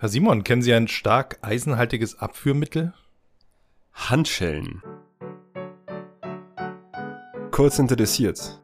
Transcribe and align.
Herr 0.00 0.08
Simon, 0.08 0.44
kennen 0.44 0.62
Sie 0.62 0.72
ein 0.72 0.88
stark 0.88 1.36
eisenhaltiges 1.42 2.18
Abführmittel? 2.18 2.94
Handschellen. 3.92 4.82
Kurz 7.50 7.78
interessiert. 7.78 8.62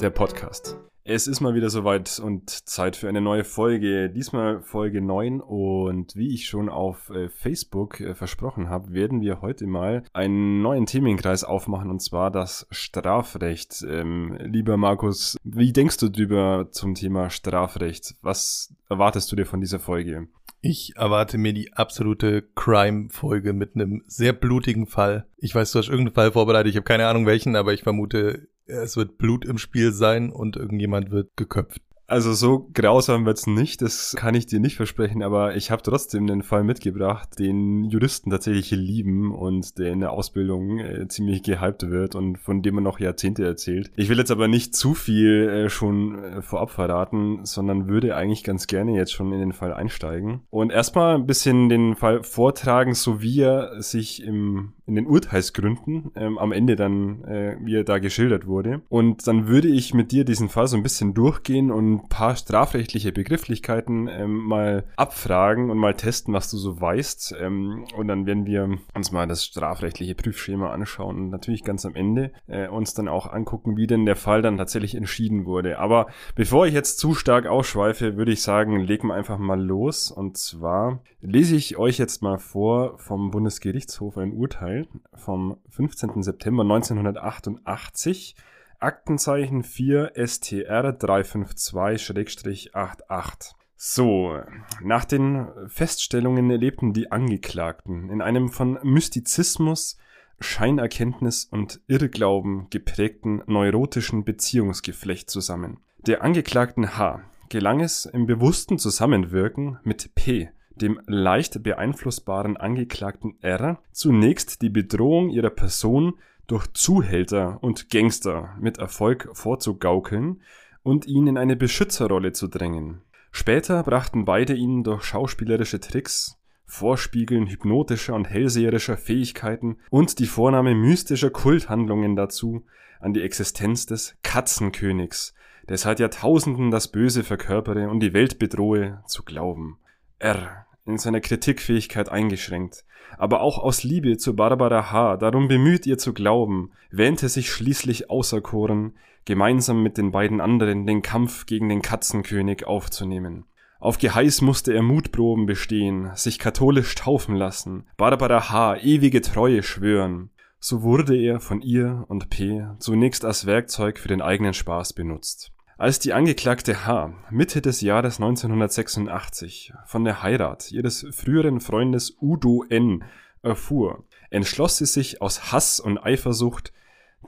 Der 0.00 0.08
Podcast. 0.08 0.78
Es 1.04 1.26
ist 1.26 1.40
mal 1.40 1.54
wieder 1.54 1.68
soweit 1.68 2.18
und 2.18 2.48
Zeit 2.48 2.96
für 2.96 3.10
eine 3.10 3.20
neue 3.20 3.44
Folge. 3.44 4.08
Diesmal 4.08 4.62
Folge 4.62 5.02
9 5.02 5.42
und 5.42 6.16
wie 6.16 6.32
ich 6.32 6.46
schon 6.46 6.70
auf 6.70 7.10
äh, 7.10 7.28
Facebook 7.28 8.00
äh, 8.00 8.14
versprochen 8.14 8.70
habe, 8.70 8.94
werden 8.94 9.20
wir 9.20 9.42
heute 9.42 9.66
mal 9.66 10.02
einen 10.14 10.62
neuen 10.62 10.86
Themenkreis 10.86 11.44
aufmachen 11.44 11.90
und 11.90 12.00
zwar 12.00 12.30
das 12.30 12.66
Strafrecht. 12.70 13.84
Ähm, 13.86 14.38
lieber 14.40 14.78
Markus, 14.78 15.36
wie 15.44 15.74
denkst 15.74 15.98
du 15.98 16.08
drüber 16.08 16.68
zum 16.70 16.94
Thema 16.94 17.28
Strafrecht? 17.28 18.16
Was 18.22 18.74
erwartest 18.88 19.30
du 19.30 19.36
dir 19.36 19.44
von 19.44 19.60
dieser 19.60 19.78
Folge? 19.78 20.28
Ich 20.60 20.94
erwarte 20.96 21.38
mir 21.38 21.52
die 21.52 21.72
absolute 21.74 22.42
Crime-Folge 22.56 23.52
mit 23.52 23.74
einem 23.74 24.02
sehr 24.06 24.32
blutigen 24.32 24.86
Fall. 24.86 25.26
Ich 25.36 25.54
weiß, 25.54 25.70
du 25.70 25.78
hast 25.78 25.88
irgendeinen 25.88 26.14
Fall 26.14 26.32
vorbereitet, 26.32 26.70
ich 26.70 26.76
habe 26.76 26.84
keine 26.84 27.06
Ahnung 27.06 27.26
welchen, 27.26 27.54
aber 27.54 27.72
ich 27.72 27.84
vermute, 27.84 28.48
es 28.66 28.96
wird 28.96 29.18
Blut 29.18 29.44
im 29.44 29.58
Spiel 29.58 29.92
sein 29.92 30.30
und 30.30 30.56
irgendjemand 30.56 31.10
wird 31.10 31.30
geköpft. 31.36 31.82
Also 32.10 32.32
so 32.32 32.70
grausam 32.72 33.26
wird's 33.26 33.46
nicht, 33.46 33.82
das 33.82 34.14
kann 34.16 34.34
ich 34.34 34.46
dir 34.46 34.60
nicht 34.60 34.76
versprechen, 34.76 35.22
aber 35.22 35.56
ich 35.56 35.70
habe 35.70 35.82
trotzdem 35.82 36.26
den 36.26 36.42
Fall 36.42 36.64
mitgebracht, 36.64 37.38
den 37.38 37.84
Juristen 37.84 38.30
tatsächlich 38.30 38.70
lieben 38.70 39.34
und 39.34 39.78
der 39.78 39.92
in 39.92 40.00
der 40.00 40.12
Ausbildung 40.12 40.78
äh, 40.78 41.06
ziemlich 41.08 41.42
gehypt 41.42 41.90
wird 41.90 42.14
und 42.14 42.38
von 42.38 42.62
dem 42.62 42.76
man 42.76 42.84
noch 42.84 42.98
Jahrzehnte 42.98 43.44
erzählt. 43.44 43.90
Ich 43.94 44.08
will 44.08 44.16
jetzt 44.16 44.30
aber 44.30 44.48
nicht 44.48 44.74
zu 44.74 44.94
viel 44.94 45.50
äh, 45.50 45.68
schon 45.68 46.24
äh, 46.24 46.40
vorab 46.40 46.70
verraten, 46.70 47.44
sondern 47.44 47.88
würde 47.88 48.16
eigentlich 48.16 48.42
ganz 48.42 48.66
gerne 48.66 48.96
jetzt 48.96 49.12
schon 49.12 49.30
in 49.30 49.40
den 49.40 49.52
Fall 49.52 49.74
einsteigen 49.74 50.40
und 50.48 50.72
erstmal 50.72 51.14
ein 51.14 51.26
bisschen 51.26 51.68
den 51.68 51.94
Fall 51.94 52.22
vortragen, 52.22 52.94
so 52.94 53.20
wie 53.20 53.42
er 53.42 53.82
sich 53.82 54.22
im 54.22 54.72
in 54.88 54.94
den 54.94 55.06
Urteilsgründen 55.06 56.10
ähm, 56.16 56.38
am 56.38 56.50
Ende 56.50 56.74
dann, 56.74 57.22
äh, 57.24 57.56
wie 57.60 57.76
er 57.76 57.84
da 57.84 57.98
geschildert 57.98 58.46
wurde. 58.46 58.80
Und 58.88 59.26
dann 59.26 59.46
würde 59.46 59.68
ich 59.68 59.92
mit 59.92 60.12
dir 60.12 60.24
diesen 60.24 60.48
Fall 60.48 60.66
so 60.66 60.76
ein 60.76 60.82
bisschen 60.82 61.12
durchgehen 61.12 61.70
und 61.70 61.92
ein 61.92 62.08
paar 62.08 62.34
strafrechtliche 62.34 63.12
Begrifflichkeiten 63.12 64.08
ähm, 64.08 64.36
mal 64.36 64.84
abfragen 64.96 65.70
und 65.70 65.76
mal 65.76 65.94
testen, 65.94 66.32
was 66.32 66.50
du 66.50 66.56
so 66.56 66.80
weißt. 66.80 67.36
Ähm, 67.38 67.84
und 67.96 68.08
dann 68.08 68.24
werden 68.24 68.46
wir 68.46 68.78
uns 68.94 69.12
mal 69.12 69.26
das 69.26 69.44
strafrechtliche 69.44 70.14
Prüfschema 70.14 70.70
anschauen 70.70 71.16
und 71.16 71.30
natürlich 71.30 71.64
ganz 71.64 71.84
am 71.84 71.94
Ende 71.94 72.32
äh, 72.46 72.68
uns 72.68 72.94
dann 72.94 73.08
auch 73.08 73.30
angucken, 73.30 73.76
wie 73.76 73.86
denn 73.86 74.06
der 74.06 74.16
Fall 74.16 74.40
dann 74.40 74.56
tatsächlich 74.56 74.94
entschieden 74.94 75.44
wurde. 75.44 75.78
Aber 75.78 76.06
bevor 76.34 76.66
ich 76.66 76.72
jetzt 76.72 76.98
zu 76.98 77.14
stark 77.14 77.46
ausschweife, 77.46 78.16
würde 78.16 78.32
ich 78.32 78.40
sagen, 78.40 78.80
legen 78.80 79.08
wir 79.08 79.14
einfach 79.14 79.38
mal 79.38 79.62
los. 79.62 80.10
Und 80.10 80.38
zwar 80.38 81.02
lese 81.20 81.56
ich 81.56 81.76
euch 81.76 81.98
jetzt 81.98 82.22
mal 82.22 82.38
vor 82.38 82.98
vom 82.98 83.30
Bundesgerichtshof 83.30 84.16
ein 84.16 84.32
Urteil 84.32 84.77
vom 85.14 85.56
15. 85.70 86.22
September 86.22 86.62
1988, 86.62 88.36
Aktenzeichen 88.78 89.64
4 89.64 90.12
STR 90.14 90.90
352-88. 90.90 93.54
So, 93.76 94.38
nach 94.82 95.04
den 95.04 95.48
Feststellungen 95.66 96.50
lebten 96.50 96.92
die 96.92 97.10
Angeklagten 97.10 98.10
in 98.10 98.20
einem 98.20 98.50
von 98.50 98.78
Mystizismus, 98.82 99.96
Scheinerkenntnis 100.40 101.44
und 101.44 101.80
Irrglauben 101.86 102.66
geprägten 102.70 103.42
neurotischen 103.46 104.24
Beziehungsgeflecht 104.24 105.30
zusammen. 105.30 105.78
Der 106.06 106.22
Angeklagten 106.22 106.96
H 106.96 107.20
gelang 107.48 107.80
es 107.80 108.06
im 108.06 108.26
bewussten 108.26 108.78
Zusammenwirken 108.78 109.78
mit 109.82 110.14
P 110.14 110.50
dem 110.82 111.00
leicht 111.06 111.62
beeinflussbaren 111.62 112.56
Angeklagten 112.56 113.36
R 113.40 113.80
zunächst 113.92 114.62
die 114.62 114.70
Bedrohung 114.70 115.30
ihrer 115.30 115.50
Person 115.50 116.14
durch 116.46 116.66
Zuhälter 116.72 117.58
und 117.62 117.90
Gangster 117.90 118.56
mit 118.60 118.78
Erfolg 118.78 119.28
vorzugaukeln 119.32 120.40
und 120.82 121.06
ihn 121.06 121.26
in 121.26 121.38
eine 121.38 121.56
Beschützerrolle 121.56 122.32
zu 122.32 122.48
drängen. 122.48 123.02
Später 123.30 123.82
brachten 123.82 124.24
beide 124.24 124.54
ihn 124.54 124.82
durch 124.82 125.04
schauspielerische 125.04 125.80
Tricks, 125.80 126.38
Vorspiegeln 126.64 127.46
hypnotischer 127.46 128.14
und 128.14 128.26
hellseherischer 128.26 128.96
Fähigkeiten 128.96 129.78
und 129.90 130.18
die 130.18 130.26
Vornahme 130.26 130.74
mystischer 130.74 131.30
Kulthandlungen 131.30 132.16
dazu, 132.16 132.64
an 133.00 133.14
die 133.14 133.22
Existenz 133.22 133.86
des 133.86 134.16
Katzenkönigs, 134.22 135.34
der 135.68 135.78
seit 135.78 136.00
Jahrtausenden 136.00 136.70
das 136.70 136.88
Böse 136.88 137.24
verkörpere 137.24 137.88
und 137.88 138.00
die 138.00 138.12
Welt 138.12 138.38
bedrohe, 138.38 139.02
zu 139.06 139.22
glauben. 139.22 139.78
R 140.18 140.66
in 140.88 140.98
seiner 140.98 141.20
Kritikfähigkeit 141.20 142.08
eingeschränkt, 142.08 142.84
aber 143.16 143.40
auch 143.40 143.58
aus 143.58 143.84
Liebe 143.84 144.16
zu 144.16 144.34
Barbara 144.34 144.90
H., 144.90 145.16
darum 145.18 145.48
bemüht 145.48 145.86
ihr 145.86 145.98
zu 145.98 146.12
glauben, 146.12 146.72
wähnte 146.90 147.28
sich 147.28 147.50
schließlich 147.50 148.10
auserkoren, 148.10 148.94
gemeinsam 149.24 149.82
mit 149.82 149.98
den 149.98 150.10
beiden 150.10 150.40
anderen 150.40 150.86
den 150.86 151.02
Kampf 151.02 151.46
gegen 151.46 151.68
den 151.68 151.82
Katzenkönig 151.82 152.66
aufzunehmen. 152.66 153.44
Auf 153.80 153.98
Geheiß 153.98 154.40
musste 154.40 154.72
er 154.72 154.82
Mutproben 154.82 155.46
bestehen, 155.46 156.10
sich 156.14 156.38
katholisch 156.38 156.94
taufen 156.96 157.36
lassen, 157.36 157.86
Barbara 157.96 158.50
H. 158.50 158.78
ewige 158.78 159.20
Treue 159.20 159.62
schwören. 159.62 160.30
So 160.58 160.82
wurde 160.82 161.16
er 161.16 161.38
von 161.38 161.60
ihr 161.60 162.04
und 162.08 162.30
P. 162.30 162.66
zunächst 162.80 163.24
als 163.24 163.46
Werkzeug 163.46 163.98
für 164.00 164.08
den 164.08 164.20
eigenen 164.20 164.54
Spaß 164.54 164.94
benutzt. 164.94 165.52
Als 165.80 166.00
die 166.00 166.12
Angeklagte 166.12 166.86
H. 166.86 167.12
Mitte 167.30 167.62
des 167.62 167.82
Jahres 167.82 168.16
1986 168.16 169.72
von 169.86 170.04
der 170.04 170.24
Heirat 170.24 170.72
ihres 170.72 171.06
früheren 171.12 171.60
Freundes 171.60 172.16
Udo 172.20 172.64
N. 172.68 173.04
erfuhr, 173.42 174.02
entschloss 174.28 174.78
sie 174.78 174.86
sich 174.86 175.22
aus 175.22 175.52
Hass 175.52 175.78
und 175.78 175.98
Eifersucht, 175.98 176.72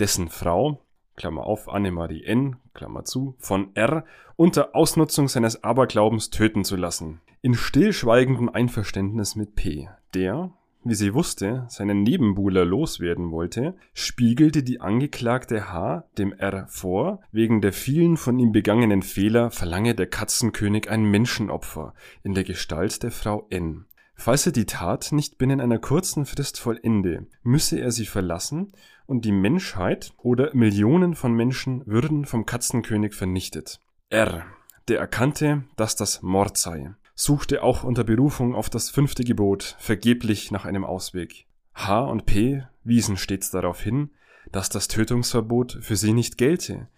dessen 0.01 0.29
Frau, 0.29 0.85
Klammer 1.15 1.45
auf, 1.45 1.69
Annemarie 1.69 2.25
N., 2.25 2.57
Klammer 2.75 3.05
zu, 3.05 3.37
von 3.39 3.71
R. 3.77 4.05
unter 4.35 4.75
Ausnutzung 4.75 5.29
seines 5.29 5.63
Aberglaubens 5.63 6.31
töten 6.31 6.65
zu 6.65 6.75
lassen. 6.75 7.21
In 7.43 7.55
stillschweigendem 7.55 8.49
Einverständnis 8.49 9.37
mit 9.37 9.55
P., 9.55 9.89
der, 10.13 10.51
wie 10.83 10.95
sie 10.95 11.15
wusste, 11.15 11.67
seinen 11.69 12.03
Nebenbuhler 12.03 12.65
loswerden 12.65 13.31
wollte, 13.31 13.75
spiegelte 13.93 14.63
die 14.63 14.81
Angeklagte 14.81 15.73
H. 15.73 16.05
dem 16.17 16.33
R. 16.33 16.67
vor, 16.69 17.21
wegen 17.33 17.61
der 17.61 17.73
vielen 17.73 18.17
von 18.17 18.39
ihm 18.39 18.53
begangenen 18.53 19.03
Fehler 19.03 19.51
verlange 19.51 19.95
der 19.95 20.07
Katzenkönig 20.07 20.91
ein 20.91 21.05
Menschenopfer 21.05 21.95
in 22.23 22.35
der 22.35 22.45
Gestalt 22.45 23.03
der 23.03 23.11
Frau 23.11 23.47
N. 23.51 23.85
Falls 24.15 24.47
er 24.47 24.53
die 24.53 24.67
Tat 24.67 25.13
nicht 25.13 25.39
binnen 25.39 25.61
einer 25.61 25.79
kurzen 25.79 26.27
Frist 26.27 26.61
vollende, 26.61 27.27
müsse 27.43 27.79
er 27.81 27.91
sie 27.91 28.07
verlassen 28.07 28.73
und 29.07 29.25
die 29.25 29.33
Menschheit 29.33 30.13
oder 30.19 30.55
Millionen 30.55 31.15
von 31.15 31.35
Menschen 31.35 31.87
würden 31.87 32.27
vom 32.27 32.47
Katzenkönig 32.47 33.15
vernichtet. 33.15 33.81
R. 34.11 34.45
Der 34.89 34.99
erkannte, 34.99 35.65
dass 35.77 35.97
das 35.97 36.21
Mord 36.23 36.59
sei 36.59 36.95
suchte 37.21 37.63
auch 37.63 37.85
unter 37.85 38.03
Berufung 38.03 38.55
auf 38.55 38.71
das 38.71 38.89
fünfte 38.89 39.25
Gebot 39.25 39.77
vergeblich 39.79 40.51
nach 40.51 40.65
einem 40.65 40.85
Ausweg. 40.85 41.47
H 41.75 42.01
und 42.01 42.25
P 42.25 42.65
wiesen 42.83 43.19
stets 43.19 43.51
darauf 43.51 43.83
hin, 43.83 44.11
dass 44.53 44.71
das 44.71 44.89
Tötungsverbot 44.89 45.79
für 45.83 45.97
sie 45.97 46.15
nicht 46.15 46.39
gelte, 46.39 46.89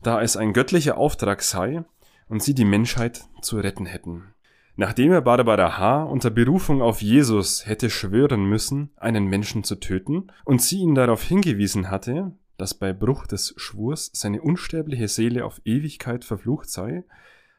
da 0.00 0.22
es 0.22 0.36
ein 0.36 0.52
göttlicher 0.52 0.96
Auftrag 0.96 1.42
sei 1.42 1.84
und 2.28 2.44
sie 2.44 2.54
die 2.54 2.64
Menschheit 2.64 3.24
zu 3.40 3.58
retten 3.58 3.86
hätten. 3.86 4.34
Nachdem 4.76 5.10
er 5.10 5.20
Barbara 5.20 5.76
H. 5.76 6.04
unter 6.04 6.30
Berufung 6.30 6.80
auf 6.80 7.02
Jesus 7.02 7.66
hätte 7.66 7.90
schwören 7.90 8.44
müssen, 8.44 8.90
einen 8.96 9.26
Menschen 9.26 9.64
zu 9.64 9.76
töten, 9.76 10.28
und 10.44 10.62
sie 10.62 10.78
ihn 10.78 10.94
darauf 10.94 11.24
hingewiesen 11.24 11.90
hatte, 11.90 12.32
dass 12.56 12.72
bei 12.72 12.92
Bruch 12.92 13.26
des 13.26 13.52
Schwurs 13.56 14.10
seine 14.14 14.40
unsterbliche 14.40 15.08
Seele 15.08 15.44
auf 15.44 15.60
Ewigkeit 15.64 16.24
verflucht 16.24 16.70
sei, 16.70 17.02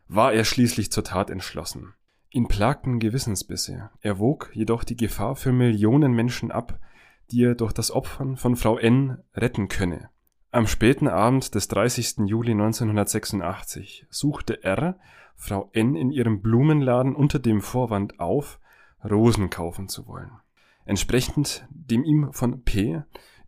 war 0.07 0.31
er 0.31 0.45
schließlich 0.45 0.89
zur 0.89 1.03
Tat 1.03 1.29
entschlossen. 1.29 1.93
Ihn 2.35 2.47
plagten 2.47 2.97
Gewissensbisse, 2.97 3.91
er 4.01 4.17
wog 4.17 4.49
jedoch 4.53 4.83
die 4.83 4.97
Gefahr 4.97 5.35
für 5.35 5.51
Millionen 5.51 6.13
Menschen 6.13 6.51
ab, 6.51 6.79
die 7.29 7.43
er 7.43 7.53
durch 7.53 7.73
das 7.73 7.91
Opfern 7.91 8.37
von 8.37 8.55
Frau 8.55 8.79
N. 8.79 9.19
retten 9.35 9.67
könne. 9.67 10.09
Am 10.49 10.65
späten 10.65 11.07
Abend 11.07 11.53
des 11.53 11.67
30. 11.67 12.25
Juli 12.25 12.53
1986 12.53 14.07
suchte 14.09 14.63
R. 14.63 14.97
Frau 15.35 15.69
N. 15.73 15.95
in 15.95 16.09
ihrem 16.09 16.41
Blumenladen 16.41 17.13
unter 17.13 17.37
dem 17.37 17.61
Vorwand 17.61 18.19
auf, 18.19 18.59
Rosen 19.07 19.51
kaufen 19.51 19.87
zu 19.87 20.07
wollen. 20.07 20.31
Entsprechend 20.85 21.67
dem 21.69 22.03
ihm 22.03 22.33
von 22.33 22.63
P. 22.63 23.03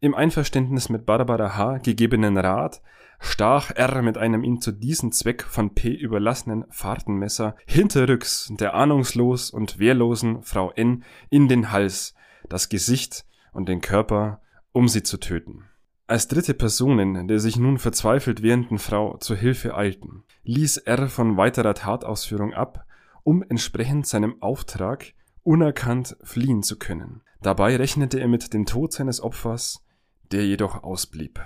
im 0.06 0.16
Einverständnis 0.16 0.90
mit 0.90 1.06
Barbara 1.06 1.58
H. 1.58 1.80
gegebenen 1.80 2.38
Rat 2.38 2.82
stach 3.20 3.72
R 3.72 4.02
mit 4.02 4.18
einem 4.18 4.44
ihm 4.44 4.62
zu 4.62 4.72
diesem 4.72 5.12
Zweck 5.12 5.44
von 5.44 5.74
P 5.74 5.94
überlassenen 5.94 6.66
Fahrtenmesser 6.70 7.56
hinterrücks 7.66 8.54
der 8.60 8.76
ahnungslos 8.76 9.50
und 9.50 9.80
wehrlosen 9.80 10.44
Frau 10.44 10.72
N 10.72 11.04
in 11.30 11.48
den 11.48 11.72
Hals, 11.72 12.14
das 12.50 12.70
Gesicht 12.70 13.26
und 13.52 13.68
den 13.68 13.82
Körper, 13.82 14.42
um 14.72 14.88
sie 14.88 15.04
zu 15.04 15.18
töten. 15.18 15.66
Als 16.08 16.28
dritte 16.28 16.54
Personen 16.54 17.28
der 17.28 17.40
sich 17.40 17.58
nun 17.58 17.80
verzweifelt 17.80 18.44
wehrenden 18.44 18.78
Frau 18.78 19.18
zur 19.18 19.38
Hilfe 19.38 19.76
eilten, 19.76 20.24
ließ 20.44 20.78
R 20.78 21.08
von 21.08 21.36
weiterer 21.36 21.74
Tatausführung 21.74 22.54
ab 22.54 22.86
um 23.26 23.44
entsprechend 23.50 24.06
seinem 24.06 24.42
Auftrag 24.42 25.14
unerkannt 25.42 26.16
fliehen 26.24 26.64
zu 26.64 26.78
können. 26.78 27.24
Dabei 27.42 27.76
rechnete 27.76 28.20
er 28.20 28.28
mit 28.28 28.54
dem 28.54 28.66
Tod 28.66 28.94
seines 28.94 29.20
Opfers, 29.22 29.85
der 30.32 30.46
jedoch 30.46 30.84
ausblieb. 30.84 31.40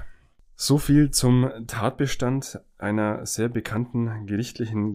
So 0.55 0.77
viel 0.77 1.11
zum 1.11 1.49
Tatbestand 1.67 2.59
einer 2.77 3.25
sehr 3.25 3.47
bekannten 3.47 4.25
gerichtlichen 4.25 4.93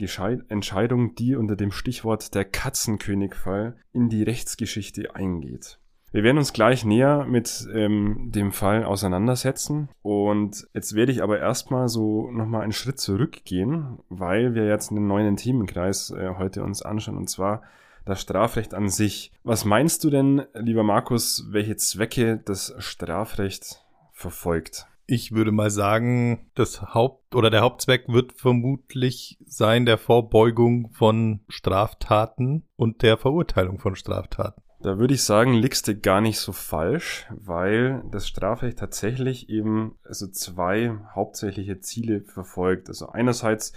Entscheidung, 0.49 1.15
die 1.15 1.37
unter 1.37 1.57
dem 1.57 1.73
Stichwort 1.73 2.35
der 2.35 2.45
Katzenkönigfall 2.45 3.75
in 3.95 4.11
die 4.11 4.23
Rechtsgeschichte 4.23 5.15
eingeht. 5.15 5.79
Wir 6.13 6.23
werden 6.23 6.39
uns 6.39 6.53
gleich 6.53 6.85
näher 6.85 7.25
mit 7.25 7.67
ähm, 7.75 8.31
dem 8.31 8.53
Fall 8.53 8.85
auseinandersetzen 8.85 9.89
und 10.03 10.69
jetzt 10.73 10.95
werde 10.95 11.11
ich 11.11 11.23
aber 11.23 11.41
erstmal 11.41 11.89
so 11.89 12.31
nochmal 12.31 12.61
einen 12.61 12.73
Schritt 12.73 13.01
zurückgehen, 13.01 13.99
weil 14.11 14.55
wir 14.55 14.67
jetzt 14.67 14.91
einen 14.91 15.09
neuen 15.09 15.37
Themenkreis 15.37 16.11
äh, 16.11 16.35
heute 16.39 16.63
uns 16.63 16.83
anschauen 16.83 17.17
und 17.17 17.31
zwar 17.31 17.63
das 18.05 18.21
Strafrecht 18.21 18.75
an 18.75 18.89
sich. 18.89 19.33
Was 19.43 19.65
meinst 19.65 20.05
du 20.05 20.11
denn, 20.11 20.43
lieber 20.55 20.83
Markus, 20.83 21.47
welche 21.51 21.77
Zwecke 21.77 22.41
das 22.45 22.75
Strafrecht 22.79 23.85
verfolgt? 24.13 24.87
Ich 25.07 25.33
würde 25.33 25.53
mal 25.53 25.71
sagen, 25.71 26.51
das 26.55 26.81
Haupt- 26.95 27.35
oder 27.35 27.51
der 27.51 27.61
Hauptzweck 27.61 28.09
wird 28.09 28.33
vermutlich 28.33 29.39
sein 29.45 29.85
der 29.85 29.99
Vorbeugung 29.99 30.91
von 30.93 31.41
Straftaten 31.49 32.65
und 32.77 33.03
der 33.03 33.19
Verurteilung 33.19 33.79
von 33.79 33.97
Straftaten. 33.97 34.63
Da 34.81 34.99
würde 34.99 35.15
ich 35.15 35.23
sagen, 35.23 35.55
liegst 35.55 35.89
du 35.89 35.97
gar 35.97 36.21
nicht 36.21 36.39
so 36.39 36.53
falsch, 36.53 37.27
weil 37.31 38.03
das 38.11 38.29
Strafrecht 38.29 38.79
tatsächlich 38.79 39.49
eben 39.49 39.99
also 40.05 40.27
zwei 40.27 40.95
hauptsächliche 41.15 41.81
Ziele 41.81 42.21
verfolgt. 42.21 42.89
Also 42.89 43.09
einerseits 43.09 43.73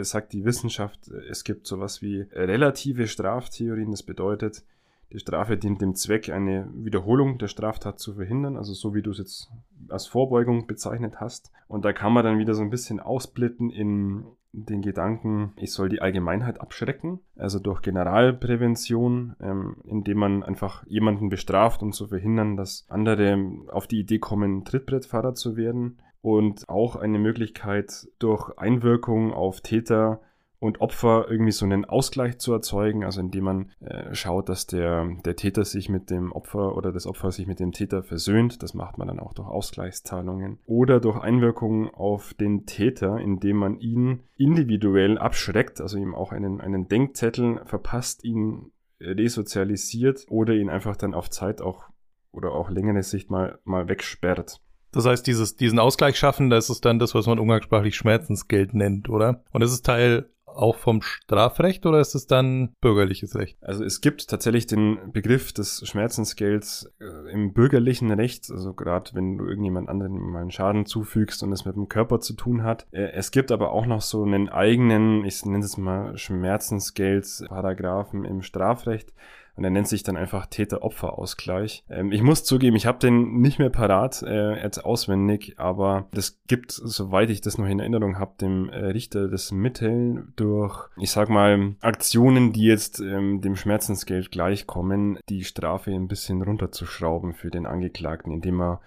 sagt 0.00 0.32
die 0.32 0.44
Wissenschaft, 0.44 1.08
es 1.08 1.44
gibt 1.44 1.66
sowas 1.66 2.02
wie 2.02 2.22
relative 2.32 3.06
Straftheorien. 3.06 3.90
Das 3.90 4.02
bedeutet, 4.02 4.64
die 5.12 5.18
Strafe 5.18 5.58
dient 5.58 5.82
dem 5.82 5.94
Zweck, 5.94 6.30
eine 6.30 6.68
Wiederholung 6.74 7.36
der 7.36 7.48
Straftat 7.48 7.98
zu 7.98 8.14
verhindern, 8.14 8.56
also 8.56 8.72
so 8.72 8.94
wie 8.94 9.02
du 9.02 9.10
es 9.10 9.18
jetzt 9.18 9.50
als 9.88 10.06
Vorbeugung 10.06 10.66
bezeichnet 10.66 11.20
hast. 11.20 11.52
Und 11.68 11.84
da 11.84 11.92
kann 11.92 12.12
man 12.12 12.24
dann 12.24 12.38
wieder 12.38 12.54
so 12.54 12.62
ein 12.62 12.70
bisschen 12.70 12.98
ausblitten 12.98 13.70
in 13.70 14.24
den 14.52 14.82
Gedanken, 14.82 15.52
ich 15.56 15.72
soll 15.72 15.88
die 15.88 16.02
Allgemeinheit 16.02 16.60
abschrecken, 16.60 17.20
also 17.36 17.58
durch 17.58 17.80
Generalprävention, 17.80 19.34
ähm, 19.40 19.76
indem 19.84 20.18
man 20.18 20.42
einfach 20.42 20.86
jemanden 20.86 21.30
bestraft, 21.30 21.82
um 21.82 21.92
zu 21.92 22.08
verhindern, 22.08 22.56
dass 22.56 22.84
andere 22.88 23.38
auf 23.68 23.86
die 23.86 24.00
Idee 24.00 24.18
kommen, 24.18 24.64
Trittbrettfahrer 24.64 25.34
zu 25.34 25.56
werden. 25.56 25.98
Und 26.22 26.68
auch 26.68 26.96
eine 26.96 27.18
Möglichkeit 27.18 28.08
durch 28.18 28.56
Einwirkung 28.56 29.32
auf 29.32 29.60
Täter 29.60 30.20
und 30.62 30.80
Opfer 30.80 31.26
irgendwie 31.28 31.50
so 31.50 31.64
einen 31.64 31.84
Ausgleich 31.84 32.38
zu 32.38 32.52
erzeugen, 32.52 33.02
also 33.02 33.20
indem 33.20 33.42
man 33.42 33.72
äh, 33.80 34.14
schaut, 34.14 34.48
dass 34.48 34.68
der, 34.68 35.08
der 35.24 35.34
Täter 35.34 35.64
sich 35.64 35.88
mit 35.88 36.08
dem 36.08 36.30
Opfer 36.30 36.76
oder 36.76 36.92
das 36.92 37.08
Opfer 37.08 37.32
sich 37.32 37.48
mit 37.48 37.58
dem 37.58 37.72
Täter 37.72 38.04
versöhnt. 38.04 38.62
Das 38.62 38.72
macht 38.72 38.96
man 38.96 39.08
dann 39.08 39.18
auch 39.18 39.34
durch 39.34 39.48
Ausgleichszahlungen. 39.48 40.60
Oder 40.66 41.00
durch 41.00 41.18
Einwirkung 41.18 41.92
auf 41.92 42.32
den 42.34 42.64
Täter, 42.64 43.18
indem 43.18 43.56
man 43.56 43.80
ihn 43.80 44.20
individuell 44.36 45.18
abschreckt, 45.18 45.80
also 45.80 45.98
ihm 45.98 46.14
auch 46.14 46.30
einen, 46.30 46.60
einen 46.60 46.86
Denkzettel 46.86 47.62
verpasst, 47.64 48.22
ihn 48.22 48.70
resozialisiert 49.00 50.26
oder 50.28 50.54
ihn 50.54 50.70
einfach 50.70 50.94
dann 50.94 51.12
auf 51.12 51.28
Zeit 51.28 51.60
auch 51.60 51.88
oder 52.30 52.52
auch 52.52 52.70
längere 52.70 53.02
Sicht 53.02 53.30
mal, 53.30 53.58
mal 53.64 53.88
wegsperrt. 53.88 54.60
Das 54.92 55.06
heißt, 55.06 55.26
dieses, 55.26 55.56
diesen 55.56 55.78
Ausgleich 55.78 56.18
schaffen, 56.18 56.50
das 56.50 56.70
ist 56.70 56.84
dann 56.84 56.98
das, 56.98 57.14
was 57.14 57.26
man 57.26 57.38
umgangssprachlich 57.38 57.96
Schmerzensgeld 57.96 58.74
nennt, 58.74 59.08
oder? 59.08 59.42
Und 59.52 59.62
das 59.62 59.72
ist 59.72 59.86
Teil 59.86 60.26
auch 60.54 60.76
vom 60.76 61.02
Strafrecht 61.02 61.86
oder 61.86 62.00
ist 62.00 62.14
es 62.14 62.26
dann 62.26 62.74
bürgerliches 62.80 63.36
Recht? 63.36 63.56
Also 63.62 63.84
es 63.84 64.00
gibt 64.00 64.28
tatsächlich 64.28 64.66
den 64.66 65.12
Begriff 65.12 65.52
des 65.52 65.86
Schmerzensgelds 65.86 66.90
äh, 67.00 67.32
im 67.32 67.52
bürgerlichen 67.52 68.10
Recht, 68.10 68.50
also 68.50 68.74
gerade 68.74 69.10
wenn 69.14 69.38
du 69.38 69.46
irgendjemand 69.46 69.88
anderen 69.88 70.18
mal 70.18 70.42
einen 70.42 70.50
Schaden 70.50 70.86
zufügst 70.86 71.42
und 71.42 71.52
es 71.52 71.64
mit 71.64 71.76
dem 71.76 71.88
Körper 71.88 72.20
zu 72.20 72.34
tun 72.34 72.62
hat. 72.62 72.86
Äh, 72.92 73.12
es 73.12 73.30
gibt 73.30 73.50
aber 73.50 73.72
auch 73.72 73.86
noch 73.86 74.02
so 74.02 74.24
einen 74.24 74.48
eigenen, 74.48 75.24
ich 75.24 75.44
nenne 75.44 75.64
es 75.64 75.76
mal 75.76 76.16
Schmerzensgeld-Paragraphen 76.16 78.24
im 78.24 78.42
Strafrecht. 78.42 79.12
Und 79.54 79.64
er 79.64 79.70
nennt 79.70 79.88
sich 79.88 80.02
dann 80.02 80.16
einfach 80.16 80.46
Täter-Opfer-Ausgleich. 80.46 81.84
Ähm, 81.90 82.10
ich 82.10 82.22
muss 82.22 82.44
zugeben, 82.44 82.76
ich 82.76 82.86
habe 82.86 82.98
den 82.98 83.40
nicht 83.40 83.58
mehr 83.58 83.70
parat, 83.70 84.22
äh, 84.22 84.62
jetzt 84.62 84.78
auswendig, 84.78 85.54
aber 85.58 86.08
das 86.12 86.40
gibt, 86.46 86.72
soweit 86.72 87.28
ich 87.28 87.42
das 87.42 87.58
noch 87.58 87.66
in 87.66 87.78
Erinnerung 87.78 88.18
habe, 88.18 88.32
dem 88.40 88.70
äh, 88.70 88.86
Richter 88.86 89.28
das 89.28 89.52
Mitteln 89.52 90.32
durch, 90.36 90.88
ich 90.96 91.10
sag 91.10 91.28
mal, 91.28 91.74
Aktionen, 91.80 92.52
die 92.52 92.64
jetzt 92.64 93.00
ähm, 93.00 93.42
dem 93.42 93.56
Schmerzensgeld 93.56 94.30
gleichkommen, 94.30 95.18
die 95.28 95.44
Strafe 95.44 95.90
ein 95.90 96.08
bisschen 96.08 96.40
runterzuschrauben 96.40 97.34
für 97.34 97.50
den 97.50 97.66
Angeklagten, 97.66 98.32
indem 98.32 98.62
er 98.62 98.80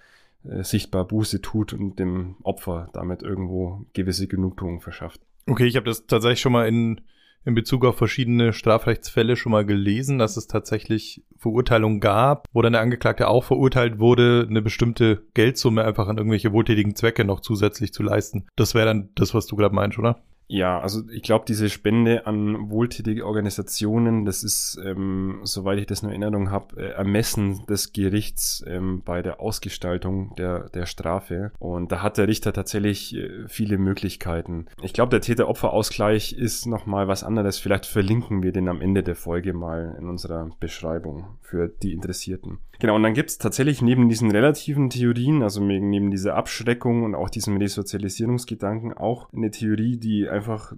äh, 0.48 0.64
sichtbar 0.64 1.06
Buße 1.06 1.42
tut 1.42 1.72
und 1.74 1.98
dem 1.98 2.36
Opfer 2.42 2.88
damit 2.92 3.22
irgendwo 3.22 3.86
gewisse 3.92 4.26
Genugtuung 4.26 4.80
verschafft. 4.80 5.20
Okay, 5.46 5.66
ich 5.66 5.76
habe 5.76 5.86
das 5.86 6.06
tatsächlich 6.06 6.40
schon 6.40 6.52
mal 6.52 6.66
in 6.66 7.00
in 7.46 7.54
Bezug 7.54 7.84
auf 7.84 7.96
verschiedene 7.96 8.52
Strafrechtsfälle 8.52 9.36
schon 9.36 9.52
mal 9.52 9.64
gelesen, 9.64 10.18
dass 10.18 10.36
es 10.36 10.48
tatsächlich 10.48 11.22
Verurteilungen 11.38 12.00
gab, 12.00 12.48
wo 12.52 12.60
dann 12.60 12.72
der 12.72 12.82
Angeklagte 12.82 13.28
auch 13.28 13.44
verurteilt 13.44 14.00
wurde, 14.00 14.46
eine 14.50 14.62
bestimmte 14.62 15.22
Geldsumme 15.32 15.84
einfach 15.84 16.08
an 16.08 16.18
irgendwelche 16.18 16.52
wohltätigen 16.52 16.96
Zwecke 16.96 17.24
noch 17.24 17.40
zusätzlich 17.40 17.92
zu 17.92 18.02
leisten. 18.02 18.46
Das 18.56 18.74
wäre 18.74 18.86
dann 18.86 19.10
das, 19.14 19.32
was 19.32 19.46
du 19.46 19.54
gerade 19.54 19.74
meinst, 19.74 19.96
oder? 19.96 20.22
Ja, 20.48 20.80
also 20.80 21.02
ich 21.10 21.22
glaube, 21.22 21.44
diese 21.46 21.68
Spende 21.68 22.26
an 22.26 22.70
wohltätige 22.70 23.26
Organisationen, 23.26 24.24
das 24.24 24.44
ist, 24.44 24.78
ähm, 24.84 25.40
soweit 25.42 25.78
ich 25.78 25.86
das 25.86 26.02
in 26.02 26.10
Erinnerung 26.10 26.50
habe, 26.50 26.80
äh, 26.80 26.90
Ermessen 26.90 27.66
des 27.66 27.92
Gerichts 27.92 28.64
ähm, 28.66 29.02
bei 29.04 29.22
der 29.22 29.40
Ausgestaltung 29.40 30.34
der, 30.36 30.68
der 30.70 30.86
Strafe. 30.86 31.50
Und 31.58 31.90
da 31.90 32.02
hat 32.02 32.16
der 32.16 32.28
Richter 32.28 32.52
tatsächlich 32.52 33.16
äh, 33.16 33.48
viele 33.48 33.76
Möglichkeiten. 33.76 34.66
Ich 34.82 34.92
glaube, 34.92 35.10
der 35.10 35.20
Täter-Opfer-Ausgleich 35.20 36.32
ist 36.32 36.66
nochmal 36.66 37.08
was 37.08 37.24
anderes. 37.24 37.58
Vielleicht 37.58 37.86
verlinken 37.86 38.44
wir 38.44 38.52
den 38.52 38.68
am 38.68 38.80
Ende 38.80 39.02
der 39.02 39.16
Folge 39.16 39.52
mal 39.52 39.96
in 39.98 40.08
unserer 40.08 40.50
Beschreibung 40.60 41.38
für 41.40 41.68
die 41.68 41.92
Interessierten. 41.92 42.58
Genau, 42.78 42.96
und 42.96 43.02
dann 43.02 43.14
gibt's 43.14 43.38
tatsächlich 43.38 43.80
neben 43.80 44.08
diesen 44.08 44.30
relativen 44.30 44.90
Theorien, 44.90 45.42
also 45.42 45.62
neben 45.62 46.10
dieser 46.10 46.34
Abschreckung 46.34 47.04
und 47.04 47.14
auch 47.14 47.30
diesem 47.30 47.56
Resozialisierungsgedanken, 47.56 48.92
auch 48.92 49.32
eine 49.32 49.50
Theorie, 49.50 49.96
die 49.96 50.26
einfach 50.36 50.72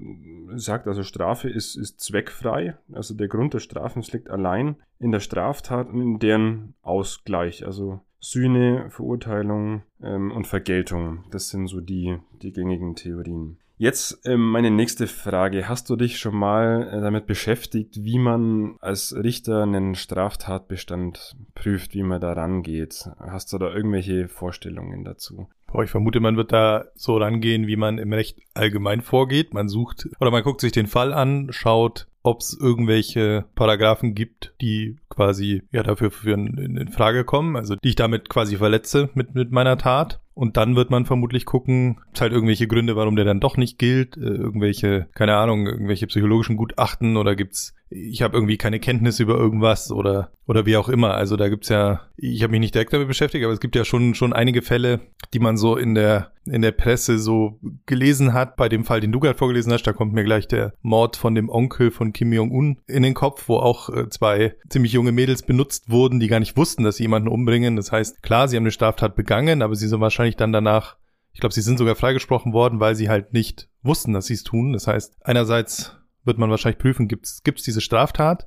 sagt, 0.55 0.87
also 0.87 1.03
Strafe 1.03 1.49
ist, 1.49 1.77
ist 1.77 2.01
zweckfrei. 2.01 2.77
Also 2.93 3.15
der 3.15 3.29
Grund 3.29 3.55
des 3.55 3.63
Strafens 3.63 4.13
liegt 4.13 4.31
allein 4.31 4.77
in 4.99 5.13
der 5.13 5.21
Straftat 5.21 5.89
und 5.89 6.01
in 6.01 6.19
deren 6.19 6.75
Ausgleich. 6.83 7.67
Also 7.67 8.01
Sühne, 8.21 8.91
Verurteilung 8.91 9.83
ähm, 10.03 10.33
und 10.33 10.47
Vergeltung. 10.47 11.25
Das 11.31 11.51
sind 11.51 11.69
so 11.69 11.81
die, 11.81 12.19
die 12.43 12.53
gängigen 12.53 12.97
Theorien. 12.97 13.59
Jetzt 13.81 14.23
ähm, 14.25 14.51
meine 14.51 14.73
nächste 14.73 15.07
Frage. 15.07 15.69
Hast 15.69 15.89
du 15.89 15.95
dich 15.95 16.19
schon 16.19 16.35
mal 16.35 16.89
äh, 16.93 17.01
damit 17.01 17.27
beschäftigt, 17.27 18.03
wie 18.03 18.19
man 18.19 18.77
als 18.81 19.15
Richter 19.15 19.63
einen 19.63 19.95
Straftatbestand 19.95 21.37
prüft, 21.55 21.95
wie 21.95 22.03
man 22.03 22.21
da 22.21 22.33
rangeht? 22.33 23.09
Hast 23.21 23.53
du 23.53 23.59
da 23.59 23.73
irgendwelche 23.73 24.27
Vorstellungen 24.27 25.05
dazu? 25.05 25.49
Boah, 25.71 25.85
ich 25.85 25.91
vermute, 25.91 26.21
man 26.21 26.39
wird 26.39 26.51
da 26.51 26.87
so 26.95 27.19
rangehen, 27.19 27.67
wie 27.67 27.77
man 27.77 27.99
im 27.99 28.13
Recht 28.13 28.39
allgemein 28.55 29.03
vorgeht. 29.03 29.53
Man 29.53 29.69
sucht 29.69 30.09
oder 30.19 30.31
man 30.31 30.43
guckt 30.43 30.63
sich 30.63 30.73
den 30.73 30.87
Fall 30.87 31.13
an, 31.13 31.49
schaut, 31.51 32.09
ob 32.23 32.41
es 32.41 32.57
irgendwelche 32.59 33.45
Paragraphen 33.55 34.15
gibt, 34.15 34.55
die 34.63 34.97
quasi 35.11 35.63
ja 35.71 35.83
dafür 35.83 36.11
für 36.11 36.33
in, 36.33 36.77
in 36.77 36.89
Frage 36.89 37.25
kommen, 37.25 37.55
also 37.55 37.77
die 37.77 37.91
ich 37.91 37.97
damit 37.97 38.31
quasi 38.31 38.57
verletze 38.57 39.11
mit, 39.15 39.35
mit 39.35 39.53
meiner 39.53 39.77
Tat. 39.77 40.21
Und 40.33 40.57
dann 40.57 40.77
wird 40.77 40.91
man 40.91 41.05
vermutlich 41.05 41.45
gucken, 41.45 42.01
es 42.15 42.21
halt 42.21 42.33
irgendwelche 42.33 42.69
Gründe, 42.69 42.97
warum 42.97 43.17
der 43.17 43.25
dann 43.25 43.41
doch 43.41 43.57
nicht 43.57 43.79
gilt, 43.79 44.17
äh, 44.17 44.21
irgendwelche, 44.21 45.09
keine 45.15 45.37
Ahnung, 45.37 45.67
irgendwelche 45.67 46.07
psychologischen 46.07 46.57
Gutachten 46.57 47.17
oder 47.17 47.35
gibt's, 47.35 47.75
ich 47.91 48.23
habe 48.23 48.37
irgendwie 48.37 48.59
keine 48.59 48.81
Kenntnis 48.81 49.19
über 49.21 49.37
irgendwas 49.37 49.91
oder 49.91 50.31
oder 50.47 50.67
wie 50.67 50.77
auch 50.77 50.89
immer. 50.89 51.15
Also 51.15 51.37
da 51.37 51.49
gibt's 51.49 51.69
ja, 51.69 52.03
ich 52.17 52.43
habe 52.43 52.51
mich 52.51 52.61
nicht 52.61 52.75
direkt 52.75 52.93
damit 52.93 53.09
beschäftigt, 53.09 53.45
aber 53.45 53.53
es 53.53 53.61
gibt 53.61 53.77
ja 53.77 53.85
schon 53.85 54.15
schon 54.15 54.33
einige 54.33 54.63
Fälle, 54.63 55.01
die 55.33 55.39
man 55.39 55.57
so 55.57 55.77
in 55.77 55.95
der 55.95 56.33
in 56.47 56.63
der 56.63 56.73
Presse 56.73 57.19
so 57.19 57.59
gelesen 57.87 58.33
hat. 58.33 58.57
Bei 58.57 58.69
dem 58.69 58.85
Fall, 58.85 59.01
den 59.01 59.13
du 59.13 59.21
gerade 59.21 59.39
vorgelesen 59.39 59.73
hast, 59.73 59.85
da 59.85 59.93
kommt 59.93 60.13
mir 60.13 60.25
gleich 60.25 60.49
der 60.49 60.75
Mord 60.83 61.17
von 61.17 61.35
dem 61.35 61.49
Onkel 61.49 61.91
von 61.91 62.13
Kim 62.13 62.33
Jong-un 62.33 62.79
in 62.87 63.03
den 63.03 63.15
Kopf, 63.15 63.49
wo 63.49 63.57
auch 63.57 63.89
äh, 63.91 64.09
zwei 64.09 64.55
ziemlich 64.69 64.93
junge 64.93 65.13
Mädels 65.13 65.43
benutzt 65.43 65.91
wurden, 65.91 66.21
die 66.21 66.29
gar 66.29 66.41
nicht 66.41 66.57
wussten, 66.57 66.85
dass 66.85 66.97
sie 66.97 67.05
jemanden 67.05 67.29
umbringen. 67.29 67.77
Das 67.77 67.93
heißt, 67.93 68.23
klar, 68.23 68.49
sie 68.49 68.57
haben 68.57 68.65
eine 68.65 68.71
Straftat 68.71 69.17
begangen, 69.17 69.63
aber 69.63 69.75
sie 69.75 69.89
sind 69.89 70.01
wahrscheinlich 70.01 70.37
dann 70.37 70.53
danach, 70.53 70.97
ich 71.33 71.41
glaube, 71.41 71.55
sie 71.55 71.63
sind 71.63 71.79
sogar 71.79 71.95
freigesprochen 71.95 72.53
worden, 72.53 72.81
weil 72.81 72.95
sie 72.95 73.09
halt 73.09 73.33
nicht 73.33 73.69
wussten, 73.83 74.13
dass 74.13 74.27
sie 74.27 74.35
es 74.35 74.45
tun. 74.45 74.73
Das 74.73 74.87
heißt, 74.87 75.17
einerseits 75.23 75.99
wird 76.29 76.39
man 76.39 76.51
wahrscheinlich 76.51 76.79
prüfen, 76.79 77.09
gibt 77.09 77.27
es 77.27 77.63
diese 77.65 77.81
Straftat 77.81 78.47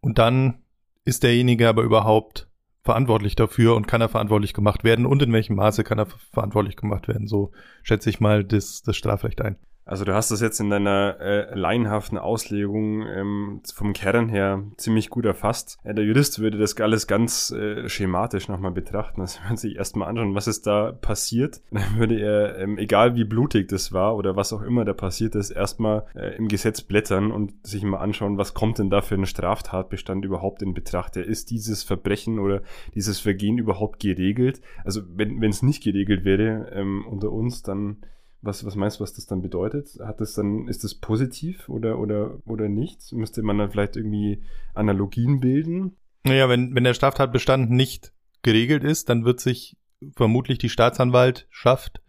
und 0.00 0.18
dann 0.18 0.62
ist 1.04 1.24
derjenige 1.24 1.68
aber 1.68 1.82
überhaupt 1.82 2.48
verantwortlich 2.84 3.34
dafür 3.34 3.74
und 3.74 3.88
kann 3.88 4.00
er 4.00 4.08
verantwortlich 4.08 4.54
gemacht 4.54 4.84
werden 4.84 5.06
und 5.06 5.20
in 5.20 5.32
welchem 5.32 5.56
Maße 5.56 5.82
kann 5.82 5.98
er 5.98 6.06
verantwortlich 6.32 6.76
gemacht 6.76 7.08
werden. 7.08 7.26
So 7.26 7.50
schätze 7.82 8.08
ich 8.08 8.20
mal 8.20 8.44
das, 8.44 8.82
das 8.82 8.96
Strafrecht 8.96 9.40
ein. 9.40 9.56
Also 9.86 10.04
du 10.04 10.12
hast 10.14 10.32
das 10.32 10.40
jetzt 10.40 10.58
in 10.58 10.68
deiner 10.68 11.20
äh, 11.20 11.54
laienhaften 11.56 12.18
Auslegung 12.18 13.06
ähm, 13.06 13.60
vom 13.72 13.92
Kern 13.92 14.28
her 14.28 14.64
ziemlich 14.76 15.10
gut 15.10 15.24
erfasst. 15.24 15.78
Äh, 15.84 15.94
der 15.94 16.04
Jurist 16.04 16.40
würde 16.40 16.58
das 16.58 16.76
alles 16.80 17.06
ganz 17.06 17.52
äh, 17.52 17.88
schematisch 17.88 18.48
nochmal 18.48 18.72
betrachten. 18.72 19.20
Also 19.20 19.38
wenn 19.48 19.56
sich 19.56 19.76
erstmal 19.76 20.08
anschauen, 20.08 20.34
was 20.34 20.48
ist 20.48 20.66
da 20.66 20.90
passiert, 20.90 21.60
dann 21.70 21.98
würde 21.98 22.18
er, 22.18 22.58
ähm, 22.58 22.78
egal 22.78 23.14
wie 23.14 23.22
blutig 23.22 23.68
das 23.68 23.92
war 23.92 24.16
oder 24.16 24.34
was 24.34 24.52
auch 24.52 24.62
immer 24.62 24.84
da 24.84 24.92
passiert 24.92 25.36
ist, 25.36 25.52
erstmal 25.52 26.04
äh, 26.16 26.34
im 26.34 26.48
Gesetz 26.48 26.82
blättern 26.82 27.30
und 27.30 27.64
sich 27.64 27.84
mal 27.84 27.98
anschauen, 27.98 28.38
was 28.38 28.54
kommt 28.54 28.80
denn 28.80 28.90
da 28.90 29.02
für 29.02 29.14
ein 29.14 29.24
Straftatbestand 29.24 30.24
überhaupt 30.24 30.62
in 30.62 30.74
Betracht. 30.74 31.16
Ist 31.16 31.50
dieses 31.52 31.84
Verbrechen 31.84 32.40
oder 32.40 32.62
dieses 32.96 33.20
Vergehen 33.20 33.56
überhaupt 33.56 34.00
geregelt? 34.00 34.60
Also 34.84 35.02
wenn 35.14 35.42
es 35.44 35.62
nicht 35.62 35.84
geregelt 35.84 36.24
wäre 36.24 36.72
ähm, 36.72 37.06
unter 37.08 37.30
uns, 37.30 37.62
dann 37.62 37.98
was, 38.46 38.64
was 38.64 38.76
meinst 38.76 38.98
du, 38.98 39.02
was 39.02 39.12
das 39.12 39.26
dann 39.26 39.42
bedeutet? 39.42 39.98
Hat 40.02 40.20
das 40.20 40.34
dann, 40.34 40.68
ist 40.68 40.84
das 40.84 40.94
positiv 40.94 41.68
oder, 41.68 41.98
oder, 41.98 42.38
oder 42.46 42.68
nicht? 42.68 43.12
Müsste 43.12 43.42
man 43.42 43.58
dann 43.58 43.70
vielleicht 43.70 43.96
irgendwie 43.96 44.42
Analogien 44.74 45.40
bilden? 45.40 45.96
Naja, 46.24 46.48
wenn, 46.48 46.74
wenn 46.74 46.84
der 46.84 46.94
Straftatbestand 46.94 47.70
nicht 47.70 48.12
geregelt 48.42 48.84
ist, 48.84 49.08
dann 49.08 49.24
wird 49.24 49.40
sich 49.40 49.76
vermutlich 50.16 50.58
die 50.58 50.68
Staatsanwaltschaft 50.68 52.00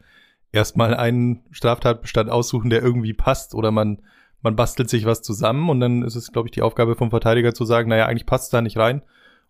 erstmal 0.52 0.94
einen 0.94 1.44
Straftatbestand 1.52 2.30
aussuchen, 2.30 2.70
der 2.70 2.82
irgendwie 2.82 3.14
passt 3.14 3.54
oder 3.54 3.72
man, 3.72 4.02
man 4.42 4.56
bastelt 4.56 4.90
sich 4.90 5.06
was 5.06 5.22
zusammen 5.22 5.70
und 5.70 5.80
dann 5.80 6.04
ist 6.04 6.16
es, 6.16 6.32
glaube 6.32 6.48
ich, 6.48 6.52
die 6.52 6.62
Aufgabe 6.62 6.96
vom 6.96 7.10
Verteidiger 7.10 7.54
zu 7.54 7.66
sagen, 7.66 7.90
naja, 7.90 8.06
eigentlich 8.06 8.26
passt 8.26 8.46
es 8.46 8.50
da 8.52 8.62
nicht 8.62 8.78
rein 8.78 9.02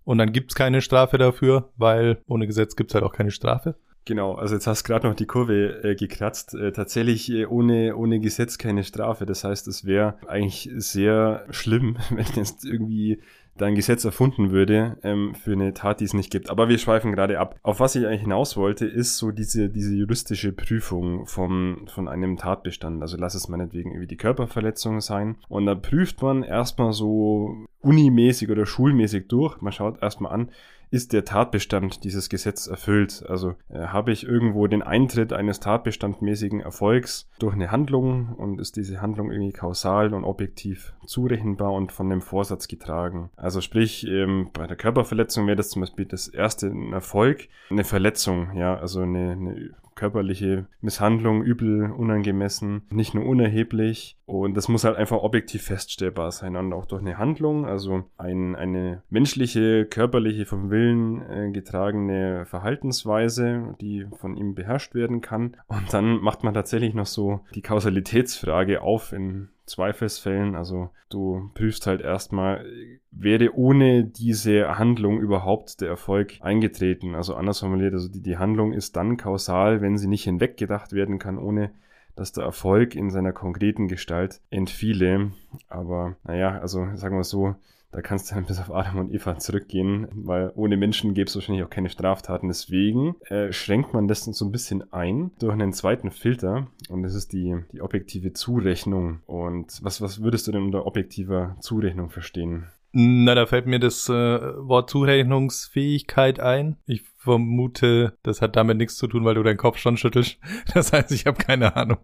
und 0.03 0.17
dann 0.17 0.32
gibt's 0.32 0.56
keine 0.56 0.82
Strafe 0.82 1.17
dafür, 1.17 1.72
weil 1.77 2.22
ohne 2.27 2.48
Gesetz 2.48 2.75
gibt's 2.75 2.94
halt 2.94 3.03
auch 3.03 3.13
keine 3.13 3.32
Strafe. 3.32 3.75
Genau, 4.08 4.36
also 4.36 4.56
jetzt 4.56 4.68
hast 4.68 4.84
du 4.84 4.88
gerade 4.88 5.06
noch 5.06 5.16
die 5.18 5.26
Kurve 5.26 5.84
äh, 5.84 5.94
gekratzt. 5.94 6.54
Äh, 6.54 6.72
tatsächlich 6.72 7.30
äh, 7.30 7.46
ohne, 7.46 7.98
ohne 7.98 8.22
Gesetz 8.22 8.58
keine 8.58 8.86
Strafe. 8.86 9.26
Das 9.26 9.44
heißt, 9.44 9.68
es 9.68 9.84
wäre 9.84 10.18
eigentlich 10.28 10.72
sehr 10.78 11.46
schlimm, 11.50 11.98
wenn 12.10 12.26
jetzt 12.38 12.64
irgendwie 12.64 13.20
da 13.58 13.66
ein 13.66 13.76
Gesetz 13.76 14.06
erfunden 14.06 14.52
würde 14.52 14.98
ähm, 15.04 15.36
für 15.36 15.54
eine 15.54 15.74
Tat, 15.74 16.00
die 16.00 16.06
es 16.06 16.14
nicht 16.14 16.32
gibt. 16.32 16.50
Aber 16.50 16.70
wir 16.70 16.78
schweifen 16.78 17.12
gerade 17.12 17.40
ab. 17.40 17.60
Auf 17.64 17.80
was 17.80 17.96
ich 17.96 18.06
eigentlich 18.06 18.22
hinaus 18.22 18.58
wollte, 18.58 18.86
ist 18.86 19.18
so 19.18 19.32
diese, 19.32 19.70
diese 19.70 19.96
juristische 19.96 20.52
Prüfung 20.52 21.26
vom, 21.26 21.88
von 21.88 22.08
einem 22.08 22.38
Tatbestand. 22.38 23.02
Also 23.02 23.18
lass 23.18 23.36
es 23.36 23.48
meinetwegen 23.48 23.92
irgendwie 23.92 24.08
die 24.08 24.18
Körperverletzung 24.18 25.02
sein. 25.02 25.38
Und 25.50 25.66
da 25.66 25.76
prüft 25.76 26.22
man 26.22 26.44
erstmal 26.44 26.94
so 26.94 27.68
unimäßig 27.82 28.50
oder 28.50 28.66
schulmäßig 28.66 29.28
durch. 29.28 29.62
Man 29.62 29.72
schaut 29.72 30.02
erstmal 30.02 30.34
an, 30.34 30.52
ist 30.90 31.12
der 31.12 31.26
Tatbestand 31.26 32.04
dieses 32.04 32.30
Gesetz 32.30 32.68
erfüllt? 32.68 33.24
Also 33.28 33.56
äh, 33.70 33.88
habe 33.88 34.12
ich 34.12 34.26
irgendwo 34.26 34.68
den 34.68 34.82
Eintritt 34.82 35.34
eines 35.34 35.60
tatbestandmäßigen 35.60 36.62
Erfolgs 36.62 37.30
durch 37.40 37.56
eine 37.56 37.72
Handlung 37.72 38.34
und 38.36 38.60
ist 38.60 38.78
diese 38.78 39.02
Handlung 39.02 39.32
irgendwie 39.32 39.52
kausal 39.52 40.14
und 40.14 40.24
objektiv 40.24 40.94
zurechenbar 41.06 41.74
und 41.74 41.92
von 41.92 42.10
dem 42.10 42.22
Vorsatz 42.22 42.68
getragen? 42.68 43.30
Also 43.36 43.47
sprich, 43.62 44.06
ähm, 44.08 44.50
bei 44.54 44.68
der 44.68 44.77
Körperverletzung 44.77 45.48
wäre 45.48 45.56
das 45.58 45.70
zum 45.70 45.82
Beispiel 45.82 46.06
das 46.06 46.27
erste 46.27 46.68
ein 46.68 46.94
Erfolg, 46.94 47.48
eine 47.70 47.84
Verletzung, 47.84 48.56
ja, 48.56 48.77
also 48.77 49.01
eine, 49.01 49.32
eine 49.32 49.72
körperliche 49.98 50.68
Misshandlung 50.80 51.44
übel, 51.44 51.92
unangemessen, 51.92 52.84
nicht 52.89 53.13
nur 53.13 53.25
unerheblich. 53.25 54.16
Und 54.25 54.56
das 54.56 54.70
muss 54.70 54.84
halt 54.84 54.96
einfach 54.96 55.18
objektiv 55.18 55.63
feststellbar 55.63 56.32
sein 56.32 56.56
und 56.56 56.72
auch 56.72 56.86
durch 56.86 57.01
eine 57.01 57.18
Handlung, 57.18 57.66
also 57.66 58.06
ein, 58.18 58.56
eine 58.56 59.01
menschliche, 59.10 59.86
körperliche, 59.86 60.46
vom 60.46 60.70
Willen 60.70 61.22
äh, 61.30 61.51
getragene 61.51 62.46
Verhaltensweise, 62.46 63.75
die 63.82 64.06
von 64.18 64.38
ihm 64.38 64.54
beherrscht 64.54 64.94
werden 64.94 65.22
kann. 65.22 65.58
Und 65.68 65.92
dann 65.92 66.22
macht 66.22 66.44
man 66.44 66.54
tatsächlich 66.54 66.94
noch 66.94 67.06
so 67.08 67.42
die 67.56 67.62
Kausalitätsfrage 67.62 68.82
auf 68.82 69.12
in 69.12 69.50
Zweifelsfällen. 69.68 70.56
Also 70.56 70.90
du 71.10 71.52
prüfst 71.54 71.86
halt 71.86 72.02
erstmal, 72.02 72.66
wäre 73.12 73.54
ohne 73.56 74.06
diese 74.06 74.78
Handlung 74.80 75.20
überhaupt 75.20 75.82
der 75.82 75.90
Erfolg 75.90 76.38
eingetreten? 76.40 77.14
Also 77.14 77.36
anders 77.36 77.60
formuliert, 77.60 77.94
also 77.94 78.10
die, 78.10 78.22
die 78.22 78.38
Handlung 78.38 78.74
ist 78.74 78.96
dann 78.96 79.18
kausal, 79.18 79.82
wenn 79.82 79.98
sie 79.98 80.08
nicht 80.08 80.24
hinweggedacht 80.24 80.94
werden 80.94 81.20
kann, 81.20 81.38
ohne 81.38 81.72
dass 82.16 82.32
der 82.32 82.46
Erfolg 82.46 82.96
in 82.96 83.12
seiner 83.12 83.32
konkreten 83.32 83.88
Gestalt 83.88 84.42
entfiele. 84.50 85.32
Aber 85.70 86.16
naja, 86.24 86.60
also 86.60 86.88
sagen 86.96 87.16
wir 87.16 87.24
so, 87.24 87.56
da 87.91 88.01
kannst 88.01 88.29
du 88.29 88.36
dann 88.36 88.46
bis 88.46 88.60
auf 88.60 88.72
Adam 88.72 88.98
und 88.98 89.13
Eva 89.13 89.38
zurückgehen, 89.38 90.08
weil 90.13 90.51
ohne 90.56 90.77
Menschen 90.77 91.13
gäbe 91.13 91.27
es 91.27 91.36
wahrscheinlich 91.36 91.63
auch 91.63 91.70
keine 91.70 91.89
Straftaten. 91.89 92.48
Deswegen 92.48 93.15
äh, 93.29 93.51
schränkt 93.51 93.94
man 93.94 94.08
das 94.08 94.25
so 94.25 94.46
ein 94.46 94.51
bisschen 94.51 94.91
ein 94.91 95.32
durch 95.39 95.53
einen 95.53 95.74
zweiten 95.74 96.12
Filter 96.12 96.67
und 96.89 97.03
das 97.03 97.15
ist 97.15 97.34
die, 97.34 97.56
die 97.72 97.82
objektive 97.82 98.34
Zurechnung. 98.34 99.22
Und 99.25 99.79
was, 99.84 100.01
was 100.01 100.22
würdest 100.22 100.48
du 100.48 100.51
denn 100.51 100.63
unter 100.63 100.86
objektiver 100.86 101.56
Zurechnung 101.62 102.10
verstehen? 102.10 102.67
Na, 102.91 103.36
da 103.36 103.46
fällt 103.46 103.67
mir 103.67 103.79
das 103.79 104.10
äh, 104.10 104.13
Wort 104.13 104.89
Zurechnungsfähigkeit 104.89 106.39
ein. 106.39 106.77
Ich 106.86 107.03
vermute, 107.28 108.18
das 108.24 108.42
hat 108.42 108.56
damit 108.56 108.78
nichts 108.78 108.96
zu 108.96 109.08
tun, 109.08 109.26
weil 109.26 109.36
du 109.36 109.44
deinen 109.44 109.58
Kopf 109.58 109.78
schon 109.78 109.98
schüttelst. 109.98 110.40
Das 110.74 110.94
heißt, 110.94 111.12
ich 111.12 111.26
habe 111.26 111.38
keine 111.38 111.76
Ahnung. 111.76 111.98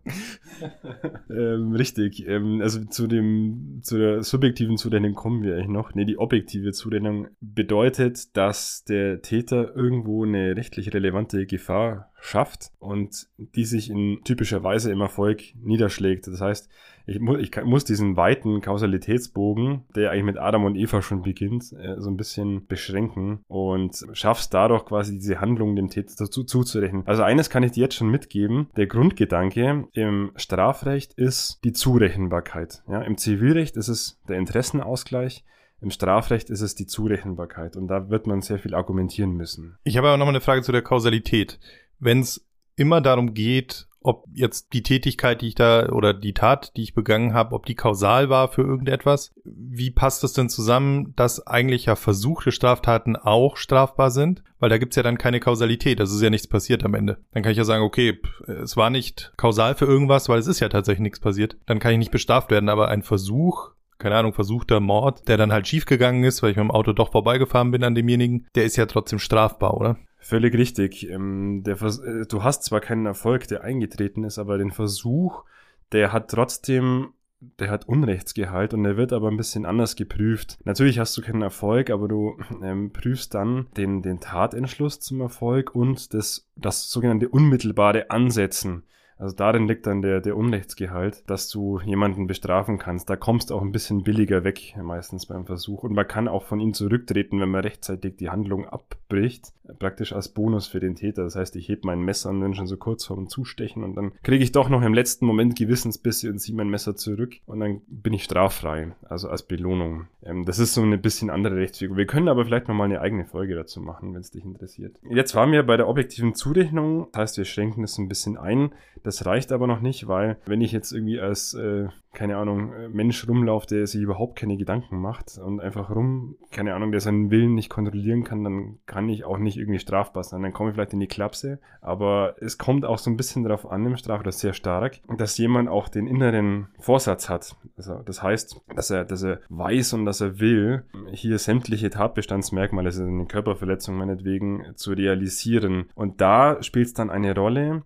ähm, 1.30 1.74
richtig. 1.74 2.28
Ähm, 2.28 2.60
also 2.62 2.84
zu 2.86 3.08
dem, 3.08 3.80
zu 3.82 3.98
der 3.98 4.24
subjektiven 4.24 4.78
Zurechnung 4.78 5.14
kommen 5.14 5.44
wir 5.44 5.56
eigentlich 5.56 5.70
noch. 5.70 5.94
Nee, 5.94 6.06
die 6.06 6.18
objektive 6.18 6.72
Zurechnung 6.72 7.28
bedeutet, 7.40 8.36
dass 8.36 8.84
der 8.84 9.22
Täter 9.22 9.76
irgendwo 9.76 10.24
eine 10.24 10.56
rechtlich 10.56 10.94
relevante 10.94 11.46
Gefahr 11.46 12.12
schafft 12.20 12.72
und 12.80 13.28
die 13.38 13.66
sich 13.66 13.90
in 13.90 14.22
typischer 14.24 14.64
Weise 14.64 14.92
im 14.92 15.02
Erfolg 15.02 15.42
niederschlägt. 15.62 16.28
Das 16.28 16.42
heißt, 16.42 16.70
ich, 17.06 17.20
mu 17.20 17.36
ich 17.36 17.52
muss 17.64 17.84
diesen 17.84 18.16
weiten 18.16 18.62
Kausalitätsbogen, 18.62 19.84
der 19.96 20.12
eigentlich 20.12 20.24
mit 20.24 20.38
Adam 20.38 20.66
und 20.66 20.76
Eva 20.76 21.02
schon 21.02 21.22
beginnt, 21.22 21.74
äh, 21.74 22.00
so 22.00 22.10
ein 22.10 22.18
bisschen 22.18 22.66
beschränken 22.68 23.40
und 23.48 24.06
schaffst 24.14 24.54
dadurch 24.54 24.86
quasi 24.86 25.14
diese 25.14 25.42
Handlung 25.42 25.76
dem 25.76 25.90
Täter 25.90 26.14
dazu 26.18 26.44
zuzurechnen. 26.44 27.04
Also 27.06 27.24
eines 27.24 27.50
kann 27.50 27.64
ich 27.64 27.72
dir 27.72 27.82
jetzt 27.82 27.96
schon 27.96 28.10
mitgeben. 28.10 28.68
Der 28.78 28.88
Grundgedanke 28.88 29.88
im 29.94 30.32
Strafrecht 30.36 31.14
ist 31.14 31.60
die 31.64 31.74
Zurechenbarkeit. 31.74 32.84
Ja, 32.88 33.02
Im 33.02 33.18
Zivilrecht 33.18 33.78
ist 33.78 33.88
es 33.88 34.20
der 34.28 34.38
Interessenausgleich. 34.38 35.44
Im 35.82 35.92
Strafrecht 35.92 36.50
ist 36.50 36.62
es 36.62 36.76
die 36.76 36.86
Zurechenbarkeit 36.86 37.76
und 37.76 37.90
da 37.90 38.10
wird 38.10 38.26
man 38.26 38.42
sehr 38.42 38.58
viel 38.58 38.74
argumentieren 38.74 39.32
müssen. 39.32 39.78
Ich 39.84 39.98
habe 39.98 40.08
aber 40.08 40.18
nochmal 40.18 40.34
eine 40.34 40.42
Frage 40.42 40.62
zu 40.62 40.72
der 40.72 40.82
Kausalität. 40.82 41.60
Wenn 42.00 42.22
es 42.22 42.48
immer 42.78 43.02
darum 43.02 43.34
geht, 43.34 43.88
ob 44.04 44.26
jetzt 44.34 44.74
die 44.74 44.84
Tätigkeit, 44.84 45.42
die 45.42 45.48
ich 45.50 45.56
da 45.56 45.90
oder 45.90 46.14
die 46.14 46.34
Tat, 46.34 46.76
die 46.76 46.84
ich 46.84 46.94
begangen 46.94 47.34
habe, 47.34 47.56
ob 47.56 47.66
die 47.66 47.76
kausal 47.76 48.30
war 48.30 48.50
für 48.50 48.62
irgendetwas. 48.62 49.34
Wie 49.44 49.92
passt 49.92 50.24
das 50.24 50.34
denn 50.34 50.50
zusammen, 50.50 51.14
dass 51.16 51.46
eigentlich 51.48 51.86
ja 51.86 51.96
versuchte 51.96 52.52
Straftaten 52.52 53.16
auch 53.16 53.58
strafbar 53.58 54.12
sind? 54.12 54.44
Weil 54.60 54.70
da 54.70 54.78
gibt's 54.78 54.96
ja 54.96 55.04
dann 55.04 55.18
keine 55.18 55.40
Kausalität, 55.40 56.00
das 56.00 56.14
ist 56.14 56.22
ja 56.22 56.30
nichts 56.30 56.48
passiert 56.48 56.86
am 56.86 56.94
Ende. 56.94 57.18
Dann 57.32 57.44
kann 57.44 57.52
ich 57.52 57.58
ja 57.58 57.66
sagen, 57.66 57.84
okay, 57.84 58.20
es 58.48 58.78
war 58.78 58.90
nicht 58.90 59.34
kausal 59.36 59.76
für 59.76 59.86
irgendwas, 59.86 60.30
weil 60.30 60.40
es 60.40 60.48
ist 60.48 60.60
ja 60.60 60.70
tatsächlich 60.70 61.04
nichts 61.04 61.20
passiert. 61.20 61.58
Dann 61.66 61.80
kann 61.80 61.92
ich 61.92 61.98
nicht 61.98 62.12
bestraft 62.12 62.52
werden, 62.52 62.70
aber 62.70 62.88
ein 62.90 63.04
Versuch 63.04 63.72
keine 64.00 64.18
Ahnung, 64.18 64.34
versuchter 64.34 64.82
Mord, 64.82 65.30
der 65.30 65.38
dann 65.38 65.54
halt 65.54 65.66
schiefgegangen 65.66 66.26
ist, 66.26 66.44
weil 66.44 66.52
ich 66.52 66.58
mit 66.58 66.66
dem 66.66 66.72
Auto 66.72 66.92
doch 66.92 67.14
vorbeigefahren 67.14 67.72
bin 67.72 67.86
an 67.86 67.96
demjenigen, 67.96 68.48
der 68.54 68.66
ist 68.66 68.76
ja 68.76 68.86
trotzdem 68.86 69.18
strafbar, 69.18 69.76
oder? 69.76 69.98
Völlig 70.24 70.56
richtig. 70.56 71.10
Ähm, 71.10 71.64
der 71.66 71.76
Vers 71.76 72.00
äh, 72.00 72.26
du 72.26 72.44
hast 72.44 72.64
zwar 72.64 72.80
keinen 72.80 73.06
Erfolg, 73.06 73.48
der 73.50 73.64
eingetreten 73.64 74.24
ist, 74.24 74.40
aber 74.40 74.58
den 74.58 74.72
Versuch, 74.72 75.44
der 75.92 76.14
hat 76.14 76.32
trotzdem 76.32 77.14
der 77.60 77.70
hat 77.70 77.90
Unrechtsgehalt 77.90 78.74
und 78.74 78.84
der 78.84 78.96
wird 78.96 79.12
aber 79.12 79.30
ein 79.30 79.36
bisschen 79.36 79.66
anders 79.66 79.98
geprüft. 79.98 80.58
Natürlich 80.64 80.98
hast 81.00 81.18
du 81.18 81.22
keinen 81.22 81.42
Erfolg, 81.42 81.90
aber 81.90 82.08
du 82.08 82.38
ähm, 82.64 82.92
prüfst 82.94 83.34
dann 83.34 83.68
den, 83.76 84.02
den 84.02 84.22
Tatentschluss 84.22 85.02
zum 85.02 85.20
Erfolg 85.20 85.76
und 85.76 86.14
das, 86.14 86.50
das 86.56 86.90
sogenannte 86.90 87.28
unmittelbare 87.28 88.10
Ansetzen. 88.10 88.84
Also 89.18 89.36
darin 89.36 89.68
liegt 89.68 89.88
dann 89.88 90.02
der, 90.02 90.22
der 90.22 90.36
Unrechtsgehalt, 90.36 91.30
dass 91.30 91.48
du 91.48 91.80
jemanden 91.82 92.28
bestrafen 92.28 92.78
kannst. 92.78 93.10
Da 93.10 93.16
kommst 93.16 93.50
du 93.50 93.56
auch 93.56 93.62
ein 93.62 93.72
bisschen 93.72 94.04
billiger 94.04 94.44
weg, 94.44 94.76
meistens 94.82 95.28
beim 95.28 95.46
Versuch. 95.46 95.84
Und 95.84 95.94
man 95.94 96.08
kann 96.08 96.28
auch 96.28 96.44
von 96.44 96.60
ihm 96.60 96.74
zurücktreten, 96.74 97.40
wenn 97.40 97.50
man 97.50 97.62
rechtzeitig 97.62 98.18
die 98.18 98.30
Handlung 98.30 98.68
abbricht. 99.14 99.54
Praktisch 99.80 100.14
als 100.14 100.30
Bonus 100.30 100.68
für 100.68 100.80
den 100.80 100.96
Täter. 100.96 101.24
Das 101.24 101.36
heißt, 101.36 101.56
ich 101.56 101.70
heb 101.70 101.86
mein 101.86 102.02
Messer 102.02 102.30
und 102.32 102.42
bin 102.42 102.54
schon 102.54 102.68
so 102.68 102.76
kurz 102.76 103.06
vorm 103.06 103.30
Zustechen 103.30 103.84
und 103.84 103.96
dann 103.96 104.12
kriege 104.22 104.44
ich 104.44 104.52
doch 104.52 104.68
noch 104.68 104.82
im 104.82 104.94
letzten 104.94 105.26
Moment 105.26 105.56
Gewissensbisse 105.56 106.30
und 106.30 106.40
ziehe 106.40 106.56
mein 106.56 106.68
Messer 106.68 106.96
zurück 106.96 107.36
und 107.46 107.62
dann 107.62 107.82
bin 107.88 108.14
ich 108.14 108.26
straffrei. 108.26 108.94
Also 109.08 109.30
als 109.30 109.44
Belohnung. 109.44 110.08
Ähm, 110.24 110.46
das 110.46 110.60
ist 110.60 110.74
so 110.74 110.82
eine 110.82 110.98
bisschen 110.98 111.30
andere 111.30 111.56
Rechtsführung. 111.56 111.96
Wir 111.96 112.06
können 112.06 112.28
aber 112.28 112.46
vielleicht 112.46 112.68
nochmal 112.68 112.86
eine 112.86 113.00
eigene 113.00 113.26
Folge 113.26 113.56
dazu 113.56 113.80
machen, 113.80 114.14
wenn 114.14 114.22
es 114.22 114.32
dich 114.32 114.44
interessiert. 114.44 114.98
Jetzt 115.10 115.34
waren 115.36 115.52
wir 115.52 115.64
bei 115.64 115.78
der 115.78 115.88
objektiven 115.88 116.36
Zurechnung. 116.36 117.08
Das 117.14 117.22
heißt, 117.22 117.38
wir 117.38 117.46
schränken 117.46 117.84
es 117.84 117.98
ein 117.98 118.10
bisschen 118.10 118.38
ein. 118.38 118.74
Das 119.04 119.26
reicht 119.26 119.52
aber 119.52 119.68
noch 119.68 119.80
nicht, 119.80 120.08
weil 120.08 120.38
wenn 120.46 120.62
ich 120.62 120.72
jetzt 120.72 120.92
irgendwie 120.92 121.20
als 121.20 121.54
äh, 121.54 121.88
keine 122.14 122.38
Ahnung, 122.38 122.72
Mensch 122.92 123.28
rumläuft, 123.28 123.72
der 123.72 123.88
sich 123.88 124.02
überhaupt 124.02 124.38
keine 124.38 124.56
Gedanken 124.56 125.02
macht 125.02 125.38
und 125.44 125.60
einfach 125.60 125.90
rum, 125.90 126.36
keine 126.52 126.76
Ahnung, 126.76 126.92
der 126.92 127.02
seinen 127.02 127.32
Willen 127.32 127.56
nicht 127.56 127.70
kontrollieren 127.70 128.24
kann, 128.24 128.44
dann 128.44 128.78
kann 128.86 129.10
ich 129.10 129.26
auch 129.26 129.40
nicht 129.40 129.58
irgendwie 129.58 129.80
strafbar 129.80 130.24
sein. 130.24 130.44
Dann 130.44 130.54
komme 130.54 130.70
ich 130.70 130.76
vielleicht 130.76 130.94
in 130.94 131.00
die 131.00 131.08
Klapse. 131.08 131.60
Aber 131.82 132.36
es 132.40 132.58
kommt 132.60 132.86
auch 132.86 133.00
so 133.00 133.10
ein 133.10 133.18
bisschen 133.18 133.44
darauf 133.44 133.70
an 133.70 133.86
im 133.86 133.98
Straf, 133.98 134.20
oder 134.20 134.32
sehr 134.32 134.54
stark, 134.54 135.00
dass 135.18 135.38
jemand 135.38 135.70
auch 135.70 135.90
den 135.90 136.08
inneren 136.08 136.68
Vorsatz 136.80 137.30
hat. 137.30 137.56
Also 137.78 137.96
das 138.06 138.22
heißt, 138.22 138.62
dass 138.76 138.92
er, 138.92 139.06
dass 139.06 139.24
er 139.24 139.40
weiß 139.50 139.94
und 139.94 140.06
dass 140.06 140.22
er 140.22 140.40
will, 140.40 140.84
hier 141.12 141.40
sämtliche 141.40 141.90
Tatbestandsmerkmale, 141.90 142.88
also 142.88 143.04
eine 143.04 143.26
Körperverletzung 143.26 143.96
meinetwegen, 143.96 144.64
zu 144.76 144.94
realisieren. 144.94 145.86
Und 145.96 146.22
da 146.22 146.62
spielt 146.62 146.88
es 146.88 146.94
dann 146.94 147.10
eine 147.10 147.36
Rolle, 147.36 147.82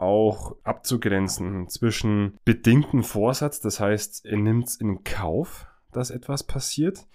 auch 0.00 0.56
abzugrenzen 0.64 1.68
zwischen 1.68 2.38
bedingten 2.44 3.02
Vorsatz, 3.02 3.60
das 3.60 3.80
heißt, 3.80 4.26
er 4.26 4.36
nimmt 4.36 4.68
es 4.68 4.76
in 4.76 5.04
Kauf, 5.04 5.66
dass 5.92 6.10
etwas 6.10 6.44
passiert, 6.44 7.06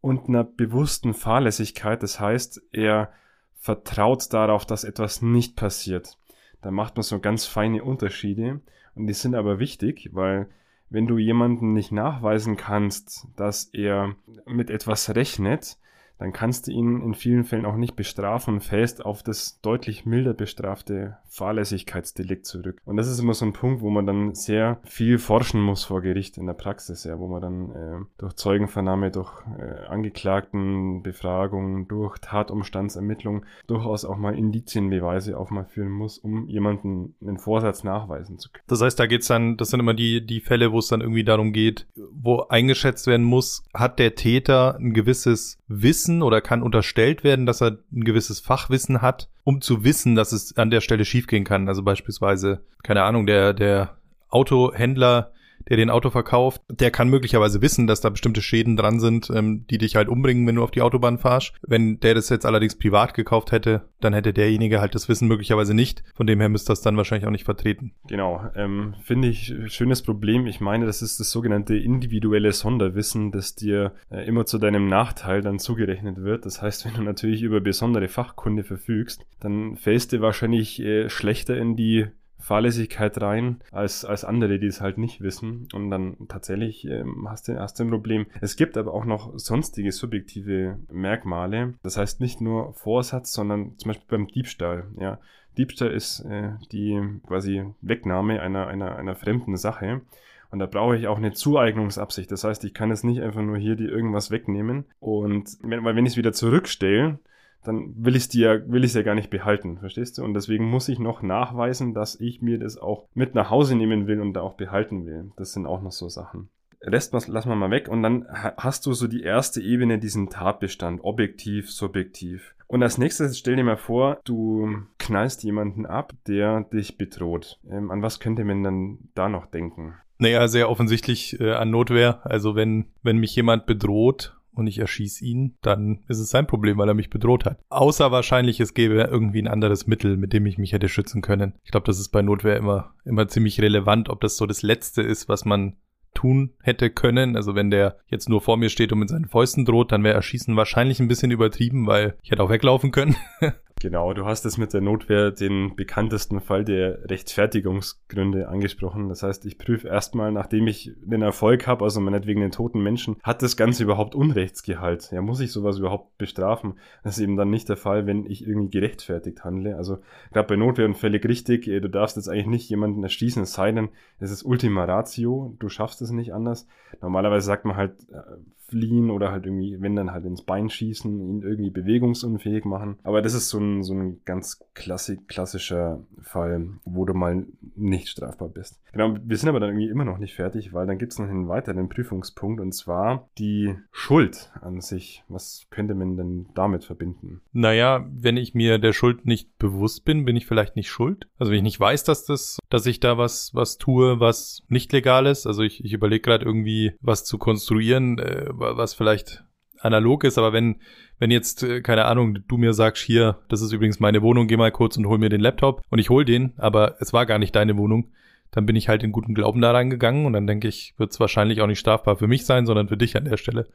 und 0.00 0.28
einer 0.28 0.44
bewussten 0.44 1.12
Fahrlässigkeit, 1.12 2.02
das 2.02 2.20
heißt, 2.20 2.62
er 2.72 3.12
vertraut 3.56 4.32
darauf, 4.32 4.64
dass 4.64 4.84
etwas 4.84 5.22
nicht 5.22 5.56
passiert. 5.56 6.16
Da 6.62 6.70
macht 6.70 6.96
man 6.96 7.02
so 7.02 7.18
ganz 7.18 7.44
feine 7.46 7.82
Unterschiede 7.82 8.60
und 8.94 9.06
die 9.06 9.12
sind 9.12 9.34
aber 9.34 9.58
wichtig, 9.58 10.10
weil 10.12 10.48
wenn 10.90 11.06
du 11.06 11.18
jemanden 11.18 11.72
nicht 11.72 11.92
nachweisen 11.92 12.56
kannst, 12.56 13.26
dass 13.36 13.64
er 13.72 14.14
mit 14.46 14.70
etwas 14.70 15.14
rechnet, 15.14 15.76
dann 16.18 16.32
kannst 16.32 16.66
du 16.66 16.72
ihn 16.72 17.00
in 17.00 17.14
vielen 17.14 17.44
Fällen 17.44 17.64
auch 17.64 17.76
nicht 17.76 17.96
bestrafen 17.96 18.54
und 18.54 18.60
fällst 18.60 19.04
auf 19.04 19.22
das 19.22 19.60
deutlich 19.60 20.04
milder 20.04 20.34
bestrafte 20.34 21.16
Fahrlässigkeitsdelikt 21.28 22.44
zurück. 22.44 22.80
Und 22.84 22.96
das 22.96 23.08
ist 23.08 23.20
immer 23.20 23.34
so 23.34 23.44
ein 23.44 23.52
Punkt, 23.52 23.80
wo 23.80 23.90
man 23.90 24.06
dann 24.06 24.34
sehr 24.34 24.80
viel 24.84 25.18
forschen 25.18 25.60
muss 25.60 25.84
vor 25.84 26.02
Gericht 26.02 26.36
in 26.36 26.46
der 26.46 26.54
Praxis, 26.54 27.04
ja, 27.04 27.18
wo 27.18 27.28
man 27.28 27.40
dann 27.40 27.70
äh, 27.70 28.04
durch 28.18 28.34
Zeugenvernahme, 28.34 29.10
durch 29.10 29.32
äh, 29.58 29.86
Angeklagtenbefragung, 29.86 31.86
durch 31.86 32.18
Tatumstandsermittlung 32.18 33.44
durchaus 33.66 34.04
auch 34.04 34.16
mal 34.16 34.36
Indizienbeweise 34.36 35.38
aufführen 35.38 35.92
muss, 35.92 36.18
um 36.18 36.48
jemanden 36.48 37.14
einen 37.20 37.38
Vorsatz 37.38 37.84
nachweisen 37.84 38.38
zu 38.38 38.50
können. 38.50 38.64
Das 38.66 38.80
heißt, 38.80 38.98
da 38.98 39.06
geht's 39.06 39.28
dann, 39.28 39.56
das 39.56 39.70
sind 39.70 39.80
immer 39.80 39.94
die, 39.94 40.26
die 40.26 40.40
Fälle, 40.40 40.72
wo 40.72 40.78
es 40.78 40.88
dann 40.88 41.00
irgendwie 41.00 41.24
darum 41.24 41.52
geht, 41.52 41.86
wo 41.94 42.40
eingeschätzt 42.48 43.06
werden 43.06 43.24
muss, 43.24 43.62
hat 43.72 43.98
der 43.98 44.14
Täter 44.14 44.76
ein 44.76 44.94
gewisses 44.94 45.58
Wissen 45.68 46.07
wissen 46.08 46.22
oder 46.22 46.40
kann 46.40 46.62
unterstellt 46.62 47.22
werden, 47.22 47.46
dass 47.46 47.60
er 47.60 47.78
ein 47.92 48.04
gewisses 48.04 48.40
Fachwissen 48.40 49.02
hat, 49.02 49.28
um 49.44 49.60
zu 49.60 49.84
wissen, 49.84 50.14
dass 50.14 50.32
es 50.32 50.56
an 50.56 50.70
der 50.70 50.80
Stelle 50.80 51.04
schiefgehen 51.04 51.44
kann. 51.44 51.68
Also 51.68 51.82
beispielsweise, 51.82 52.60
keine 52.82 53.02
Ahnung, 53.02 53.26
der, 53.26 53.52
der 53.52 53.96
Autohändler 54.30 55.32
der 55.68 55.76
den 55.76 55.90
Auto 55.90 56.10
verkauft, 56.10 56.62
der 56.68 56.90
kann 56.90 57.08
möglicherweise 57.08 57.62
wissen, 57.62 57.86
dass 57.86 58.00
da 58.00 58.10
bestimmte 58.10 58.42
Schäden 58.42 58.76
dran 58.76 59.00
sind, 59.00 59.30
ähm, 59.34 59.66
die 59.68 59.78
dich 59.78 59.96
halt 59.96 60.08
umbringen, 60.08 60.46
wenn 60.46 60.56
du 60.56 60.62
auf 60.62 60.70
die 60.70 60.82
Autobahn 60.82 61.18
fahrst. 61.18 61.52
Wenn 61.66 62.00
der 62.00 62.14
das 62.14 62.28
jetzt 62.28 62.46
allerdings 62.46 62.76
privat 62.76 63.14
gekauft 63.14 63.52
hätte, 63.52 63.88
dann 64.00 64.12
hätte 64.12 64.32
derjenige 64.32 64.80
halt 64.80 64.94
das 64.94 65.08
Wissen 65.08 65.28
möglicherweise 65.28 65.74
nicht. 65.74 66.02
Von 66.14 66.26
dem 66.26 66.40
her 66.40 66.48
müsste 66.48 66.72
das 66.72 66.80
dann 66.80 66.96
wahrscheinlich 66.96 67.26
auch 67.26 67.32
nicht 67.32 67.44
vertreten. 67.44 67.92
Genau, 68.08 68.42
ähm, 68.54 68.94
finde 69.02 69.28
ich 69.28 69.54
schönes 69.66 70.02
Problem. 70.02 70.46
Ich 70.46 70.60
meine, 70.60 70.86
das 70.86 71.02
ist 71.02 71.20
das 71.20 71.30
sogenannte 71.30 71.76
individuelle 71.76 72.52
Sonderwissen, 72.52 73.32
das 73.32 73.54
dir 73.54 73.92
äh, 74.10 74.26
immer 74.26 74.46
zu 74.46 74.58
deinem 74.58 74.86
Nachteil 74.88 75.42
dann 75.42 75.58
zugerechnet 75.58 76.22
wird. 76.22 76.46
Das 76.46 76.62
heißt, 76.62 76.84
wenn 76.86 76.94
du 76.94 77.02
natürlich 77.02 77.42
über 77.42 77.60
besondere 77.60 78.08
Fachkunde 78.08 78.64
verfügst, 78.64 79.24
dann 79.40 79.76
fällst 79.76 80.12
du 80.12 80.20
wahrscheinlich 80.20 80.80
äh, 80.80 81.08
schlechter 81.08 81.56
in 81.56 81.76
die 81.76 82.06
Fahrlässigkeit 82.38 83.20
rein 83.20 83.60
als, 83.72 84.04
als 84.04 84.24
andere, 84.24 84.58
die 84.58 84.66
es 84.66 84.80
halt 84.80 84.98
nicht 84.98 85.20
wissen. 85.20 85.68
Und 85.72 85.90
dann 85.90 86.16
tatsächlich 86.28 86.86
ähm, 86.86 87.26
hast, 87.28 87.48
du, 87.48 87.54
du 87.54 87.82
ein 87.82 87.90
Problem. 87.90 88.26
Es 88.40 88.56
gibt 88.56 88.76
aber 88.76 88.94
auch 88.94 89.04
noch 89.04 89.38
sonstige 89.38 89.92
subjektive 89.92 90.78
Merkmale. 90.90 91.74
Das 91.82 91.96
heißt 91.96 92.20
nicht 92.20 92.40
nur 92.40 92.72
Vorsatz, 92.74 93.32
sondern 93.32 93.76
zum 93.78 93.90
Beispiel 93.90 94.18
beim 94.18 94.28
Diebstahl. 94.28 94.86
Ja. 94.98 95.18
Diebstahl 95.56 95.90
ist 95.90 96.20
äh, 96.20 96.52
die 96.72 97.00
quasi 97.26 97.64
Wegnahme 97.80 98.40
einer, 98.40 98.68
einer, 98.68 98.96
einer 98.96 99.16
fremden 99.16 99.56
Sache. 99.56 100.02
Und 100.50 100.60
da 100.60 100.66
brauche 100.66 100.96
ich 100.96 101.08
auch 101.08 101.18
eine 101.18 101.32
Zueignungsabsicht. 101.32 102.30
Das 102.30 102.44
heißt, 102.44 102.64
ich 102.64 102.72
kann 102.72 102.90
jetzt 102.90 103.04
nicht 103.04 103.20
einfach 103.20 103.42
nur 103.42 103.58
hier 103.58 103.76
die 103.76 103.84
irgendwas 103.84 104.30
wegnehmen. 104.30 104.86
Und 105.00 105.58
wenn, 105.62 105.84
weil 105.84 105.96
wenn 105.96 106.06
ich 106.06 106.12
es 106.12 106.16
wieder 106.16 106.32
zurückstelle, 106.32 107.18
dann 107.64 107.92
will 107.96 108.16
ich 108.16 108.24
es 108.24 108.28
dir, 108.28 108.64
will 108.68 108.84
ich 108.84 108.94
ja 108.94 109.02
gar 109.02 109.14
nicht 109.14 109.30
behalten, 109.30 109.78
verstehst 109.78 110.18
du? 110.18 110.24
Und 110.24 110.34
deswegen 110.34 110.64
muss 110.64 110.88
ich 110.88 110.98
noch 110.98 111.22
nachweisen, 111.22 111.94
dass 111.94 112.18
ich 112.18 112.40
mir 112.40 112.58
das 112.58 112.78
auch 112.78 113.06
mit 113.14 113.34
nach 113.34 113.50
Hause 113.50 113.76
nehmen 113.76 114.06
will 114.06 114.20
und 114.20 114.34
da 114.34 114.42
auch 114.42 114.54
behalten 114.54 115.04
will. 115.06 115.32
Das 115.36 115.52
sind 115.52 115.66
auch 115.66 115.82
noch 115.82 115.92
so 115.92 116.08
Sachen. 116.08 116.48
Rest 116.80 117.12
lassen 117.12 117.48
wir 117.48 117.56
mal 117.56 117.70
weg 117.70 117.88
und 117.88 118.02
dann 118.02 118.26
hast 118.30 118.86
du 118.86 118.92
so 118.92 119.08
die 119.08 119.22
erste 119.22 119.60
Ebene, 119.60 119.98
diesen 119.98 120.30
Tatbestand, 120.30 121.00
objektiv, 121.02 121.70
subjektiv. 121.70 122.54
Und 122.68 122.82
als 122.82 122.98
nächstes 122.98 123.38
stell 123.38 123.56
dir 123.56 123.64
mal 123.64 123.76
vor, 123.76 124.20
du 124.24 124.82
knallst 124.98 125.42
jemanden 125.42 125.86
ab, 125.86 126.12
der 126.26 126.64
dich 126.72 126.98
bedroht. 126.98 127.58
Ähm, 127.68 127.90
an 127.90 128.02
was 128.02 128.20
könnte 128.20 128.44
man 128.44 128.62
dann 128.62 128.98
da 129.14 129.28
noch 129.28 129.46
denken? 129.46 129.94
Naja, 130.18 130.48
sehr 130.48 130.68
offensichtlich 130.68 131.40
äh, 131.40 131.52
an 131.52 131.70
Notwehr. 131.70 132.20
Also 132.24 132.54
wenn, 132.54 132.86
wenn 133.02 133.18
mich 133.18 133.34
jemand 133.34 133.66
bedroht, 133.66 134.37
und 134.58 134.66
ich 134.66 134.78
erschieße 134.78 135.24
ihn, 135.24 135.56
dann 135.62 136.00
ist 136.08 136.18
es 136.18 136.30
sein 136.30 136.46
Problem, 136.46 136.78
weil 136.78 136.88
er 136.88 136.94
mich 136.94 137.10
bedroht 137.10 137.44
hat. 137.44 137.58
Außer 137.68 138.10
wahrscheinlich, 138.10 138.60
es 138.60 138.74
gäbe 138.74 138.94
irgendwie 138.94 139.40
ein 139.40 139.48
anderes 139.48 139.86
Mittel, 139.86 140.16
mit 140.16 140.32
dem 140.32 140.46
ich 140.46 140.58
mich 140.58 140.72
hätte 140.72 140.88
schützen 140.88 141.22
können. 141.22 141.54
Ich 141.64 141.70
glaube, 141.70 141.86
das 141.86 141.98
ist 141.98 142.08
bei 142.08 142.22
Notwehr 142.22 142.56
immer, 142.56 142.94
immer 143.04 143.28
ziemlich 143.28 143.60
relevant, 143.60 144.08
ob 144.08 144.20
das 144.20 144.36
so 144.36 144.46
das 144.46 144.62
Letzte 144.62 145.02
ist, 145.02 145.28
was 145.28 145.44
man 145.44 145.76
tun 146.14 146.50
hätte 146.62 146.90
können. 146.90 147.36
Also 147.36 147.54
wenn 147.54 147.70
der 147.70 147.98
jetzt 148.08 148.28
nur 148.28 148.40
vor 148.40 148.56
mir 148.56 148.70
steht 148.70 148.92
und 148.92 148.98
mit 148.98 149.08
seinen 149.08 149.28
Fäusten 149.28 149.64
droht, 149.64 149.92
dann 149.92 150.02
wäre 150.02 150.14
Erschießen 150.14 150.56
wahrscheinlich 150.56 150.98
ein 150.98 151.08
bisschen 151.08 151.30
übertrieben, 151.30 151.86
weil 151.86 152.16
ich 152.22 152.30
hätte 152.30 152.42
auch 152.42 152.50
weglaufen 152.50 152.90
können. 152.90 153.16
Genau, 153.80 154.12
du 154.12 154.24
hast 154.24 154.44
es 154.44 154.58
mit 154.58 154.72
der 154.72 154.80
Notwehr 154.80 155.30
den 155.30 155.76
bekanntesten 155.76 156.40
Fall 156.40 156.64
der 156.64 157.08
Rechtfertigungsgründe 157.08 158.48
angesprochen. 158.48 159.08
Das 159.08 159.22
heißt, 159.22 159.46
ich 159.46 159.56
prüfe 159.56 159.86
erstmal, 159.86 160.32
nachdem 160.32 160.66
ich 160.66 160.92
den 161.00 161.22
Erfolg 161.22 161.68
habe, 161.68 161.84
also 161.84 162.00
meinetwegen 162.00 162.40
den 162.40 162.50
toten 162.50 162.82
Menschen, 162.82 163.16
hat 163.22 163.40
das 163.40 163.56
Ganze 163.56 163.84
überhaupt 163.84 164.16
Unrechtsgehalt? 164.16 165.12
Ja, 165.12 165.22
muss 165.22 165.38
ich 165.38 165.52
sowas 165.52 165.78
überhaupt 165.78 166.18
bestrafen? 166.18 166.74
Das 167.04 167.18
ist 167.18 167.22
eben 167.22 167.36
dann 167.36 167.50
nicht 167.50 167.68
der 167.68 167.76
Fall, 167.76 168.06
wenn 168.06 168.26
ich 168.26 168.44
irgendwie 168.44 168.70
gerechtfertigt 168.70 169.44
handle. 169.44 169.76
Also 169.76 169.98
gerade 170.32 170.48
bei 170.48 170.56
Notwehr 170.56 170.92
völlig 170.94 171.24
richtig, 171.24 171.68
äh, 171.68 171.80
du 171.80 171.88
darfst 171.88 172.16
jetzt 172.16 172.28
eigentlich 172.28 172.46
nicht 172.46 172.70
jemanden 172.70 173.04
erschießen, 173.04 173.44
es 173.44 173.52
sei 173.52 173.70
denn, 173.70 173.90
es 174.18 174.32
ist 174.32 174.42
Ultima 174.42 174.86
Ratio, 174.86 175.54
du 175.60 175.68
schaffst 175.68 176.02
es 176.02 176.10
nicht 176.10 176.34
anders. 176.34 176.66
Normalerweise 177.00 177.46
sagt 177.46 177.64
man 177.64 177.76
halt, 177.76 177.92
äh, 178.10 178.22
fliehen 178.68 179.10
oder 179.10 179.32
halt 179.32 179.46
irgendwie, 179.46 179.80
wenn 179.80 179.96
dann 179.96 180.12
halt 180.12 180.24
ins 180.24 180.42
Bein 180.42 180.68
schießen, 180.68 181.20
ihn 181.20 181.42
irgendwie 181.42 181.70
bewegungsunfähig 181.70 182.64
machen. 182.64 182.98
Aber 183.02 183.22
das 183.22 183.34
ist 183.34 183.48
so 183.48 183.58
ein, 183.58 183.82
so 183.82 183.94
ein 183.94 184.20
ganz 184.24 184.60
klassik, 184.74 185.26
klassischer 185.28 186.04
Fall, 186.20 186.68
wo 186.84 187.04
du 187.04 187.14
mal 187.14 187.46
nicht 187.76 188.08
strafbar 188.08 188.48
bist. 188.48 188.80
Genau, 188.92 189.16
wir 189.22 189.36
sind 189.36 189.48
aber 189.48 189.60
dann 189.60 189.70
irgendwie 189.70 189.88
immer 189.88 190.04
noch 190.04 190.18
nicht 190.18 190.34
fertig, 190.34 190.72
weil 190.72 190.86
dann 190.86 190.98
gibt 190.98 191.12
es 191.12 191.18
noch 191.18 191.28
einen 191.28 191.48
weiteren 191.48 191.88
Prüfungspunkt 191.88 192.60
und 192.60 192.72
zwar 192.72 193.28
die 193.38 193.74
Schuld 193.90 194.52
an 194.60 194.80
sich. 194.80 195.24
Was 195.28 195.66
könnte 195.70 195.94
man 195.94 196.16
denn 196.16 196.46
damit 196.54 196.84
verbinden? 196.84 197.40
Naja, 197.52 198.06
wenn 198.10 198.36
ich 198.36 198.54
mir 198.54 198.78
der 198.78 198.92
Schuld 198.92 199.26
nicht 199.26 199.56
bewusst 199.58 200.04
bin, 200.04 200.24
bin 200.24 200.36
ich 200.36 200.46
vielleicht 200.46 200.76
nicht 200.76 200.90
schuld. 200.90 201.28
Also 201.38 201.50
wenn 201.50 201.58
ich 201.58 201.62
nicht 201.62 201.80
weiß, 201.80 202.04
dass 202.04 202.24
das, 202.24 202.58
dass 202.70 202.86
ich 202.86 203.00
da 203.00 203.18
was, 203.18 203.54
was 203.54 203.78
tue, 203.78 204.20
was 204.20 204.62
nicht 204.68 204.92
legal 204.92 205.26
ist. 205.26 205.46
Also 205.46 205.62
ich, 205.62 205.84
ich 205.84 205.92
überlege 205.92 206.22
gerade 206.22 206.44
irgendwie 206.44 206.92
was 207.00 207.24
zu 207.24 207.38
konstruieren, 207.38 208.18
äh, 208.18 208.46
was 208.50 208.94
vielleicht 208.94 209.44
analog 209.80 210.24
ist, 210.24 210.38
aber 210.38 210.52
wenn, 210.52 210.80
wenn 211.18 211.30
jetzt, 211.30 211.62
äh, 211.62 211.80
keine 211.80 212.04
Ahnung, 212.06 212.38
du 212.46 212.56
mir 212.56 212.72
sagst, 212.72 213.02
hier, 213.02 213.38
das 213.48 213.62
ist 213.62 213.72
übrigens 213.72 214.00
meine 214.00 214.22
Wohnung, 214.22 214.48
geh 214.48 214.56
mal 214.56 214.72
kurz 214.72 214.96
und 214.96 215.06
hol 215.06 215.18
mir 215.18 215.28
den 215.28 215.40
Laptop 215.40 215.82
und 215.88 215.98
ich 215.98 216.10
hol 216.10 216.24
den, 216.24 216.52
aber 216.58 216.96
es 217.00 217.12
war 217.12 217.26
gar 217.26 217.38
nicht 217.38 217.54
deine 217.54 217.76
Wohnung, 217.76 218.12
dann 218.50 218.66
bin 218.66 218.76
ich 218.76 218.88
halt 218.88 219.02
in 219.02 219.12
gutem 219.12 219.34
Glauben 219.34 219.60
da 219.60 219.70
reingegangen 219.70 220.26
und 220.26 220.32
dann 220.32 220.46
denke 220.46 220.68
ich, 220.68 220.94
wird 220.96 221.12
es 221.12 221.20
wahrscheinlich 221.20 221.60
auch 221.60 221.66
nicht 221.66 221.78
strafbar 221.78 222.16
für 222.16 222.26
mich 222.26 222.44
sein, 222.44 222.66
sondern 222.66 222.88
für 222.88 222.96
dich 222.96 223.16
an 223.16 223.24
der 223.24 223.36
Stelle. 223.36 223.68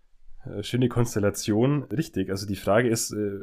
Äh, 0.46 0.64
schöne 0.64 0.90
Konstellation, 0.90 1.84
richtig. 1.84 2.30
Also 2.30 2.46
die 2.46 2.56
Frage 2.56 2.90
ist, 2.90 3.12
äh, 3.12 3.40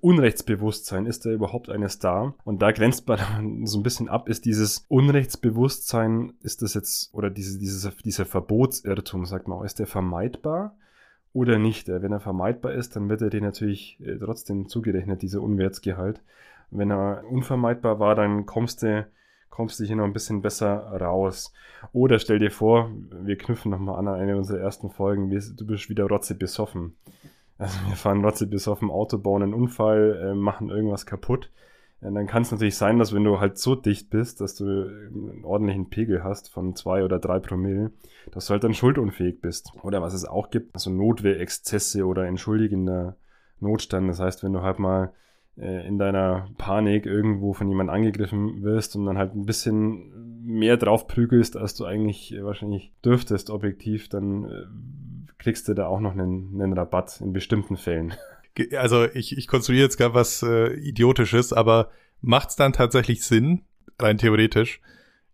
Unrechtsbewusstsein, 0.00 1.06
ist 1.06 1.26
da 1.26 1.30
überhaupt 1.30 1.70
eines 1.70 1.98
da? 1.98 2.34
Und 2.44 2.62
da 2.62 2.72
grenzt 2.72 3.08
man 3.08 3.66
so 3.66 3.78
ein 3.78 3.82
bisschen 3.82 4.08
ab, 4.08 4.28
ist 4.28 4.44
dieses 4.44 4.86
Unrechtsbewusstsein, 4.88 6.34
ist 6.40 6.62
das 6.62 6.74
jetzt, 6.74 7.12
oder 7.14 7.30
diese, 7.30 7.58
dieses, 7.58 7.88
dieser 8.04 8.26
Verbotsirrtum, 8.26 9.24
sagt 9.26 9.48
man 9.48 9.58
auch, 9.58 9.64
ist 9.64 9.78
der 9.78 9.86
vermeidbar? 9.86 10.76
oder 11.34 11.58
nicht. 11.58 11.88
Wenn 11.88 12.12
er 12.12 12.20
vermeidbar 12.20 12.72
ist, 12.72 12.96
dann 12.96 13.10
wird 13.10 13.20
er 13.20 13.28
dir 13.28 13.42
natürlich 13.42 14.00
äh, 14.00 14.16
trotzdem 14.16 14.68
zugerechnet, 14.68 15.20
dieser 15.20 15.42
Unwertsgehalt. 15.42 16.22
Wenn 16.70 16.90
er 16.90 17.24
unvermeidbar 17.28 17.98
war, 17.98 18.14
dann 18.14 18.46
kommst 18.46 18.82
du, 18.82 19.06
kommst 19.54 19.78
du 19.78 19.84
hier 19.84 19.94
noch 19.94 20.04
ein 20.04 20.12
bisschen 20.12 20.42
besser 20.42 20.78
raus. 21.00 21.52
Oder 21.92 22.18
stell 22.18 22.40
dir 22.40 22.50
vor, 22.50 22.90
wir 23.22 23.38
knüpfen 23.38 23.70
nochmal 23.70 24.00
an 24.00 24.08
eine 24.08 24.36
unserer 24.36 24.58
ersten 24.58 24.90
Folgen, 24.90 25.30
du 25.30 25.66
bist 25.66 25.88
wieder 25.88 26.06
rotze 26.06 26.34
besoffen. 26.34 26.96
Also 27.56 27.78
wir 27.86 27.94
fahren 27.94 28.24
rotze 28.24 28.48
besoffen 28.48 28.90
Auto, 28.90 29.16
bauen 29.16 29.44
einen 29.44 29.54
Unfall, 29.54 30.30
äh, 30.30 30.34
machen 30.34 30.70
irgendwas 30.70 31.06
kaputt. 31.06 31.52
dann 32.00 32.26
kann 32.26 32.42
es 32.42 32.50
natürlich 32.50 32.76
sein, 32.76 32.98
dass 32.98 33.14
wenn 33.14 33.22
du 33.22 33.38
halt 33.38 33.56
so 33.56 33.76
dicht 33.76 34.10
bist, 34.10 34.40
dass 34.40 34.56
du 34.56 34.64
einen 34.64 35.44
ordentlichen 35.44 35.88
Pegel 35.88 36.24
hast 36.24 36.50
von 36.50 36.74
zwei 36.74 37.04
oder 37.04 37.20
drei 37.20 37.38
Promille, 37.38 37.92
dass 38.32 38.46
du 38.46 38.54
halt 38.54 38.64
dann 38.64 38.74
schuldunfähig 38.74 39.40
bist. 39.40 39.72
Oder 39.84 40.02
was 40.02 40.14
es 40.14 40.24
auch 40.24 40.50
gibt, 40.50 40.74
also 40.74 40.90
Notwehrexzesse 40.90 42.04
oder 42.04 42.26
entschuldigender 42.26 43.14
Notstand. 43.60 44.08
Das 44.10 44.18
heißt, 44.18 44.42
wenn 44.42 44.52
du 44.52 44.62
halt 44.62 44.80
mal 44.80 45.12
äh, 45.58 45.86
in 45.86 45.98
deiner 45.98 46.48
Panik 46.58 47.06
irgendwo 47.06 47.52
von 47.52 47.68
jemand 47.68 47.90
angegriffen 47.90 48.62
wirst 48.62 48.96
und 48.96 49.06
dann 49.06 49.18
halt 49.18 49.34
ein 49.34 49.46
bisschen 49.46 50.42
mehr 50.44 50.76
drauf 50.76 51.06
prügelst, 51.06 51.56
als 51.56 51.74
du 51.74 51.84
eigentlich 51.84 52.34
wahrscheinlich 52.40 52.92
dürftest, 53.04 53.50
objektiv, 53.50 54.08
dann 54.08 54.44
äh, 54.44 54.64
kriegst 55.38 55.68
du 55.68 55.74
da 55.74 55.86
auch 55.86 56.00
noch 56.00 56.12
einen, 56.12 56.60
einen 56.60 56.72
Rabatt 56.72 57.20
in 57.20 57.32
bestimmten 57.32 57.76
Fällen. 57.76 58.14
Also 58.76 59.04
ich, 59.04 59.36
ich 59.36 59.48
konstruiere 59.48 59.82
jetzt 59.82 59.96
gar 59.96 60.14
was 60.14 60.42
äh, 60.44 60.74
Idiotisches, 60.74 61.52
aber 61.52 61.90
macht 62.20 62.50
es 62.50 62.56
dann 62.56 62.72
tatsächlich 62.72 63.24
Sinn, 63.24 63.62
rein 63.98 64.16
theoretisch, 64.16 64.80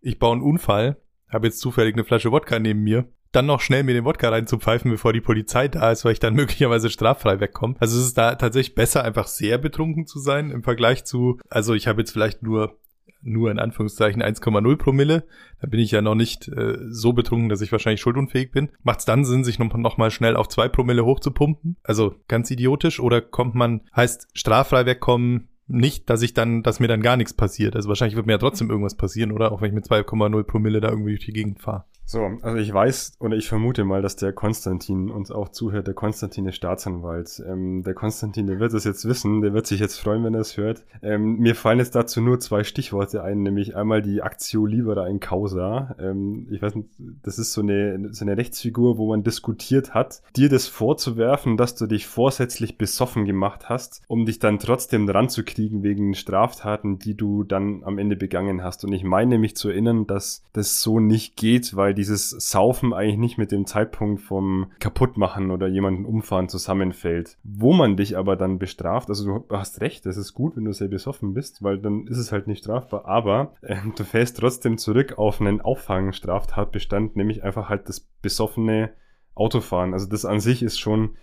ich 0.01 0.17
baue 0.17 0.33
einen 0.33 0.41
Unfall, 0.41 0.97
habe 1.29 1.45
jetzt 1.47 1.59
zufällig 1.59 1.93
eine 1.93 2.03
Flasche 2.03 2.31
Wodka 2.31 2.57
neben 2.57 2.81
mir 2.81 3.05
dann 3.31 3.45
noch 3.45 3.61
schnell 3.61 3.83
mir 3.83 3.93
den 3.93 4.05
Wodka 4.05 4.29
reinzupfeifen, 4.29 4.91
bevor 4.91 5.13
die 5.13 5.21
Polizei 5.21 5.67
da 5.67 5.91
ist, 5.91 6.05
weil 6.05 6.13
ich 6.13 6.19
dann 6.19 6.33
möglicherweise 6.35 6.89
straffrei 6.89 7.39
wegkomme. 7.39 7.75
Also 7.79 7.99
es 7.99 8.07
ist 8.07 8.17
da 8.17 8.35
tatsächlich 8.35 8.75
besser, 8.75 9.03
einfach 9.03 9.27
sehr 9.27 9.57
betrunken 9.57 10.05
zu 10.05 10.19
sein 10.19 10.51
im 10.51 10.63
Vergleich 10.63 11.05
zu, 11.05 11.39
also 11.49 11.73
ich 11.73 11.87
habe 11.87 12.01
jetzt 12.01 12.11
vielleicht 12.11 12.43
nur 12.43 12.77
nur 13.23 13.51
in 13.51 13.59
Anführungszeichen 13.59 14.21
1,0 14.21 14.77
Promille. 14.77 15.23
Da 15.61 15.67
bin 15.67 15.79
ich 15.79 15.91
ja 15.91 16.01
noch 16.01 16.15
nicht 16.15 16.47
äh, 16.47 16.77
so 16.89 17.13
betrunken, 17.13 17.49
dass 17.49 17.61
ich 17.61 17.71
wahrscheinlich 17.71 18.01
schuldunfähig 18.01 18.51
bin. 18.51 18.69
Macht 18.81 18.99
es 18.99 19.05
dann 19.05 19.25
Sinn, 19.25 19.43
sich 19.43 19.59
noch, 19.59 19.71
noch 19.75 20.11
schnell 20.11 20.35
auf 20.35 20.47
zwei 20.47 20.67
Promille 20.67 21.05
hochzupumpen? 21.05 21.77
Also 21.83 22.15
ganz 22.27 22.49
idiotisch. 22.49 22.99
Oder 22.99 23.21
kommt 23.21 23.53
man, 23.53 23.81
heißt 23.95 24.29
straffrei 24.33 24.85
wegkommen, 24.87 25.49
nicht, 25.67 26.09
dass 26.09 26.21
ich 26.21 26.33
dann, 26.33 26.63
dass 26.63 26.79
mir 26.79 26.87
dann 26.87 27.01
gar 27.01 27.15
nichts 27.15 27.33
passiert. 27.33 27.75
Also 27.75 27.87
wahrscheinlich 27.87 28.15
wird 28.15 28.25
mir 28.25 28.33
ja 28.33 28.39
trotzdem 28.39 28.69
irgendwas 28.69 28.97
passieren, 28.97 29.31
oder? 29.31 29.51
Auch 29.51 29.61
wenn 29.61 29.69
ich 29.69 29.75
mit 29.75 29.85
2,0 29.85 30.43
Promille 30.43 30.81
da 30.81 30.89
irgendwie 30.89 31.11
durch 31.11 31.25
die 31.25 31.33
Gegend 31.33 31.61
fahre. 31.61 31.85
So, 32.11 32.29
also 32.41 32.57
ich 32.57 32.73
weiß 32.73 33.13
oder 33.21 33.37
ich 33.37 33.47
vermute 33.47 33.85
mal, 33.85 34.01
dass 34.01 34.17
der 34.17 34.33
Konstantin 34.33 35.09
uns 35.09 35.31
auch 35.31 35.47
zuhört. 35.47 35.87
Der 35.87 35.93
Konstantin 35.93 36.45
ist 36.45 36.57
Staatsanwalt. 36.57 37.41
Ähm, 37.47 37.83
der 37.83 37.93
Konstantin, 37.93 38.47
der 38.47 38.59
wird 38.59 38.73
es 38.73 38.83
jetzt 38.83 39.07
wissen, 39.07 39.39
der 39.39 39.53
wird 39.53 39.65
sich 39.65 39.79
jetzt 39.79 39.97
freuen, 39.97 40.25
wenn 40.25 40.33
er 40.33 40.41
es 40.41 40.57
hört. 40.57 40.83
Ähm, 41.01 41.37
mir 41.37 41.55
fallen 41.55 41.79
jetzt 41.79 41.95
dazu 41.95 42.19
nur 42.19 42.41
zwei 42.41 42.65
Stichworte 42.65 43.23
ein, 43.23 43.43
nämlich 43.43 43.77
einmal 43.77 44.01
die 44.01 44.19
Actio 44.19 44.65
Libera 44.65 45.07
in 45.07 45.21
Causa. 45.21 45.95
Ähm, 46.01 46.49
ich 46.51 46.61
weiß 46.61 46.75
nicht, 46.75 46.89
das 47.23 47.39
ist 47.39 47.53
so 47.53 47.61
eine, 47.61 48.13
so 48.13 48.25
eine 48.25 48.35
Rechtsfigur, 48.35 48.97
wo 48.97 49.07
man 49.07 49.23
diskutiert 49.23 49.93
hat, 49.93 50.21
dir 50.35 50.49
das 50.49 50.67
vorzuwerfen, 50.67 51.55
dass 51.55 51.75
du 51.75 51.87
dich 51.87 52.07
vorsätzlich 52.07 52.77
besoffen 52.77 53.23
gemacht 53.23 53.69
hast, 53.69 54.01
um 54.09 54.25
dich 54.25 54.39
dann 54.39 54.59
trotzdem 54.59 55.07
dran 55.07 55.29
zu 55.29 55.45
kriegen 55.45 55.81
wegen 55.81 56.13
Straftaten, 56.13 56.99
die 56.99 57.15
du 57.15 57.45
dann 57.45 57.85
am 57.85 57.97
Ende 57.97 58.17
begangen 58.17 58.65
hast. 58.65 58.83
Und 58.83 58.91
ich 58.91 59.05
meine 59.05 59.37
mich 59.37 59.55
zu 59.55 59.69
erinnern, 59.69 60.07
dass 60.07 60.43
das 60.51 60.81
so 60.81 60.99
nicht 60.99 61.37
geht, 61.37 61.77
weil 61.77 61.93
die 61.93 62.00
dieses 62.01 62.31
Saufen 62.31 62.93
eigentlich 62.93 63.19
nicht 63.19 63.37
mit 63.37 63.51
dem 63.51 63.67
Zeitpunkt 63.67 64.21
vom 64.21 64.71
Kaputtmachen 64.79 65.51
oder 65.51 65.67
jemanden 65.67 66.05
umfahren 66.05 66.49
zusammenfällt. 66.49 67.37
Wo 67.43 67.73
man 67.73 67.95
dich 67.95 68.17
aber 68.17 68.35
dann 68.35 68.57
bestraft, 68.57 69.09
also 69.09 69.25
du 69.25 69.55
hast 69.55 69.81
recht, 69.81 70.07
das 70.07 70.17
ist 70.17 70.33
gut, 70.33 70.57
wenn 70.57 70.65
du 70.65 70.73
sehr 70.73 70.87
besoffen 70.87 71.35
bist, 71.35 71.61
weil 71.61 71.77
dann 71.77 72.07
ist 72.07 72.17
es 72.17 72.31
halt 72.31 72.47
nicht 72.47 72.63
strafbar, 72.63 73.05
aber 73.05 73.53
äh, 73.61 73.77
du 73.95 74.03
fällst 74.03 74.39
trotzdem 74.39 74.79
zurück 74.79 75.19
auf 75.19 75.39
einen 75.39 75.61
Auffangstraftatbestand, 75.61 77.15
nämlich 77.15 77.43
einfach 77.43 77.69
halt 77.69 77.87
das 77.87 77.99
besoffene 77.99 78.93
Autofahren. 79.35 79.93
Also 79.93 80.07
das 80.07 80.25
an 80.25 80.39
sich 80.39 80.63
ist 80.63 80.79
schon 80.79 81.17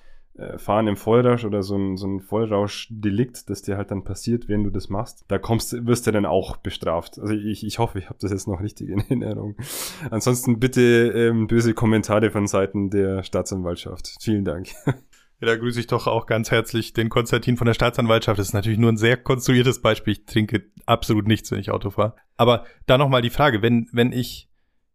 fahren 0.56 0.86
im 0.86 0.96
Vollrausch 0.96 1.44
oder 1.44 1.62
so 1.62 1.76
ein, 1.76 1.96
so 1.96 2.06
ein 2.06 2.20
Vollrauschdelikt, 2.20 3.50
das 3.50 3.62
dir 3.62 3.76
halt 3.76 3.90
dann 3.90 4.04
passiert, 4.04 4.48
wenn 4.48 4.64
du 4.64 4.70
das 4.70 4.88
machst, 4.88 5.24
da 5.28 5.38
kommst, 5.38 5.86
wirst 5.86 6.06
du 6.06 6.12
dann 6.12 6.26
auch 6.26 6.56
bestraft. 6.56 7.18
Also 7.18 7.34
ich, 7.34 7.64
ich 7.64 7.78
hoffe, 7.78 7.98
ich 7.98 8.06
habe 8.06 8.18
das 8.20 8.30
jetzt 8.30 8.46
noch 8.46 8.60
richtig 8.60 8.88
in 8.88 9.00
Erinnerung. 9.08 9.56
Ansonsten 10.10 10.60
bitte 10.60 10.80
ähm, 10.80 11.48
böse 11.48 11.74
Kommentare 11.74 12.30
von 12.30 12.46
Seiten 12.46 12.90
der 12.90 13.22
Staatsanwaltschaft. 13.22 14.16
Vielen 14.20 14.44
Dank. 14.44 14.68
Ja, 15.40 15.46
da 15.46 15.56
grüße 15.56 15.78
ich 15.78 15.86
doch 15.86 16.08
auch 16.08 16.26
ganz 16.26 16.50
herzlich 16.50 16.94
den 16.94 17.08
Konstantin 17.10 17.56
von 17.56 17.66
der 17.66 17.74
Staatsanwaltschaft. 17.74 18.40
Das 18.40 18.48
ist 18.48 18.54
natürlich 18.54 18.78
nur 18.78 18.90
ein 18.90 18.96
sehr 18.96 19.16
konstruiertes 19.16 19.80
Beispiel. 19.80 20.14
Ich 20.14 20.24
trinke 20.24 20.64
absolut 20.84 21.28
nichts, 21.28 21.52
wenn 21.52 21.60
ich 21.60 21.70
Auto 21.70 21.90
fahre. 21.90 22.16
Aber 22.36 22.64
da 22.86 22.98
nochmal 22.98 23.22
die 23.22 23.30
Frage, 23.30 23.62
wenn, 23.62 23.88
wenn 23.92 24.10
ich 24.10 24.48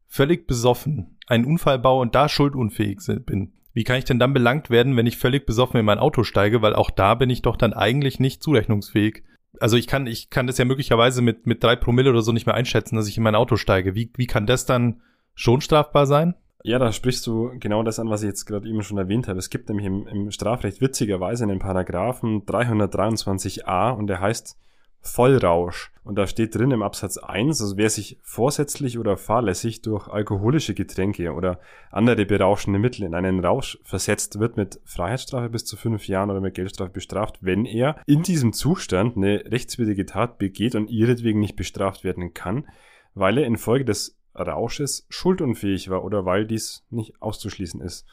völlig 0.06 0.46
besoffen 0.46 1.18
einen 1.28 1.46
Unfall 1.46 1.80
baue 1.80 2.02
und 2.02 2.14
da 2.14 2.28
schuldunfähig 2.28 3.00
bin, 3.26 3.54
wie 3.74 3.84
kann 3.84 3.98
ich 3.98 4.06
denn 4.06 4.20
dann 4.20 4.34
belangt 4.34 4.70
werden, 4.70 4.96
wenn 4.96 5.08
ich 5.08 5.18
völlig 5.18 5.46
besoffen 5.46 5.80
in 5.80 5.86
mein 5.86 6.00
Auto 6.00 6.24
steige? 6.24 6.62
Weil 6.62 6.76
auch 6.76 6.92
da 6.92 7.16
bin 7.16 7.30
ich 7.30 7.42
doch 7.42 7.58
dann 7.58 7.74
eigentlich 7.74 8.20
nicht 8.20 8.44
zurechnungsfähig. 8.44 9.24
Also 9.60 9.78
ich 9.78 9.88
kann, 9.88 10.08
ich 10.08 10.30
kann 10.30 10.48
das 10.48 10.58
ja 10.58 10.66
möglicherweise 10.66 11.22
mit, 11.22 11.46
mit 11.46 11.64
drei 11.64 11.76
Promille 11.76 12.10
oder 12.10 12.22
so 12.22 12.32
nicht 12.32 12.46
mehr 12.46 12.56
einschätzen, 12.56 12.96
dass 12.96 13.08
ich 13.08 13.18
in 13.18 13.24
mein 13.24 13.36
Auto 13.36 13.56
steige. 13.56 13.96
Wie, 13.96 14.12
wie 14.16 14.28
kann 14.28 14.48
das 14.48 14.66
dann 14.66 15.02
schon 15.36 15.62
strafbar 15.62 16.06
sein? 16.06 16.36
Ja, 16.64 16.80
da 16.80 16.92
sprichst 16.92 17.28
du 17.28 17.52
genau 17.60 17.84
das 17.84 18.00
an, 18.00 18.10
was 18.10 18.24
ich 18.24 18.28
jetzt 18.28 18.46
gerade 18.46 18.68
eben 18.70 18.84
schon 18.84 18.98
erwähnt 18.98 19.28
habe. 19.28 19.38
Es 19.38 19.50
gibt 19.50 19.68
nämlich 19.68 19.86
im, 19.86 20.08
im 20.08 20.32
Strafrecht 20.32 20.80
witzigerweise 20.80 21.44
einen 21.44 21.60
Paragraphen 21.60 22.46
323a 22.46 23.92
und 23.92 24.08
der 24.08 24.22
heißt 24.22 24.58
Vollrausch. 25.04 25.92
Und 26.04 26.16
da 26.16 26.28
steht 26.28 26.56
drin 26.56 26.72
im 26.72 26.82
Absatz 26.82 27.18
1, 27.18 27.62
also 27.62 27.78
wer 27.78 27.90
sich 27.90 28.18
vorsätzlich 28.22 28.98
oder 28.98 29.16
fahrlässig 29.16 29.82
durch 29.82 30.08
alkoholische 30.08 30.74
Getränke 30.74 31.34
oder 31.34 31.60
andere 31.92 32.26
berauschende 32.26 32.80
Mittel 32.80 33.04
in 33.04 33.14
einen 33.14 33.44
Rausch 33.44 33.78
versetzt, 33.84 34.40
wird 34.40 34.58
mit 34.58 34.80
Freiheitsstrafe 34.86 35.50
bis 35.50 35.66
zu 35.66 35.78
fünf 35.78 36.08
Jahren 36.08 36.32
oder 36.32 36.42
mit 36.42 36.56
Geldstrafe 36.56 36.92
bestraft, 36.92 37.38
wenn 37.42 37.66
er 37.66 37.98
in 38.06 38.24
diesem 38.24 38.54
Zustand 38.54 39.16
eine 39.16 39.44
rechtswidrige 39.46 40.06
Tat 40.06 40.38
begeht 40.38 40.76
und 40.76 40.90
ihretwegen 40.90 41.40
nicht 41.40 41.56
bestraft 41.56 42.04
werden 42.04 42.34
kann, 42.34 42.68
weil 43.14 43.38
er 43.38 43.46
infolge 43.46 43.86
des 43.86 44.18
Rausches 44.36 45.06
schuldunfähig 45.10 45.90
war 45.90 46.04
oder 46.04 46.26
weil 46.26 46.46
dies 46.46 46.84
nicht 46.90 47.22
auszuschließen 47.22 47.82
ist. 47.82 48.06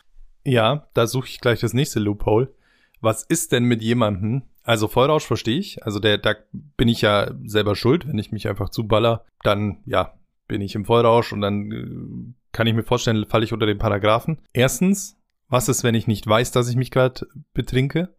Ja, 0.45 0.89
da 0.95 1.07
suche 1.07 1.29
ich 1.29 1.41
gleich 1.41 1.61
das 1.61 1.75
nächste 1.75 2.01
Loophole. 2.01 2.53
Was 3.01 3.23
ist 3.23 3.53
denn 3.53 3.65
mit 3.65 3.83
jemandem, 3.83 4.43
also 4.63 4.89
Vollrausch 4.89 5.25
verstehe 5.25 5.59
ich. 5.59 5.85
Also 5.85 5.99
der, 6.01 6.19
da 6.19 6.35
bin 6.53 6.89
ich 6.89 7.01
ja 7.01 7.33
selber 7.45 7.75
schuld, 7.75 8.07
wenn 8.07 8.19
ich 8.19 8.33
mich 8.33 8.49
einfach 8.49 8.69
zuballer, 8.69 9.25
dann 9.43 9.79
ja, 9.87 10.15
bin 10.49 10.61
ich 10.61 10.75
im 10.75 10.85
Vollrausch 10.85 11.33
und 11.33 11.41
dann 11.41 11.73
äh, 11.73 12.35
kann 12.53 12.67
ich 12.67 12.75
mir 12.75 12.83
vorstellen, 12.83 13.25
falle 13.29 13.45
ich 13.45 13.53
unter 13.53 13.67
den 13.67 13.79
Paragraphen. 13.79 14.41
Erstens, 14.53 15.17
was 15.49 15.69
ist, 15.69 15.83
wenn 15.83 15.95
ich 15.95 16.07
nicht 16.07 16.27
weiß, 16.27 16.53
dass 16.53 16.69
ich 16.69 16.77
mich 16.77 16.91
gerade 16.91 17.27
betrinke? 17.55 18.15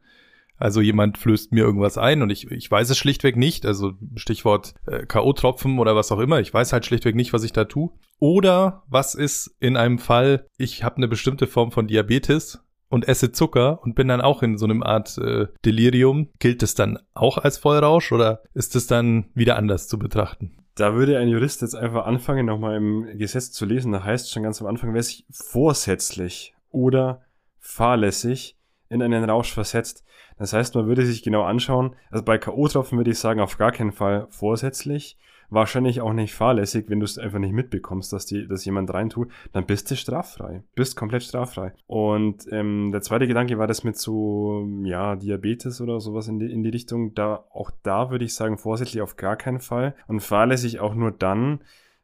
Also 0.58 0.80
jemand 0.80 1.18
flößt 1.18 1.54
mir 1.54 1.64
irgendwas 1.64 1.98
ein 1.98 2.22
und 2.22 2.30
ich, 2.30 2.52
ich 2.52 2.70
weiß 2.70 2.92
es 2.92 2.98
schlichtweg 2.98 3.36
nicht. 3.36 3.66
Also 3.66 3.94
Stichwort 4.16 4.76
äh, 4.86 5.06
K.O.-Tropfen 5.06 5.80
oder 5.80 5.96
was 5.96 6.12
auch 6.12 6.20
immer. 6.20 6.40
Ich 6.40 6.54
weiß 6.54 6.72
halt 6.72 6.86
schlichtweg 6.86 7.16
nicht, 7.16 7.34
was 7.34 7.44
ich 7.44 7.52
da 7.52 7.66
tue. 7.66 7.90
Oder 8.20 8.84
was 8.88 9.16
ist 9.16 9.56
in 9.60 9.76
einem 9.76 9.98
Fall, 9.98 10.46
ich 10.58 10.84
habe 10.84 10.98
eine 10.98 11.08
bestimmte 11.08 11.48
Form 11.48 11.72
von 11.72 11.88
Diabetes 11.88 12.64
und 12.92 13.08
esse 13.08 13.32
Zucker 13.32 13.80
und 13.82 13.96
bin 13.96 14.10
dann 14.10 14.22
auch 14.22 14.44
in 14.44 14.58
so 14.58 14.66
einem 14.66 14.84
Art 14.84 15.18
äh, 15.18 15.48
Delirium, 15.66 16.30
gilt 16.40 16.62
das 16.62 16.76
dann 16.76 17.00
auch 17.14 17.38
als 17.38 17.58
Vollrausch 17.58 18.12
oder 18.12 18.44
ist 18.54 18.76
es 18.76 18.86
dann 18.86 19.26
wieder 19.34 19.56
anders 19.56 19.88
zu 19.88 19.98
betrachten? 19.98 20.58
Da 20.76 20.94
würde 20.94 21.18
ein 21.18 21.28
Jurist 21.28 21.62
jetzt 21.62 21.76
einfach 21.76 22.06
anfangen, 22.06 22.46
nochmal 22.46 22.78
im 22.78 23.18
Gesetz 23.18 23.52
zu 23.52 23.66
lesen. 23.66 23.92
Da 23.92 24.04
heißt 24.04 24.32
schon 24.32 24.44
ganz 24.44 24.62
am 24.62 24.68
Anfang, 24.68 24.94
wer 24.94 25.04
sich 25.04 25.26
vorsätzlich 25.30 26.54
oder 26.70 27.22
fahrlässig 27.60 28.58
in 28.90 29.02
einen 29.02 29.30
Rausch 29.30 29.54
versetzt. 29.54 30.04
Das 30.38 30.54
heißt, 30.54 30.76
man 30.76 30.88
würde 30.88 31.06
sich 31.06 31.24
genau 31.24 31.44
anschauen, 31.44 31.96
also 32.10 32.26
bei 32.26 32.38
K.O.-Tropfen 32.38 32.98
würde 32.98 33.12
ich 33.12 33.20
sagen, 33.20 33.40
auf 33.40 33.58
gar 33.58 33.72
keinen 33.72 33.92
Fall 33.92 34.28
vorsätzlich 34.30 35.18
wahrscheinlich 35.52 36.02
auch 36.02 36.14
nicht 36.14 36.34
fahrlässig, 36.34 36.86
wenn 36.88 37.00
du 37.00 37.06
es 37.06 37.20
einfach 37.20 37.38
nicht 37.38 37.54
mitbekommst, 37.54 38.12
dass, 38.12 38.26
die, 38.26 38.48
dass 38.48 38.66
jemand 38.66 38.92
reintut, 38.92 39.30
dann 39.52 39.66
bist 39.66 39.92
du 39.92 39.96
straffrei. 39.96 40.64
Bist 40.74 40.96
komplett 40.96 41.24
straffrei. 41.24 41.74
Und 41.86 42.46
ähm, 42.52 42.92
der 42.92 43.02
zweite 43.02 43.28
Gedanke 43.28 43.60
war 43.60 43.68
das 43.68 43.84
mit 43.84 43.98
so, 43.98 44.68
ja, 44.84 45.16
Diabetes 45.16 45.82
oder 45.82 46.00
sowas 46.00 46.28
in 46.28 46.40
die, 46.40 46.52
in 46.52 46.64
die 46.64 46.70
Richtung. 46.70 47.14
Da, 47.14 47.46
auch 47.52 47.70
da 47.84 48.10
würde 48.10 48.26
ich 48.26 48.34
sagen, 48.34 48.58
vorsätzlich 48.58 49.02
auf 49.02 49.18
gar 49.18 49.36
keinen 49.36 49.60
Fall. 49.60 49.94
Und 50.08 50.22
fahrlässig 50.22 50.80
auch 50.80 50.96
nur 50.96 51.12
dann, 51.12 51.60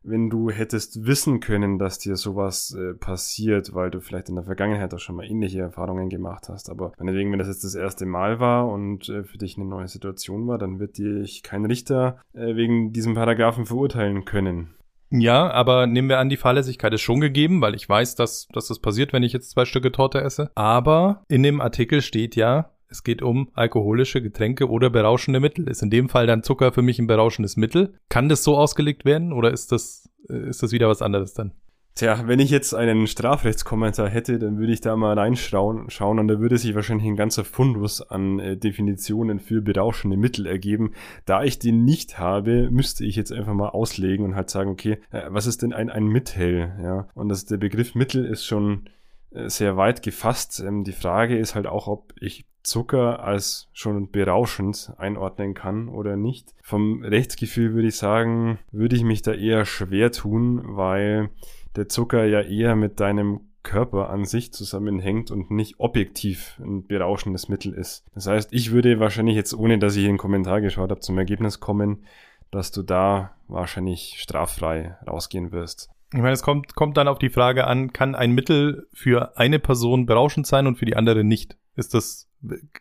wenn 0.08 0.30
du 0.30 0.50
hättest 0.50 1.06
wissen 1.06 1.40
können, 1.40 1.78
dass 1.80 2.00
dir 2.00 2.16
sowas 2.16 2.76
äh, 2.78 2.94
passiert, 2.94 3.74
weil 3.74 3.92
du 3.92 4.00
vielleicht 4.00 4.30
in 4.30 4.36
der 4.36 4.46
Vergangenheit 4.46 4.94
auch 4.94 5.00
schon 5.00 5.16
mal 5.16 5.26
ähnliche 5.26 5.60
Erfahrungen 5.60 6.10
gemacht 6.10 6.50
hast. 6.50 6.70
Aber 6.70 6.94
meinetwegen, 6.98 7.32
wenn 7.32 7.40
das 7.40 7.48
jetzt 7.48 7.64
das 7.64 7.76
erste 7.76 8.06
Mal 8.06 8.40
war 8.40 8.68
und 8.68 9.10
äh, 9.10 9.24
für 9.24 9.38
dich 9.38 9.58
eine 9.58 9.66
neue 9.68 9.88
Situation 9.88 10.48
war, 10.48 10.58
dann 10.58 10.80
wird 10.80 10.98
dich 10.98 11.44
kein 11.44 11.66
Richter 11.66 12.20
äh, 12.34 12.56
wegen 12.56 12.94
diesem 12.94 13.16
Paragraphen 13.16 13.66
verurteilen 13.66 14.26
können. 14.26 14.74
Ja, 15.10 15.50
aber 15.52 15.88
nehmen 15.88 16.10
wir 16.10 16.20
an, 16.20 16.30
die 16.30 16.38
Fahrlässigkeit 16.38 16.94
ist 16.94 17.02
schon 17.02 17.22
gegeben, 17.22 17.62
weil 17.62 17.76
ich 17.76 17.88
weiß, 17.88 18.16
dass, 18.16 18.48
dass 18.52 18.68
das 18.68 18.80
passiert, 18.80 19.14
wenn 19.14 19.24
ich 19.24 19.32
jetzt 19.32 19.52
zwei 19.52 19.64
Stücke 19.64 19.92
Torte 19.92 20.20
esse. 20.20 20.52
Aber 20.56 21.24
in 21.30 21.44
dem 21.44 21.62
Artikel 21.62 22.02
steht 22.02 22.36
ja, 22.36 22.72
es 22.90 23.04
geht 23.04 23.22
um 23.22 23.50
alkoholische 23.54 24.22
Getränke 24.22 24.70
oder 24.70 24.90
berauschende 24.90 25.40
Mittel. 25.40 25.68
Ist 25.68 25.84
in 25.84 25.90
dem 25.90 26.10
Fall 26.10 26.28
dann 26.28 26.44
Zucker 26.44 26.72
für 26.72 26.82
mich 26.82 27.00
ein 27.00 27.08
berauschendes 27.08 27.58
Mittel? 27.58 27.96
Kann 28.10 28.30
das 28.30 28.44
so 28.44 28.58
ausgelegt 28.58 29.06
werden 29.06 29.34
oder 29.34 29.52
ist 29.52 29.72
das, 29.72 30.10
äh, 30.30 30.50
ist 30.50 30.64
das 30.64 30.72
wieder 30.72 30.88
was 30.88 31.02
anderes 31.02 31.34
dann? 31.34 31.52
Tja, 31.98 32.28
wenn 32.28 32.38
ich 32.38 32.52
jetzt 32.52 32.76
einen 32.76 33.08
Strafrechtskommentar 33.08 34.08
hätte, 34.08 34.38
dann 34.38 34.60
würde 34.60 34.72
ich 34.72 34.82
da 34.82 34.96
mal 34.96 35.18
reinschauen 35.18 35.90
schauen, 35.90 36.20
und 36.20 36.28
da 36.28 36.40
würde 36.40 36.60
sich 36.60 36.76
wahrscheinlich 36.76 37.08
ein 37.08 37.16
ganzer 37.16 37.44
Fundus 37.44 38.04
an 38.04 38.38
äh, 38.38 38.56
Definitionen 38.56 39.40
für 39.40 39.64
berauschende 39.64 40.16
Mittel 40.16 40.46
ergeben. 40.46 40.92
Da 41.26 41.44
ich 41.44 41.58
den 41.58 41.86
nicht 41.86 42.20
habe, 42.20 42.70
müsste 42.70 43.04
ich 43.04 43.16
jetzt 43.16 43.32
einfach 43.34 43.56
mal 43.56 43.70
auslegen 43.70 44.26
und 44.26 44.36
halt 44.36 44.52
sagen, 44.52 44.70
okay, 44.70 45.00
äh, 45.10 45.24
was 45.30 45.48
ist 45.48 45.64
denn 45.64 45.74
ein, 45.74 45.90
ein 45.90 46.06
Mittel? 46.06 46.72
Ja, 46.84 47.08
und 47.16 47.30
das, 47.30 47.46
der 47.46 47.58
Begriff 47.58 47.96
Mittel 47.96 48.26
ist 48.26 48.46
schon 48.46 48.90
äh, 49.32 49.50
sehr 49.50 49.76
weit 49.76 50.04
gefasst. 50.04 50.60
Ähm, 50.60 50.84
die 50.84 50.92
Frage 50.92 51.36
ist 51.36 51.56
halt 51.56 51.66
auch, 51.66 51.88
ob 51.88 52.14
ich 52.20 52.46
Zucker 52.68 53.24
als 53.24 53.70
schon 53.72 54.12
berauschend 54.12 54.94
einordnen 54.98 55.54
kann 55.54 55.88
oder 55.88 56.18
nicht. 56.18 56.54
Vom 56.62 57.02
Rechtsgefühl 57.02 57.74
würde 57.74 57.88
ich 57.88 57.96
sagen, 57.96 58.60
würde 58.72 58.96
ich 58.96 59.04
mich 59.04 59.22
da 59.22 59.34
eher 59.34 59.66
schwer 59.66 60.12
tun, 60.12 60.62
weil 60.64 61.30
der 61.78 61.88
Zucker 61.88 62.26
ja 62.26 62.42
eher 62.42 62.76
mit 62.76 63.00
deinem 63.00 63.40
Körper 63.64 64.10
an 64.10 64.26
sich 64.26 64.54
zusammenhängt 64.54 65.32
und 65.32 65.50
nicht 65.50 65.80
objektiv 65.80 66.60
ein 66.64 66.86
berauschendes 66.88 67.50
Mittel 67.50 67.74
ist. 67.74 68.06
Das 68.14 68.28
heißt, 68.28 68.54
ich 68.54 68.72
würde 68.72 69.00
wahrscheinlich 69.00 69.36
jetzt, 69.36 69.54
ohne 69.54 69.80
dass 69.80 69.96
ich 69.96 70.08
einen 70.08 70.18
Kommentar 70.18 70.62
geschaut 70.62 70.90
habe, 70.92 71.02
zum 71.02 71.18
Ergebnis 71.18 71.60
kommen, 71.60 72.04
dass 72.52 72.72
du 72.72 72.82
da 72.82 73.32
wahrscheinlich 73.48 74.16
straffrei 74.20 74.98
rausgehen 75.08 75.52
wirst. 75.52 75.90
Ich 76.14 76.20
meine, 76.20 76.32
es 76.32 76.42
kommt, 76.42 76.76
kommt 76.76 76.98
dann 76.98 77.08
auf 77.08 77.20
die 77.20 77.30
Frage 77.30 77.68
an, 77.68 77.92
kann 77.92 78.16
ein 78.16 78.32
Mittel 78.32 78.88
für 78.94 79.38
eine 79.38 79.60
Person 79.60 80.06
berauschend 80.06 80.48
sein 80.48 80.66
und 80.68 80.78
für 80.78 80.86
die 80.86 80.96
andere 80.96 81.24
nicht? 81.24 81.58
Ist 81.76 81.94
das, 81.94 82.30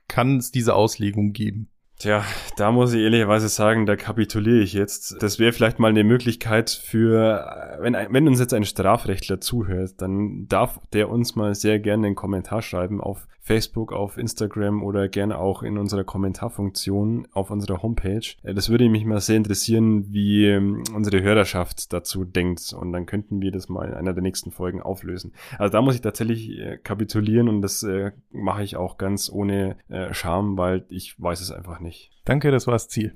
kann 0.07 0.37
es 0.37 0.53
diese 0.53 0.75
Auslegung 0.75 1.33
geben? 1.33 1.71
Tja, 1.99 2.25
da 2.59 2.73
muss 2.73 2.93
ich 2.93 3.01
ehrlicherweise 3.01 3.49
sagen, 3.49 3.87
da 3.87 3.97
kapituliere 3.97 4.59
ich 4.59 4.75
jetzt. 4.75 5.17
Das 5.23 5.39
wäre 5.39 5.53
vielleicht 5.53 5.79
mal 5.79 5.89
eine 5.89 6.05
Möglichkeit 6.05 6.69
für, 6.69 7.79
wenn, 7.81 7.95
wenn 7.95 8.29
uns 8.29 8.39
jetzt 8.39 8.53
ein 8.53 8.67
Strafrechtler 8.67 9.41
zuhört, 9.41 9.95
dann 10.03 10.47
darf 10.47 10.79
der 10.93 11.09
uns 11.09 11.37
mal 11.37 11.55
sehr 11.55 11.79
gerne 11.79 12.09
einen 12.09 12.17
Kommentar 12.17 12.61
schreiben 12.61 13.01
auf 13.01 13.27
Facebook, 13.47 13.93
auf 13.93 14.19
Instagram 14.19 14.83
oder 14.83 15.09
gerne 15.09 15.39
auch 15.39 15.63
in 15.63 15.79
unserer 15.79 16.03
Kommentarfunktion 16.03 17.29
auf 17.33 17.53
unserer 17.53 17.81
Homepage. 17.81 18.27
Äh, 18.43 18.55
das 18.55 18.71
würde 18.71 18.89
mich 18.89 19.05
mal 19.05 19.21
sehr 19.21 19.37
interessieren, 19.37 20.13
wie 20.13 20.47
ähm, 20.47 20.83
unsere 20.93 21.23
Hörerschaft 21.23 21.93
dazu 21.93 22.25
denkt 22.25 22.73
und 22.73 22.93
dann 22.93 23.07
könnten 23.07 23.41
wir 23.41 23.53
das 23.53 23.69
mal 23.69 23.89
in 23.89 23.95
einer 23.95 24.15
der 24.15 24.23
nächsten 24.25 24.51
Folgen 24.51 24.83
auflösen. 24.83 25.33
Also 25.59 25.71
da 25.71 25.81
muss 25.81 25.95
ich 25.95 26.01
tatsächlich 26.01 26.59
äh, 26.59 26.79
kapitulieren 26.79 27.49
und 27.49 27.63
das 27.63 27.85
äh, 27.85 28.11
mache 28.33 28.65
ich 28.65 28.77
auch 28.77 28.99
ganz 28.99 29.31
ohne 29.33 29.77
Scham, 30.11 30.59
weil 30.59 30.85
ich 30.89 31.21
weiß 31.21 31.41
es 31.41 31.53
einfach 31.53 31.81
nicht. 31.81 31.86
Danke, 32.25 32.51
das 32.51 32.67
war 32.67 32.73
das 32.73 32.89
Ziel. 32.89 33.15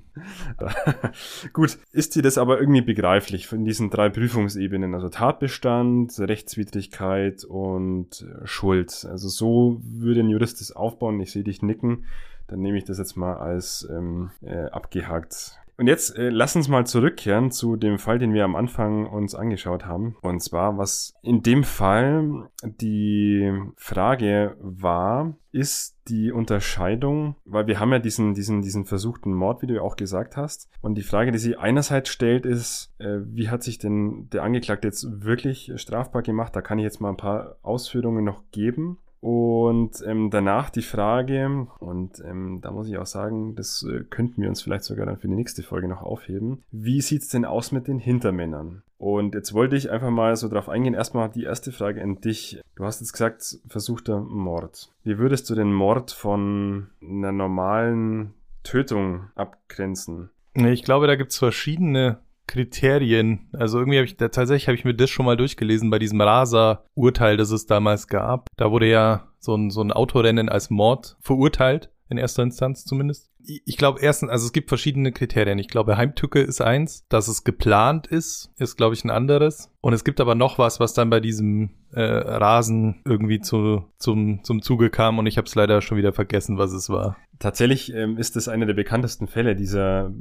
Gut, 1.53 1.79
ist 1.93 2.15
dir 2.15 2.23
das 2.23 2.39
aber 2.39 2.61
irgendwie 2.61 2.83
begreiflich 2.83 3.47
von 3.47 3.65
diesen 3.65 3.91
drei 3.91 4.09
Prüfungsebenen, 4.09 4.95
also 4.95 5.09
Tatbestand, 5.09 6.19
Rechtswidrigkeit 6.19 7.45
und 7.45 8.25
Schuld. 8.45 9.07
Also 9.11 9.29
so 9.29 9.81
würde 9.83 10.21
ein 10.21 10.29
Jurist 10.29 10.61
das 10.61 10.73
aufbauen. 10.73 11.21
Ich 11.21 11.33
sehe 11.33 11.45
dich 11.45 11.63
nicken. 11.63 12.05
Dann 12.47 12.61
nehme 12.61 12.79
ich 12.79 12.85
das 12.85 12.99
jetzt 12.99 13.17
mal 13.17 13.37
als 13.37 13.89
ähm, 13.91 14.31
äh, 14.43 14.67
abgehakt 14.67 15.60
und 15.81 15.87
jetzt 15.87 16.15
äh, 16.15 16.29
lass 16.29 16.57
uns 16.57 16.69
mal 16.69 16.87
zurückkehren 16.87 17.51
zu 17.51 17.77
dem 17.77 17.99
Fall, 17.99 18.19
den 18.19 18.35
wir 18.35 18.45
am 18.45 18.55
Anfang 18.55 19.07
uns 19.07 19.35
angeschaut 19.35 19.87
haben. 19.87 20.15
Und 20.21 20.43
zwar, 20.43 20.77
was 20.77 21.15
in 21.23 21.43
dem 21.43 21.65
Fall 21.65 22.51
die 22.63 23.51
Frage 23.77 24.59
war, 24.61 25.35
ist 25.53 25.97
die 26.07 26.33
Unterscheidung, 26.33 27.35
weil 27.47 27.67
wir 27.67 27.81
haben 27.81 27.93
ja 27.93 27.99
diesen, 27.99 28.35
diesen, 28.35 28.61
diesen 28.61 28.85
versuchten 28.85 29.33
Mord, 29.33 29.63
wie 29.63 29.69
du 29.69 29.77
ja 29.77 29.81
auch 29.81 29.97
gesagt 29.97 30.37
hast. 30.37 30.69
Und 30.83 30.97
die 30.97 31.03
Frage, 31.03 31.33
die 31.33 31.39
sie 31.39 31.57
einerseits 31.57 32.11
stellt, 32.11 32.45
ist, 32.45 32.93
äh, 32.99 33.21
wie 33.25 33.49
hat 33.49 33.63
sich 33.63 33.79
denn 33.79 34.29
der 34.35 34.43
Angeklagte 34.43 34.87
jetzt 34.87 35.25
wirklich 35.25 35.73
strafbar 35.77 36.21
gemacht? 36.21 36.55
Da 36.55 36.61
kann 36.61 36.79
ich 36.79 36.85
jetzt 36.85 37.01
mal 37.01 37.09
ein 37.09 37.17
paar 37.17 37.57
Ausführungen 37.63 38.23
noch 38.23 38.43
geben. 38.53 38.99
Und 39.21 40.03
ähm, 40.07 40.31
danach 40.31 40.71
die 40.71 40.83
Frage, 40.83 41.67
und 41.79 42.23
ähm, 42.25 42.61
da 42.63 42.71
muss 42.71 42.89
ich 42.89 42.97
auch 42.97 43.07
sagen, 43.07 43.55
das 43.55 43.83
äh, 43.83 44.05
könnten 44.05 44.41
wir 44.41 44.49
uns 44.49 44.63
vielleicht 44.63 44.85
sogar 44.85 45.05
dann 45.05 45.19
für 45.19 45.29
die 45.29 45.35
nächste 45.35 45.63
Folge 45.63 45.89
noch 45.89 46.03
aufheben. 46.03 46.63
Wie 46.71 47.03
sieht's 47.03 47.29
denn 47.29 47.45
aus 47.45 47.71
mit 47.71 47.87
den 47.87 47.99
Hintermännern? 47.99 48.83
Und 48.97 49.35
jetzt 49.35 49.53
wollte 49.53 49.77
ich 49.77 49.91
einfach 49.91 50.11
mal 50.11 50.37
so 50.37 50.49
drauf 50.49 50.69
eingehen. 50.69 50.95
Erstmal 50.95 51.29
die 51.31 51.45
erste 51.45 51.73
Frage 51.73 52.03
an 52.03 52.21
dich. 52.21 52.61
Du 52.77 52.85
hast 52.85 53.01
jetzt 53.01 53.13
gesagt, 53.13 53.59
versuchter 53.69 54.21
Mord. 54.21 54.91
Wie 55.05 55.19
würdest 55.19 55.49
du 55.51 55.55
den 55.55 55.73
Mord 55.73 56.11
von 56.11 56.89
einer 57.03 57.33
normalen 57.33 58.35
Tötung 58.63 59.31
abgrenzen? 59.35 60.31
Ich 60.55 60.83
glaube, 60.83 61.07
da 61.07 61.17
gibt's 61.17 61.39
verschiedene 61.39 62.19
Kriterien. 62.51 63.49
Also 63.53 63.79
irgendwie 63.79 63.99
habe 63.99 64.07
ich 64.07 64.17
da 64.17 64.29
tatsächlich 64.29 64.67
habe 64.67 64.77
ich 64.77 64.85
mir 64.85 64.95
das 64.95 65.09
schon 65.09 65.25
mal 65.25 65.37
durchgelesen 65.37 65.89
bei 65.89 66.01
diesem 66.01 66.21
Rasa-Urteil, 66.21 67.37
das 67.37 67.53
es 67.53 67.67
damals 67.67 68.09
gab. 68.09 68.49
Da 68.57 68.73
wurde 68.73 68.89
ja 68.89 69.29
so 69.39 69.55
ein, 69.55 69.71
so 69.71 69.81
ein 69.81 69.93
Autorennen 69.93 70.49
als 70.49 70.69
Mord 70.69 71.17
verurteilt, 71.21 71.91
in 72.11 72.19
erster 72.19 72.43
Instanz 72.43 72.85
zumindest. 72.85 73.31
Ich 73.43 73.79
glaube 73.79 74.01
erstens, 74.01 74.31
also 74.31 74.47
es 74.47 74.53
gibt 74.53 74.69
verschiedene 74.69 75.13
Kriterien. 75.13 75.59
Ich 75.59 75.69
glaube, 75.69 75.97
Heimtücke 75.97 76.41
ist 76.41 76.61
eins, 76.61 77.07
dass 77.09 77.29
es 77.29 77.45
geplant 77.45 78.07
ist, 78.07 78.53
ist 78.59 78.77
glaube 78.77 78.95
ich 78.95 79.05
ein 79.05 79.11
anderes. 79.11 79.71
Und 79.81 79.93
es 79.93 80.05
gibt 80.05 80.21
aber 80.21 80.35
noch 80.35 80.59
was, 80.59 80.81
was 80.81 80.93
dann 80.93 81.09
bei 81.09 81.21
diesem 81.21 81.71
äh, 81.93 82.03
Rasen 82.03 83.01
irgendwie 83.05 83.41
zu, 83.41 83.85
zum, 83.97 84.45
zum 84.45 84.61
Zuge 84.61 84.91
kam 84.91 85.19
und 85.19 85.27
ich 85.27 85.39
habe 85.39 85.47
es 85.47 85.55
leider 85.55 85.81
schon 85.81 85.97
wieder 85.97 86.13
vergessen, 86.13 86.59
was 86.59 86.73
es 86.73 86.91
war. 86.91 87.17
Tatsächlich 87.39 87.95
ähm, 87.95 88.19
ist 88.19 88.37
es 88.37 88.49
einer 88.49 88.67
der 88.67 88.75
bekanntesten 88.75 89.27
Fälle, 89.27 89.57
dieser, 89.57 90.13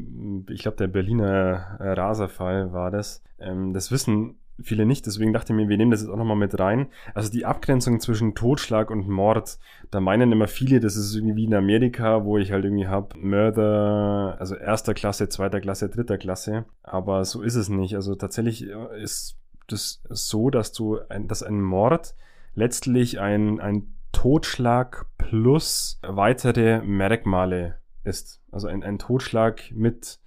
ich 0.50 0.62
glaube, 0.62 0.78
der 0.78 0.88
Berliner 0.88 1.78
äh, 1.80 1.90
Raserfall 1.90 2.72
war 2.72 2.92
das. 2.92 3.24
Ähm, 3.40 3.74
das 3.74 3.92
wissen 3.92 4.38
viele 4.64 4.86
nicht, 4.86 5.06
deswegen 5.06 5.34
dachte 5.34 5.54
ich 5.54 5.58
mir, 5.58 5.70
wir 5.70 5.78
nehmen 5.78 5.92
das 5.92 6.02
jetzt 6.02 6.10
auch 6.10 6.18
nochmal 6.18 6.38
mit 6.38 6.60
rein. 6.60 6.88
Also 7.14 7.32
die 7.32 7.46
Abgrenzung 7.46 8.00
zwischen 8.00 8.36
Totschlag 8.36 8.92
und 8.92 9.08
Mord, 9.08 9.60
da 9.92 10.00
meinen 10.00 10.32
immer 10.32 10.48
viele, 10.48 10.80
das 10.80 10.96
ist 10.96 11.16
irgendwie 11.16 11.36
wie 11.36 11.46
in 11.46 11.54
Amerika, 11.54 12.26
wo 12.26 12.38
ich 12.38 12.52
halt 12.52 12.66
irgendwie 12.66 12.88
habe 12.88 13.18
Mörder, 13.18 14.38
also 14.40 14.56
erster 14.56 14.94
Klasse, 14.94 15.30
zweiter 15.30 15.62
Klasse, 15.62 15.90
dritter 15.90 16.18
Klasse. 16.18 16.66
Aber 16.84 17.26
so 17.26 17.42
ist 17.42 17.56
es 17.56 17.70
nicht. 17.70 17.96
Also 17.96 18.16
tatsächlich 18.16 18.68
äh, 18.68 19.02
ist 19.02 19.38
das 19.68 20.02
so, 20.10 20.50
dass 20.50 20.72
du 20.72 21.00
ein, 21.10 21.28
dass 21.28 21.44
ein 21.44 21.62
Mord 21.62 22.16
letztlich 22.56 23.20
ein, 23.20 23.60
ein 23.60 23.94
Totschlag 24.12 25.06
plus 25.18 26.00
weitere 26.02 26.82
Merkmale 26.82 27.76
ist. 28.04 28.42
Also 28.52 28.68
ein, 28.68 28.84
ein 28.84 29.00
Totschlag 29.00 29.72
mit 29.72 30.19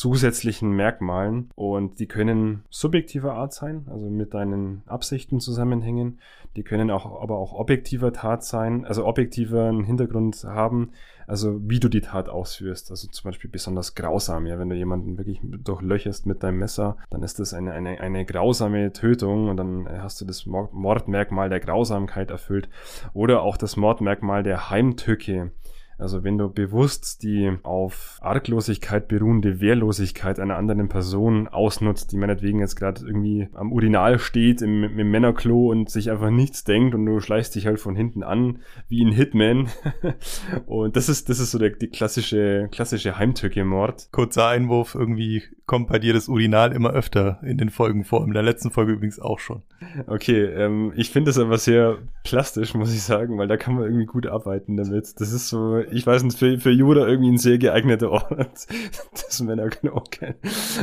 zusätzlichen 0.00 0.70
Merkmalen 0.70 1.50
und 1.56 2.00
die 2.00 2.06
können 2.06 2.64
subjektiver 2.70 3.34
Art 3.34 3.52
sein, 3.52 3.86
also 3.90 4.08
mit 4.08 4.32
deinen 4.32 4.82
Absichten 4.86 5.40
zusammenhängen. 5.40 6.20
Die 6.56 6.62
können 6.62 6.90
auch 6.90 7.20
aber 7.20 7.36
auch 7.36 7.52
objektiver 7.52 8.10
Tat 8.10 8.42
sein, 8.42 8.86
also 8.86 9.04
objektiver 9.04 9.70
Hintergrund 9.84 10.42
haben, 10.42 10.92
also 11.26 11.60
wie 11.68 11.80
du 11.80 11.90
die 11.90 12.00
Tat 12.00 12.30
ausführst. 12.30 12.90
Also 12.90 13.08
zum 13.08 13.30
Beispiel 13.30 13.50
besonders 13.50 13.94
grausam, 13.94 14.46
ja, 14.46 14.58
wenn 14.58 14.70
du 14.70 14.74
jemanden 14.74 15.18
wirklich 15.18 15.38
durchlöcherst 15.42 16.24
mit 16.24 16.42
deinem 16.42 16.60
Messer, 16.60 16.96
dann 17.10 17.22
ist 17.22 17.38
das 17.38 17.52
eine, 17.52 17.72
eine, 17.72 18.00
eine 18.00 18.24
grausame 18.24 18.94
Tötung 18.94 19.50
und 19.50 19.58
dann 19.58 19.86
hast 19.86 20.18
du 20.22 20.24
das 20.24 20.46
Mordmerkmal 20.46 21.50
der 21.50 21.60
Grausamkeit 21.60 22.30
erfüllt 22.30 22.70
oder 23.12 23.42
auch 23.42 23.58
das 23.58 23.76
Mordmerkmal 23.76 24.44
der 24.44 24.70
Heimtücke. 24.70 25.52
Also 26.00 26.24
wenn 26.24 26.38
du 26.38 26.48
bewusst 26.48 27.22
die 27.22 27.52
auf 27.62 28.18
Arglosigkeit 28.20 29.08
beruhende 29.08 29.60
Wehrlosigkeit 29.60 30.38
einer 30.38 30.56
anderen 30.56 30.88
Person 30.88 31.48
ausnutzt, 31.48 32.12
die 32.12 32.16
meinetwegen 32.16 32.60
jetzt 32.60 32.76
gerade 32.76 33.04
irgendwie 33.04 33.48
am 33.54 33.72
Urinal 33.72 34.18
steht 34.18 34.62
im, 34.62 34.84
im 34.84 35.10
Männerklo 35.10 35.70
und 35.70 35.90
sich 35.90 36.10
einfach 36.10 36.30
nichts 36.30 36.64
denkt 36.64 36.94
und 36.94 37.06
du 37.06 37.20
schleichst 37.20 37.54
dich 37.54 37.66
halt 37.66 37.80
von 37.80 37.96
hinten 37.96 38.22
an 38.22 38.60
wie 38.88 39.04
ein 39.04 39.12
Hitman. 39.12 39.68
und 40.66 40.96
das 40.96 41.08
ist, 41.08 41.28
das 41.28 41.38
ist 41.38 41.50
so 41.50 41.58
der 41.58 41.70
die 41.70 41.88
klassische, 41.88 42.68
klassische 42.70 43.18
Heimtücke-Mord. 43.18 44.08
Kurzer 44.12 44.48
Einwurf, 44.48 44.94
irgendwie 44.94 45.42
kommt 45.66 45.88
bei 45.88 46.00
dir 46.00 46.12
das 46.12 46.28
Urinal 46.28 46.72
immer 46.72 46.90
öfter 46.90 47.38
in 47.44 47.56
den 47.56 47.70
Folgen 47.70 48.02
vor. 48.04 48.24
In 48.24 48.32
der 48.32 48.42
letzten 48.42 48.72
Folge 48.72 48.92
übrigens 48.92 49.20
auch 49.20 49.38
schon. 49.38 49.62
Okay, 50.08 50.44
ähm, 50.44 50.92
ich 50.96 51.10
finde 51.10 51.30
das 51.30 51.38
aber 51.38 51.58
sehr 51.58 51.98
plastisch, 52.24 52.74
muss 52.74 52.92
ich 52.92 53.02
sagen, 53.02 53.38
weil 53.38 53.46
da 53.46 53.56
kann 53.56 53.74
man 53.74 53.84
irgendwie 53.84 54.06
gut 54.06 54.26
arbeiten 54.26 54.76
damit. 54.76 55.20
Das 55.20 55.32
ist 55.32 55.48
so, 55.48 55.78
ich 55.92 56.06
weiß 56.06 56.22
nicht, 56.22 56.38
für, 56.38 56.58
für 56.58 56.70
Judah 56.70 57.06
irgendwie 57.06 57.30
ein 57.30 57.38
sehr 57.38 57.58
geeigneter 57.58 58.10
Ort, 58.10 58.66
das 59.12 59.40
Männerknochen. 59.40 59.90
Okay. 60.00 60.34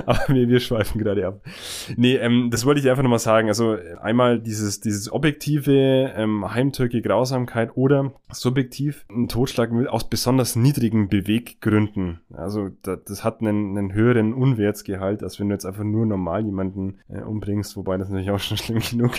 Aber 0.05 0.19
wir, 0.29 0.47
wir 0.47 0.59
schweifen 0.59 0.99
gerade 0.99 1.27
ab. 1.27 1.41
Nee, 1.95 2.15
ähm, 2.15 2.49
das 2.51 2.65
wollte 2.65 2.79
ich 2.79 2.89
einfach 2.89 3.03
nochmal 3.03 3.19
sagen. 3.19 3.47
Also 3.47 3.77
einmal 4.01 4.39
dieses, 4.39 4.79
dieses 4.79 5.11
objektive 5.11 6.13
ähm, 6.15 6.53
Heimtücke 6.53 7.01
Grausamkeit 7.01 7.75
oder 7.75 8.13
subjektiv 8.31 9.05
ein 9.09 9.27
Totschlag 9.27 9.71
aus 9.87 10.09
besonders 10.09 10.55
niedrigen 10.55 11.09
Beweggründen. 11.09 12.21
Also 12.33 12.69
das, 12.83 12.99
das 13.05 13.23
hat 13.23 13.41
einen, 13.41 13.77
einen 13.77 13.93
höheren 13.93 14.33
Unwertsgehalt, 14.33 15.23
als 15.23 15.39
wenn 15.39 15.49
du 15.49 15.55
jetzt 15.55 15.65
einfach 15.65 15.83
nur 15.83 16.05
normal 16.05 16.45
jemanden 16.45 16.99
äh, 17.09 17.21
umbringst, 17.21 17.75
wobei 17.75 17.97
das 17.97 18.09
natürlich 18.09 18.31
auch 18.31 18.39
schon 18.39 18.57
schlimm 18.57 18.79
genug. 18.79 19.13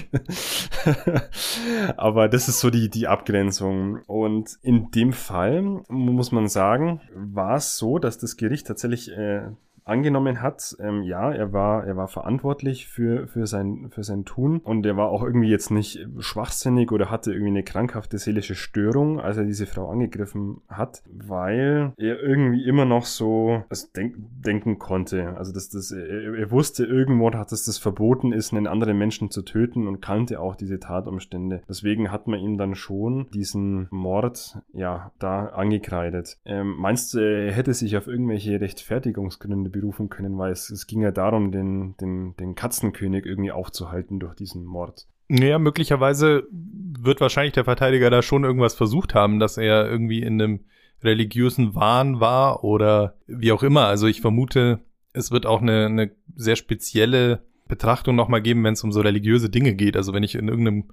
Aber 1.97 2.29
das 2.29 2.49
ist 2.49 2.61
so 2.61 2.71
die, 2.71 2.89
die 2.89 3.07
Abgrenzung. 3.07 4.01
Und 4.07 4.59
in 4.63 4.91
dem 4.91 5.13
Fall 5.13 5.78
muss 5.89 6.33
man 6.33 6.49
sagen, 6.49 7.01
war 7.15 7.57
es 7.57 7.77
so, 7.77 7.99
dass 7.99 8.19
das 8.19 8.37
Gericht 8.37 8.67
tatsächlich 8.67 9.11
äh, 9.11 9.49
angenommen 9.89 10.43
hat, 10.43 10.77
ähm, 10.81 11.03
ja, 11.03 11.33
er 11.33 11.53
war, 11.53 11.85
er 11.85 11.97
war 11.97 12.09
verantwortlich 12.09 12.87
für, 12.87 13.27
für, 13.27 13.47
sein, 13.47 13.89
für 13.91 14.05
sein 14.05 14.25
Tun 14.25 14.61
und 14.63 14.85
er 14.87 14.97
war 14.97 15.09
auch 15.09 15.23
irgendwie 15.23 15.51
jetzt 15.51 15.71
nicht 15.71 16.07
schwachsinnig 16.19 16.93
oder 16.93 17.11
hatte 17.11 17.33
irgendwie 17.33 17.51
eine 17.51 17.63
krankhafte 17.63 18.19
seelische 18.19 18.55
Störung, 18.55 19.21
als 19.21 19.37
er 19.37 19.45
diese 19.45 19.67
Frau 19.67 19.89
angegriffen 19.91 20.61
hat, 20.69 21.03
weil 21.11 21.93
er 21.97 22.21
irgendwie 22.21 22.65
immer 22.65 22.85
noch 22.85 23.05
so 23.05 23.65
das 23.69 23.93
denk, 23.93 24.15
denken 24.19 24.79
konnte. 24.79 25.37
Also 25.37 25.53
dass 25.53 25.71
das, 25.71 25.91
er, 25.91 26.35
er 26.35 26.51
wusste 26.51 26.85
irgendwo, 26.85 27.31
dass 27.31 27.65
das 27.65 27.79
verboten 27.79 28.33
ist, 28.33 28.53
einen 28.53 28.67
anderen 28.67 28.99
Menschen 28.99 29.31
zu 29.31 29.43
töten 29.43 29.87
und 29.87 30.01
kannte 30.01 30.41
auch 30.41 30.57
diese 30.57 30.79
Tatumstände. 30.79 31.63
Deswegen 31.69 32.13
hat 32.13 32.27
man 32.27 32.41
ihm 32.41 32.59
dann 32.59 32.75
schon 32.75 33.29
diesen 33.33 33.89
Mord 33.91 34.59
ja 34.73 35.13
da 35.19 35.47
angekreidet. 35.47 36.39
Ähm, 36.45 36.77
meinst 36.79 37.15
du, 37.15 37.19
er 37.19 37.53
hätte 37.53 37.75
sich 37.75 37.97
auf 37.97 38.07
irgendwelche 38.07 38.61
Rechtfertigungsgründe 38.61 39.71
berufen 39.81 40.09
können, 40.09 40.39
weil 40.39 40.53
es, 40.53 40.71
es 40.71 40.87
ging 40.87 41.03
ja 41.03 41.11
darum, 41.11 41.53
den, 41.53 41.97
den, 41.99 42.37
den 42.37 42.55
Katzenkönig 42.55 43.27
irgendwie 43.27 43.53
aufzuhalten 43.53 44.19
durch 44.19 44.35
diesen 44.35 44.65
Mord. 44.65 45.07
Naja, 45.29 45.59
möglicherweise 45.59 46.47
wird 46.51 47.21
wahrscheinlich 47.21 47.53
der 47.53 47.65
Verteidiger 47.65 48.11
da 48.11 48.23
schon 48.23 48.45
irgendwas 48.45 48.75
versucht 48.75 49.15
haben, 49.15 49.39
dass 49.39 49.59
er 49.59 49.89
irgendwie 49.89 50.23
in 50.23 50.41
einem 50.41 50.61
religiösen 51.03 51.75
Wahn 51.75 52.21
war 52.21 52.65
oder 52.65 53.15
wie 53.27 53.53
auch 53.53 53.63
immer. 53.63 53.87
Also 53.87 54.07
ich 54.07 54.21
vermute, 54.21 54.81
es 55.13 55.31
wird 55.31 55.47
auch 55.47 55.61
eine, 55.61 55.87
eine 55.87 56.11
sehr 56.35 56.57
spezielle 56.57 57.43
Betrachtung 57.69 58.17
nochmal 58.17 58.43
geben, 58.43 58.65
wenn 58.65 58.73
es 58.73 58.83
um 58.83 58.93
so 58.93 59.01
religiöse 59.01 59.51
Dinge 59.51 59.75
geht. 59.75 59.97
Also 59.97 60.13
wenn 60.15 60.23
ich 60.23 60.35
in 60.35 60.49
irgendeinem 60.49 60.85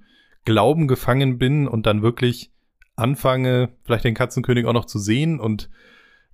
Glauben 0.44 0.86
gefangen 0.86 1.38
bin 1.38 1.66
und 1.66 1.86
dann 1.86 2.02
wirklich 2.02 2.52
anfange, 2.94 3.70
vielleicht 3.84 4.04
den 4.04 4.14
Katzenkönig 4.14 4.66
auch 4.66 4.72
noch 4.72 4.84
zu 4.84 4.98
sehen 4.98 5.40
und 5.40 5.70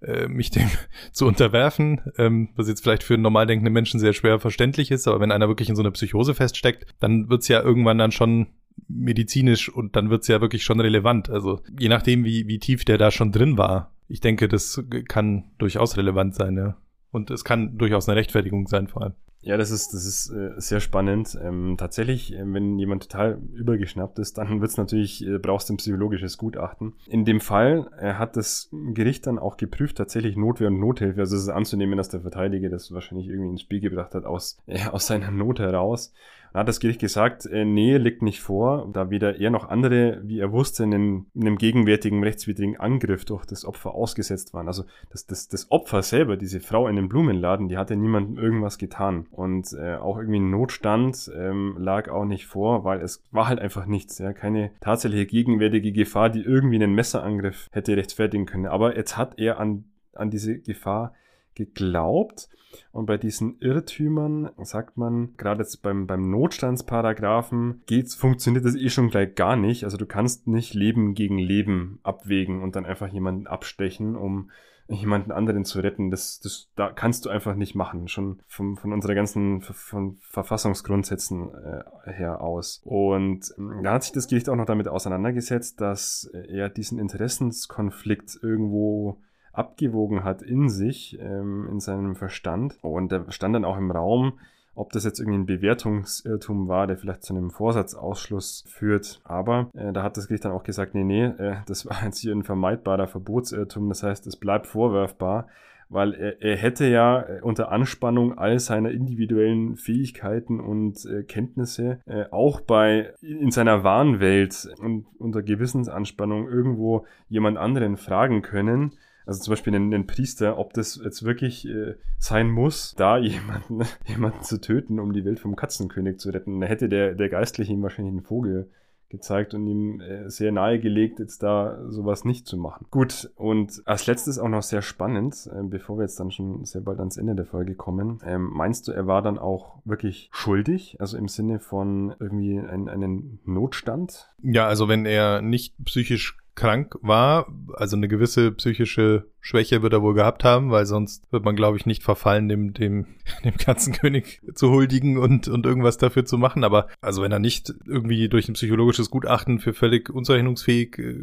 äh, 0.05 0.29
mich 0.29 0.51
dem 0.51 0.69
zu 1.13 1.27
unterwerfen, 1.27 2.01
ähm, 2.19 2.51
was 2.57 2.69
jetzt 2.69 2.83
vielleicht 2.83 3.03
für 3.03 3.19
normal 3.19 3.47
denkende 3.47 3.71
Menschen 3.71 4.01
sehr 4.01 4.13
schwer 4.13 4.39
verständlich 4.39 4.91
ist, 4.91 5.07
aber 5.09 5.21
wenn 5.21 5.33
einer 5.33 5.49
wirklich 5.49 5.69
in 5.69 5.77
so 5.77 5.83
einer 5.83 5.91
Psychose 5.91 6.35
feststeckt, 6.35 6.87
dann 7.01 7.29
wird's 7.29 7.49
ja 7.49 7.63
irgendwann 7.63 7.99
dann 7.99 8.13
schon 8.13 8.49
medizinisch 8.89 9.69
und 9.69 9.97
dann 9.97 10.11
wird's 10.11 10.29
ja 10.29 10.41
wirklich 10.41 10.65
schon 10.65 10.81
relevant. 10.81 11.31
Also 11.31 11.61
je 11.79 11.89
nachdem, 11.89 12.25
wie, 12.25 12.47
wie 12.47 12.59
tief 12.59 12.85
der 12.85 12.99
da 12.99 13.11
schon 13.11 13.33
drin 13.33 13.59
war. 13.59 13.93
Ich 14.09 14.21
denke, 14.21 14.49
das 14.49 14.83
kann 15.09 15.45
durchaus 15.59 15.97
relevant 15.97 16.35
sein, 16.35 16.57
ja. 16.57 16.77
Und 17.11 17.31
es 17.31 17.45
kann 17.45 17.79
durchaus 17.79 18.09
eine 18.09 18.17
Rechtfertigung 18.17 18.67
sein, 18.67 18.89
vor 18.89 19.03
allem. 19.03 19.15
Ja, 19.45 19.57
das 19.57 19.73
ist, 19.73 19.93
das 19.93 20.07
ist 20.07 20.31
äh, 20.31 20.53
sehr 20.57 20.79
spannend. 20.79 21.37
Ähm, 21.43 21.75
tatsächlich, 21.77 22.33
äh, 22.33 22.43
wenn 22.45 22.79
jemand 22.79 23.03
total 23.03 23.41
übergeschnappt 23.55 24.21
ist, 24.21 24.39
dann 24.39 24.61
wird's 24.61 24.77
natürlich, 24.77 25.27
äh, 25.27 25.39
brauchst 25.39 25.69
du 25.69 25.75
ein 25.75 25.79
psychologisches 25.79 26.39
Gutachten. 26.39 26.95
In 27.09 27.25
dem 27.25 27.41
Fall 27.41 27.91
äh, 27.99 28.15
hat 28.15 28.37
das 28.37 28.71
Gericht 28.95 29.27
dann 29.27 29.41
auch 29.41 29.57
geprüft, 29.57 29.99
tatsächlich 29.99 30.37
Notwehr 30.37 30.69
und 30.69 30.79
Nothilfe. 30.79 31.21
Also 31.21 31.35
es 31.35 31.43
ist 31.43 31.49
anzunehmen, 31.49 31.97
dass 31.97 32.09
der 32.09 32.21
Verteidiger 32.21 32.69
das 32.69 32.93
wahrscheinlich 32.93 33.27
irgendwie 33.27 33.51
ins 33.51 33.63
Spiel 33.63 33.81
gebracht 33.81 34.15
hat 34.15 34.25
aus, 34.25 34.59
äh, 34.67 34.87
aus 34.87 35.09
seiner 35.09 35.33
Not 35.33 35.59
heraus. 35.59 36.13
Dann 36.53 36.61
hat 36.61 36.69
das 36.69 36.81
Gericht 36.81 37.01
gesagt, 37.01 37.47
äh, 37.47 37.65
nee, 37.65 37.97
liegt 37.97 38.23
nicht 38.23 38.41
vor, 38.41 38.89
da 38.93 39.11
weder 39.11 39.41
er 39.41 39.51
noch 39.51 39.69
andere, 39.69 40.21
wie 40.25 40.39
er 40.39 40.53
wusste, 40.53 40.85
in 40.85 40.95
einem, 40.95 41.27
in 41.35 41.43
einem 41.43 41.57
gegenwärtigen 41.57 42.23
rechtswidrigen 42.23 42.79
Angriff 42.79 43.25
durch 43.25 43.47
das 43.47 43.65
Opfer 43.65 43.95
ausgesetzt 43.95 44.53
waren. 44.53 44.69
Also 44.69 44.85
das, 45.11 45.27
das, 45.27 45.49
das 45.49 45.71
Opfer 45.71 46.03
selber, 46.03 46.37
diese 46.37 46.61
Frau 46.61 46.89
in 46.89 46.97
dem 46.97 47.09
Blumenladen, 47.09 47.69
die 47.69 47.79
hatte 47.79 47.97
niemandem 47.97 48.39
irgendwas 48.43 48.79
getan. 48.79 49.27
Und 49.31 49.73
äh, 49.73 49.97
auch 49.97 50.19
irgendwie 50.19 50.41
ein 50.41 50.51
Notstand 50.51 51.31
ähm, 51.35 51.77
lag 51.79 52.11
auch 52.11 52.25
nicht 52.25 52.47
vor, 52.47 52.85
weil 52.85 53.01
es 53.01 53.25
war 53.31 53.49
halt 53.49 53.59
einfach 53.59 53.87
nichts. 53.87 54.19
Ja, 54.19 54.33
keine 54.33 54.73
tatsächliche 54.81 55.27
gegenwärtige 55.27 55.93
Gefahr, 55.93 56.29
die 56.29 56.43
irgendwie 56.43 56.77
einen 56.77 56.95
Messerangriff 56.95 57.69
hätte 57.73 57.97
rechtfertigen 57.97 58.47
können. 58.47 58.67
Aber 58.67 58.97
jetzt 58.97 59.17
hat 59.17 59.39
er 59.39 59.59
an, 59.59 59.85
an 60.15 60.31
diese 60.31 60.59
Gefahr 60.59 61.15
geglaubt. 61.55 62.49
Und 62.91 63.07
bei 63.07 63.19
diesen 63.19 63.59
Irrtümern 63.61 64.51
sagt 64.63 64.97
man, 64.97 65.35
gerade 65.37 65.63
jetzt 65.63 65.83
beim, 65.83 66.07
beim 66.07 66.31
Notstandsparagraphen 66.31 67.83
geht's, 67.87 68.15
funktioniert 68.15 68.65
das 68.65 68.77
eh 68.77 68.89
schon 68.89 69.11
gleich 69.11 69.35
gar 69.35 69.57
nicht. 69.57 69.85
Also 69.85 69.97
du 69.97 70.07
kannst 70.07 70.47
nicht 70.47 70.75
Leben 70.75 71.15
gegen 71.15 71.39
Leben 71.39 72.01
abwägen 72.03 72.63
und 72.63 72.77
dann 72.77 72.87
einfach 72.87 73.09
jemanden 73.09 73.47
abstechen, 73.47 74.17
um 74.17 74.51
jemanden 74.89 75.33
anderen 75.33 75.65
zu 75.65 75.81
retten. 75.81 76.11
Das, 76.11 76.41
das 76.41 76.69
da 76.77 76.91
kannst 76.91 77.25
du 77.25 77.31
einfach 77.31 77.55
nicht 77.55 77.75
machen, 77.75 78.09
schon 78.09 78.41
vom, 78.47 78.77
von 78.77 78.93
unserer 78.93 79.15
ganzen 79.15 79.63
von 79.63 80.19
Verfassungsgrundsätzen 80.21 81.55
äh, 81.55 82.13
her 82.13 82.41
aus. 82.41 82.83
Und 82.85 83.55
ähm, 83.59 83.81
da 83.83 83.95
hat 83.95 84.05
sich 84.05 84.13
das 84.13 84.29
Gericht 84.29 84.49
auch 84.49 84.57
noch 84.57 84.67
damit 84.67 84.89
auseinandergesetzt, 84.89 85.81
dass 85.81 86.31
er 86.49 86.69
diesen 86.69 86.99
Interessenskonflikt 86.99 88.39
irgendwo 88.43 89.19
abgewogen 89.53 90.25
hat 90.25 90.43
in 90.43 90.69
sich, 90.69 91.19
ähm, 91.21 91.69
in 91.71 91.81
seinem 91.81 92.17
Verstand. 92.17 92.79
Und 92.83 93.13
da 93.13 93.31
stand 93.31 93.55
dann 93.55 93.65
auch 93.65 93.77
im 93.77 93.91
Raum, 93.91 94.35
ob 94.75 94.93
das 94.93 95.05
jetzt 95.05 95.21
irgendwie 95.21 95.39
ein 95.39 95.47
Bewertungsirrtum 95.47 96.69
war, 96.69 96.87
der 96.87 96.97
vielleicht 96.97 97.23
zu 97.23 97.35
einem 97.35 97.51
Vorsatzausschluss 97.51 98.65
führt. 98.67 99.21
Aber 99.25 99.71
äh, 99.75 99.93
da 99.93 100.03
hat 100.03 100.17
das 100.17 100.29
Gericht 100.29 100.45
dann 100.45 100.53
auch 100.53 100.63
gesagt, 100.63 100.95
nee, 100.95 101.05
nee, 101.05 101.25
äh, 101.25 101.57
das 101.67 101.87
war 101.87 102.03
jetzt 102.05 102.19
hier 102.19 102.35
ein 102.35 102.43
vermeidbarer 102.43 103.07
Verbotsirrtum. 103.07 103.89
Das 103.91 104.03
heißt, 104.03 104.27
es 104.27 104.37
bleibt 104.37 104.67
vorwerfbar, 104.67 105.49
weil 105.91 106.15
er, 106.15 106.41
er 106.41 106.57
hätte 106.57 106.87
ja 106.87 107.21
äh, 107.21 107.41
unter 107.43 107.71
Anspannung 107.71 108.39
all 108.39 108.59
seiner 108.59 108.91
individuellen 108.91 109.77
Fähigkeiten 109.77 110.59
und 110.59 111.05
äh, 111.05 111.23
Kenntnisse 111.23 112.01
äh, 112.07 112.25
auch 112.31 112.63
bei 112.63 113.13
in 113.21 113.51
seiner 113.51 113.85
wahren 113.85 114.21
Welt 114.21 114.75
und 114.79 115.05
unter 115.19 115.43
Gewissensanspannung 115.43 116.49
irgendwo 116.49 117.05
jemand 117.29 117.59
anderen 117.59 117.99
fragen 117.99 118.41
können 118.41 118.93
also 119.27 119.41
zum 119.41 119.53
Beispiel 119.53 119.75
einen, 119.75 119.93
einen 119.93 120.07
Priester, 120.07 120.59
ob 120.59 120.73
das 120.75 121.01
jetzt 121.03 121.23
wirklich 121.23 121.67
äh, 121.69 121.95
sein 122.19 122.51
muss, 122.51 122.95
da 122.97 123.17
jemanden, 123.19 123.83
jemanden 124.07 124.43
zu 124.43 124.61
töten, 124.61 124.99
um 124.99 125.13
die 125.13 125.25
Welt 125.25 125.41
vom 125.41 125.57
Katzenkönig 125.57 126.19
zu 126.19 126.31
retten. 126.31 126.61
Da 126.61 126.67
hätte 126.67 126.89
der, 126.89 127.15
der 127.15 127.29
Geistliche 127.29 127.73
ihm 127.73 127.83
wahrscheinlich 127.83 128.13
einen 128.13 128.25
Vogel 128.25 128.71
gezeigt 129.13 129.55
und 129.55 129.67
ihm 129.69 130.01
äh, 130.01 130.29
sehr 130.29 130.51
nahegelegt, 130.51 131.21
jetzt 131.21 131.43
da 131.45 131.79
sowas 131.89 132.25
nicht 132.25 132.49
zu 132.49 132.57
machen. 132.57 132.87
Gut, 132.91 133.31
und 133.37 133.83
als 133.85 134.07
letztes 134.07 134.41
auch 134.41 134.49
noch 134.49 134.63
sehr 134.63 134.83
spannend, 134.83 135.49
äh, 135.55 135.63
bevor 135.63 135.99
wir 135.99 136.03
jetzt 136.03 136.19
dann 136.19 136.33
schon 136.33 136.65
sehr 136.65 136.81
bald 136.81 136.99
ans 136.99 137.19
Ende 137.19 137.37
der 137.37 137.45
Folge 137.45 137.75
kommen, 137.77 138.21
ähm, 138.25 138.51
meinst 138.53 138.89
du, 138.89 138.93
er 138.93 139.07
war 139.07 139.23
dann 139.23 139.39
auch 139.39 139.77
wirklich 139.85 140.31
schuldig, 140.33 140.97
also 140.99 141.17
im 141.17 141.29
Sinne 141.29 141.61
von 141.61 142.15
irgendwie 142.19 142.59
ein, 142.59 142.89
einen 142.89 143.39
Notstand? 143.45 144.35
Ja, 144.43 144.67
also 144.67 144.89
wenn 144.89 145.05
er 145.05 145.43
nicht 145.43 145.77
psychisch 145.85 146.39
krank 146.55 146.97
war. 147.01 147.47
Also 147.75 147.97
eine 147.97 148.09
gewisse 148.09 148.53
psychische 148.53 149.27
Schwäche 149.41 149.83
wird 149.83 149.93
er 149.93 150.03
wohl 150.03 150.15
gehabt 150.15 150.45
haben, 150.45 150.71
weil 150.71 150.87
sonst 150.87 151.31
wird 151.33 151.45
man, 151.45 151.57
glaube 151.57 151.77
ich, 151.77 151.87
nicht 151.87 152.03
verfallen, 152.03 152.49
dem, 152.49 152.75
dem, 152.75 153.07
dem 153.45 153.57
Katzenkönig 153.57 154.41
zu 154.55 154.71
huldigen 154.71 155.19
und, 155.19 155.49
und 155.49 155.67
irgendwas 155.67 155.99
dafür 155.99 156.25
zu 156.25 156.39
machen. 156.39 156.65
Aber 156.65 156.89
also 157.01 157.23
wenn 157.23 157.33
er 157.33 157.39
nicht 157.39 157.75
irgendwie 157.87 158.29
durch 158.29 158.49
ein 158.49 158.55
psychologisches 158.55 159.11
Gutachten 159.11 159.59
für 159.59 159.75
völlig 159.75 160.11
unzurechnungsfähig 160.11 160.99
äh, 160.99 161.21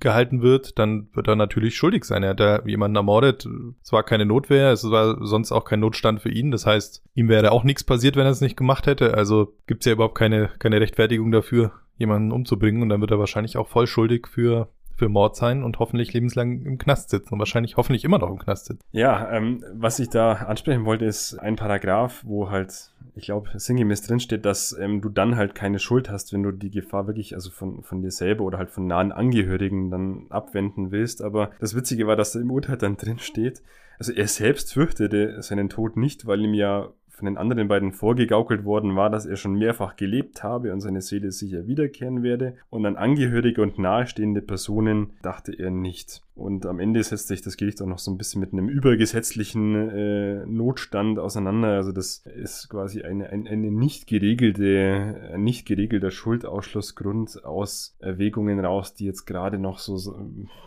gehalten 0.00 0.42
wird, 0.42 0.78
dann 0.78 1.08
wird 1.12 1.28
er 1.28 1.36
natürlich 1.36 1.76
schuldig 1.76 2.04
sein. 2.04 2.22
Er 2.22 2.30
hat 2.30 2.40
da 2.40 2.62
jemanden 2.64 2.96
ermordet. 2.96 3.46
Es 3.82 3.92
war 3.92 4.02
keine 4.02 4.26
Notwehr, 4.26 4.72
es 4.72 4.88
war 4.90 5.24
sonst 5.24 5.52
auch 5.52 5.64
kein 5.64 5.80
Notstand 5.80 6.20
für 6.20 6.30
ihn. 6.30 6.50
Das 6.50 6.66
heißt, 6.66 7.02
ihm 7.14 7.28
wäre 7.28 7.52
auch 7.52 7.64
nichts 7.64 7.84
passiert, 7.84 8.16
wenn 8.16 8.26
er 8.26 8.32
es 8.32 8.40
nicht 8.40 8.56
gemacht 8.56 8.86
hätte. 8.86 9.14
Also 9.14 9.54
gibt's 9.66 9.86
ja 9.86 9.92
überhaupt 9.92 10.16
keine, 10.16 10.50
keine 10.58 10.80
Rechtfertigung 10.80 11.30
dafür, 11.30 11.72
jemanden 11.96 12.32
umzubringen 12.32 12.82
und 12.82 12.88
dann 12.88 13.00
wird 13.00 13.10
er 13.10 13.18
wahrscheinlich 13.18 13.56
auch 13.56 13.68
voll 13.68 13.86
schuldig 13.86 14.26
für 14.28 14.68
für 15.00 15.08
Mord 15.08 15.34
sein 15.34 15.62
und 15.62 15.78
hoffentlich 15.78 16.12
lebenslang 16.12 16.60
im 16.60 16.76
Knast 16.76 17.08
sitzen 17.08 17.32
und 17.32 17.38
wahrscheinlich 17.38 17.78
hoffentlich 17.78 18.04
immer 18.04 18.18
noch 18.18 18.28
im 18.28 18.38
Knast 18.38 18.66
sitzen. 18.66 18.84
Ja, 18.92 19.32
ähm, 19.32 19.64
was 19.72 19.98
ich 19.98 20.10
da 20.10 20.32
ansprechen 20.32 20.84
wollte, 20.84 21.06
ist 21.06 21.38
ein 21.38 21.56
Paragraph, 21.56 22.22
wo 22.26 22.50
halt, 22.50 22.92
ich 23.14 23.24
glaube, 23.24 23.48
sinngemäß 23.54 24.02
drinsteht, 24.02 24.44
dass 24.44 24.76
ähm, 24.78 25.00
du 25.00 25.08
dann 25.08 25.36
halt 25.36 25.54
keine 25.54 25.78
Schuld 25.78 26.10
hast, 26.10 26.34
wenn 26.34 26.42
du 26.42 26.52
die 26.52 26.70
Gefahr 26.70 27.06
wirklich, 27.06 27.34
also 27.34 27.50
von, 27.50 27.82
von 27.82 28.02
dir 28.02 28.10
selber 28.10 28.44
oder 28.44 28.58
halt 28.58 28.70
von 28.70 28.86
nahen 28.86 29.10
Angehörigen 29.10 29.90
dann 29.90 30.26
abwenden 30.28 30.90
willst. 30.90 31.22
Aber 31.22 31.50
das 31.60 31.74
Witzige 31.74 32.06
war, 32.06 32.16
dass 32.16 32.32
da 32.32 32.40
im 32.40 32.50
Urteil 32.50 32.76
dann 32.76 32.98
drin 32.98 33.18
steht, 33.18 33.62
also 33.98 34.12
er 34.12 34.28
selbst 34.28 34.74
fürchtete 34.74 35.42
seinen 35.42 35.70
Tod 35.70 35.96
nicht, 35.96 36.26
weil 36.26 36.42
ihm 36.42 36.54
ja 36.54 36.90
von 37.20 37.26
den 37.26 37.36
anderen 37.36 37.68
beiden 37.68 37.92
vorgegaukelt 37.92 38.64
worden 38.64 38.96
war, 38.96 39.10
dass 39.10 39.26
er 39.26 39.36
schon 39.36 39.58
mehrfach 39.58 39.96
gelebt 39.96 40.42
habe 40.42 40.72
und 40.72 40.80
seine 40.80 41.02
Seele 41.02 41.30
sicher 41.30 41.66
wiederkehren 41.66 42.22
werde. 42.22 42.54
Und 42.70 42.86
an 42.86 42.96
Angehörige 42.96 43.60
und 43.60 43.78
nahestehende 43.78 44.40
Personen 44.40 45.12
dachte 45.22 45.52
er 45.52 45.70
nicht. 45.70 46.22
Und 46.34 46.64
am 46.64 46.80
Ende 46.80 47.02
setzt 47.02 47.28
sich 47.28 47.42
das 47.42 47.58
Gericht 47.58 47.82
auch 47.82 47.86
noch 47.86 47.98
so 47.98 48.10
ein 48.10 48.16
bisschen 48.16 48.40
mit 48.40 48.54
einem 48.54 48.70
übergesetzlichen 48.70 49.74
äh, 49.74 50.46
Notstand 50.46 51.18
auseinander. 51.18 51.68
Also 51.74 51.92
das 51.92 52.24
ist 52.34 52.70
quasi 52.70 53.02
eine, 53.02 53.28
eine, 53.28 53.50
eine 53.50 53.70
nicht 53.70 54.06
geregelte, 54.06 55.32
ein 55.34 55.44
nicht 55.44 55.66
geregelter 55.66 56.10
Schuldausschlussgrund 56.10 57.44
aus 57.44 57.94
Erwägungen 57.98 58.58
raus, 58.64 58.94
die 58.94 59.04
jetzt 59.04 59.26
gerade 59.26 59.58
noch 59.58 59.78
so, 59.78 59.98
so 59.98 60.16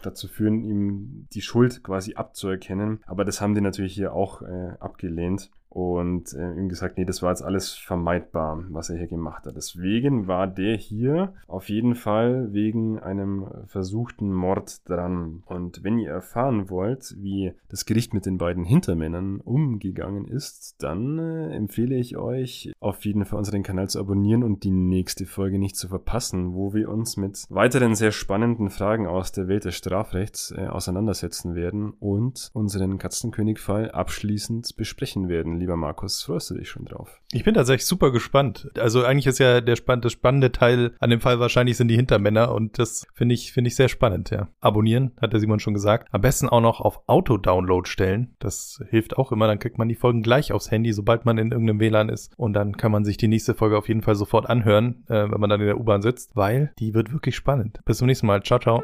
dazu 0.04 0.28
führen, 0.28 0.64
ihm 0.64 1.28
die 1.34 1.42
Schuld 1.42 1.84
quasi 1.84 2.14
abzuerkennen. 2.14 3.00
Aber 3.08 3.26
das 3.26 3.42
haben 3.42 3.56
die 3.56 3.62
natürlich 3.62 3.96
hier 3.96 4.14
auch 4.14 4.44
äh, 4.44 4.74
abgelehnt. 4.80 5.50
Und 5.74 6.34
äh, 6.34 6.54
ihm 6.54 6.70
gesagt, 6.70 7.00
nee, 7.00 7.06
das 7.06 7.24
war 7.24 7.32
jetzt 7.32 7.42
alles 7.42 7.74
vermeidbar, 7.74 8.64
was 8.70 8.92
er 8.92 8.98
hier 8.98 9.08
gemacht 9.08 9.48
hat. 9.48 9.56
Deswegen 9.56 10.28
war 10.28 10.46
der 10.46 10.78
hier 10.78 11.34
auf 11.48 11.68
jeden 11.68 11.96
Fall 11.96 12.54
wegen 12.54 13.00
einem 13.00 13.48
versuchten 13.66 14.32
Mord 14.32 14.88
dran. 14.88 15.42
Und 15.48 15.84
wenn 15.84 15.98
ihr 15.98 16.12
erfahren 16.12 16.70
wollt, 16.70 17.16
wie 17.18 17.54
das 17.70 17.86
Gericht 17.86 18.14
mit 18.14 18.28
den 18.28 18.38
beiden 18.38 18.64
Hintermännern 18.64 19.40
umgegangen 19.40 20.28
ist, 20.28 20.76
dann 20.78 21.18
äh, 21.18 21.56
empfehle 21.56 21.96
ich 21.96 22.18
euch 22.18 22.72
auf 22.80 23.04
jeden 23.04 23.26
Fall 23.26 23.40
unseren 23.40 23.64
Kanal 23.64 23.90
zu 23.90 24.00
abonnieren 24.00 24.44
und 24.44 24.64
die 24.64 24.72
nächste 24.72 25.26
Folge 25.26 25.58
nicht 25.58 25.76
zu 25.76 25.88
verpassen, 25.88 26.54
wo 26.54 26.76
wir 26.76 26.90
uns 26.90 27.18
mit 27.18 27.46
weiteren 27.50 27.96
sehr 27.96 28.12
spannenden 28.12 28.70
Fragen 28.70 29.08
aus 29.08 29.32
der 29.32 29.48
Welt 29.48 29.66
des 29.66 29.76
Strafrechts 29.76 30.54
äh, 30.56 30.68
auseinandersetzen 30.68 31.56
werden 31.56 31.94
und 32.00 32.52
unseren 32.54 33.00
Katzenkönig-Fall 33.00 33.90
abschließend 33.90 34.76
besprechen 34.78 35.30
werden. 35.30 35.63
Lieber 35.64 35.78
Markus, 35.78 36.22
freust 36.24 36.50
du 36.50 36.56
dich 36.56 36.68
schon 36.68 36.84
drauf? 36.84 37.22
Ich 37.32 37.46
bin 37.46 37.54
tatsächlich 37.54 37.86
super 37.86 38.12
gespannt. 38.12 38.70
Also 38.78 39.06
eigentlich 39.06 39.28
ist 39.28 39.40
ja 39.40 39.62
der 39.62 39.78
spann 39.78 40.02
das 40.02 40.12
spannende 40.12 40.52
Teil 40.52 40.92
an 41.00 41.10
dem 41.10 41.22
Fall 41.22 41.40
wahrscheinlich 41.40 41.78
sind 41.78 41.88
die 41.88 41.96
Hintermänner 41.96 42.54
und 42.54 42.80
das 42.80 43.08
finde 43.14 43.34
ich, 43.34 43.54
finde 43.54 43.70
ich 43.70 43.78
sehr 43.78 43.88
spannend, 43.88 44.30
ja. 44.30 44.50
Abonnieren, 44.60 45.14
hat 45.22 45.32
der 45.32 45.40
Simon 45.40 45.62
schon 45.62 45.74
gesagt. 45.74 46.10
Am 46.12 46.20
besten 46.20 46.50
auch 46.50 46.60
noch 46.60 46.82
auf 46.82 47.08
Auto-Download 47.08 47.88
stellen. 47.90 48.36
Das 48.40 48.84
hilft 48.90 49.18
auch 49.18 49.32
immer. 49.32 49.48
Dann 49.48 49.60
kriegt 49.60 49.78
man 49.78 49.88
die 49.88 49.96
Folgen 49.96 50.22
gleich 50.22 50.52
aufs 50.52 50.70
Handy, 50.70 50.92
sobald 50.92 51.24
man 51.24 51.38
in 51.38 51.54
irgendeinem 51.54 51.80
WLAN 51.80 52.10
ist. 52.10 52.34
Und 52.36 52.52
dann 52.52 52.76
kann 52.76 52.92
man 52.92 53.06
sich 53.06 53.16
die 53.16 53.30
nächste 53.30 53.56
Folge 53.56 53.78
auf 53.78 53.88
jeden 53.88 54.02
Fall 54.02 54.16
sofort 54.16 54.50
anhören, 54.50 55.06
äh, 55.08 55.32
wenn 55.32 55.40
man 55.40 55.50
dann 55.50 55.62
in 55.62 55.68
der 55.68 55.80
U-Bahn 55.80 56.02
sitzt, 56.02 56.36
weil 56.36 56.74
die 56.78 56.94
wird 56.94 57.14
wirklich 57.14 57.38
spannend. 57.38 57.80
Bis 57.86 58.00
zum 58.00 58.08
nächsten 58.08 58.28
Mal. 58.28 58.44
Ciao, 58.44 58.60
ciao. 58.60 58.84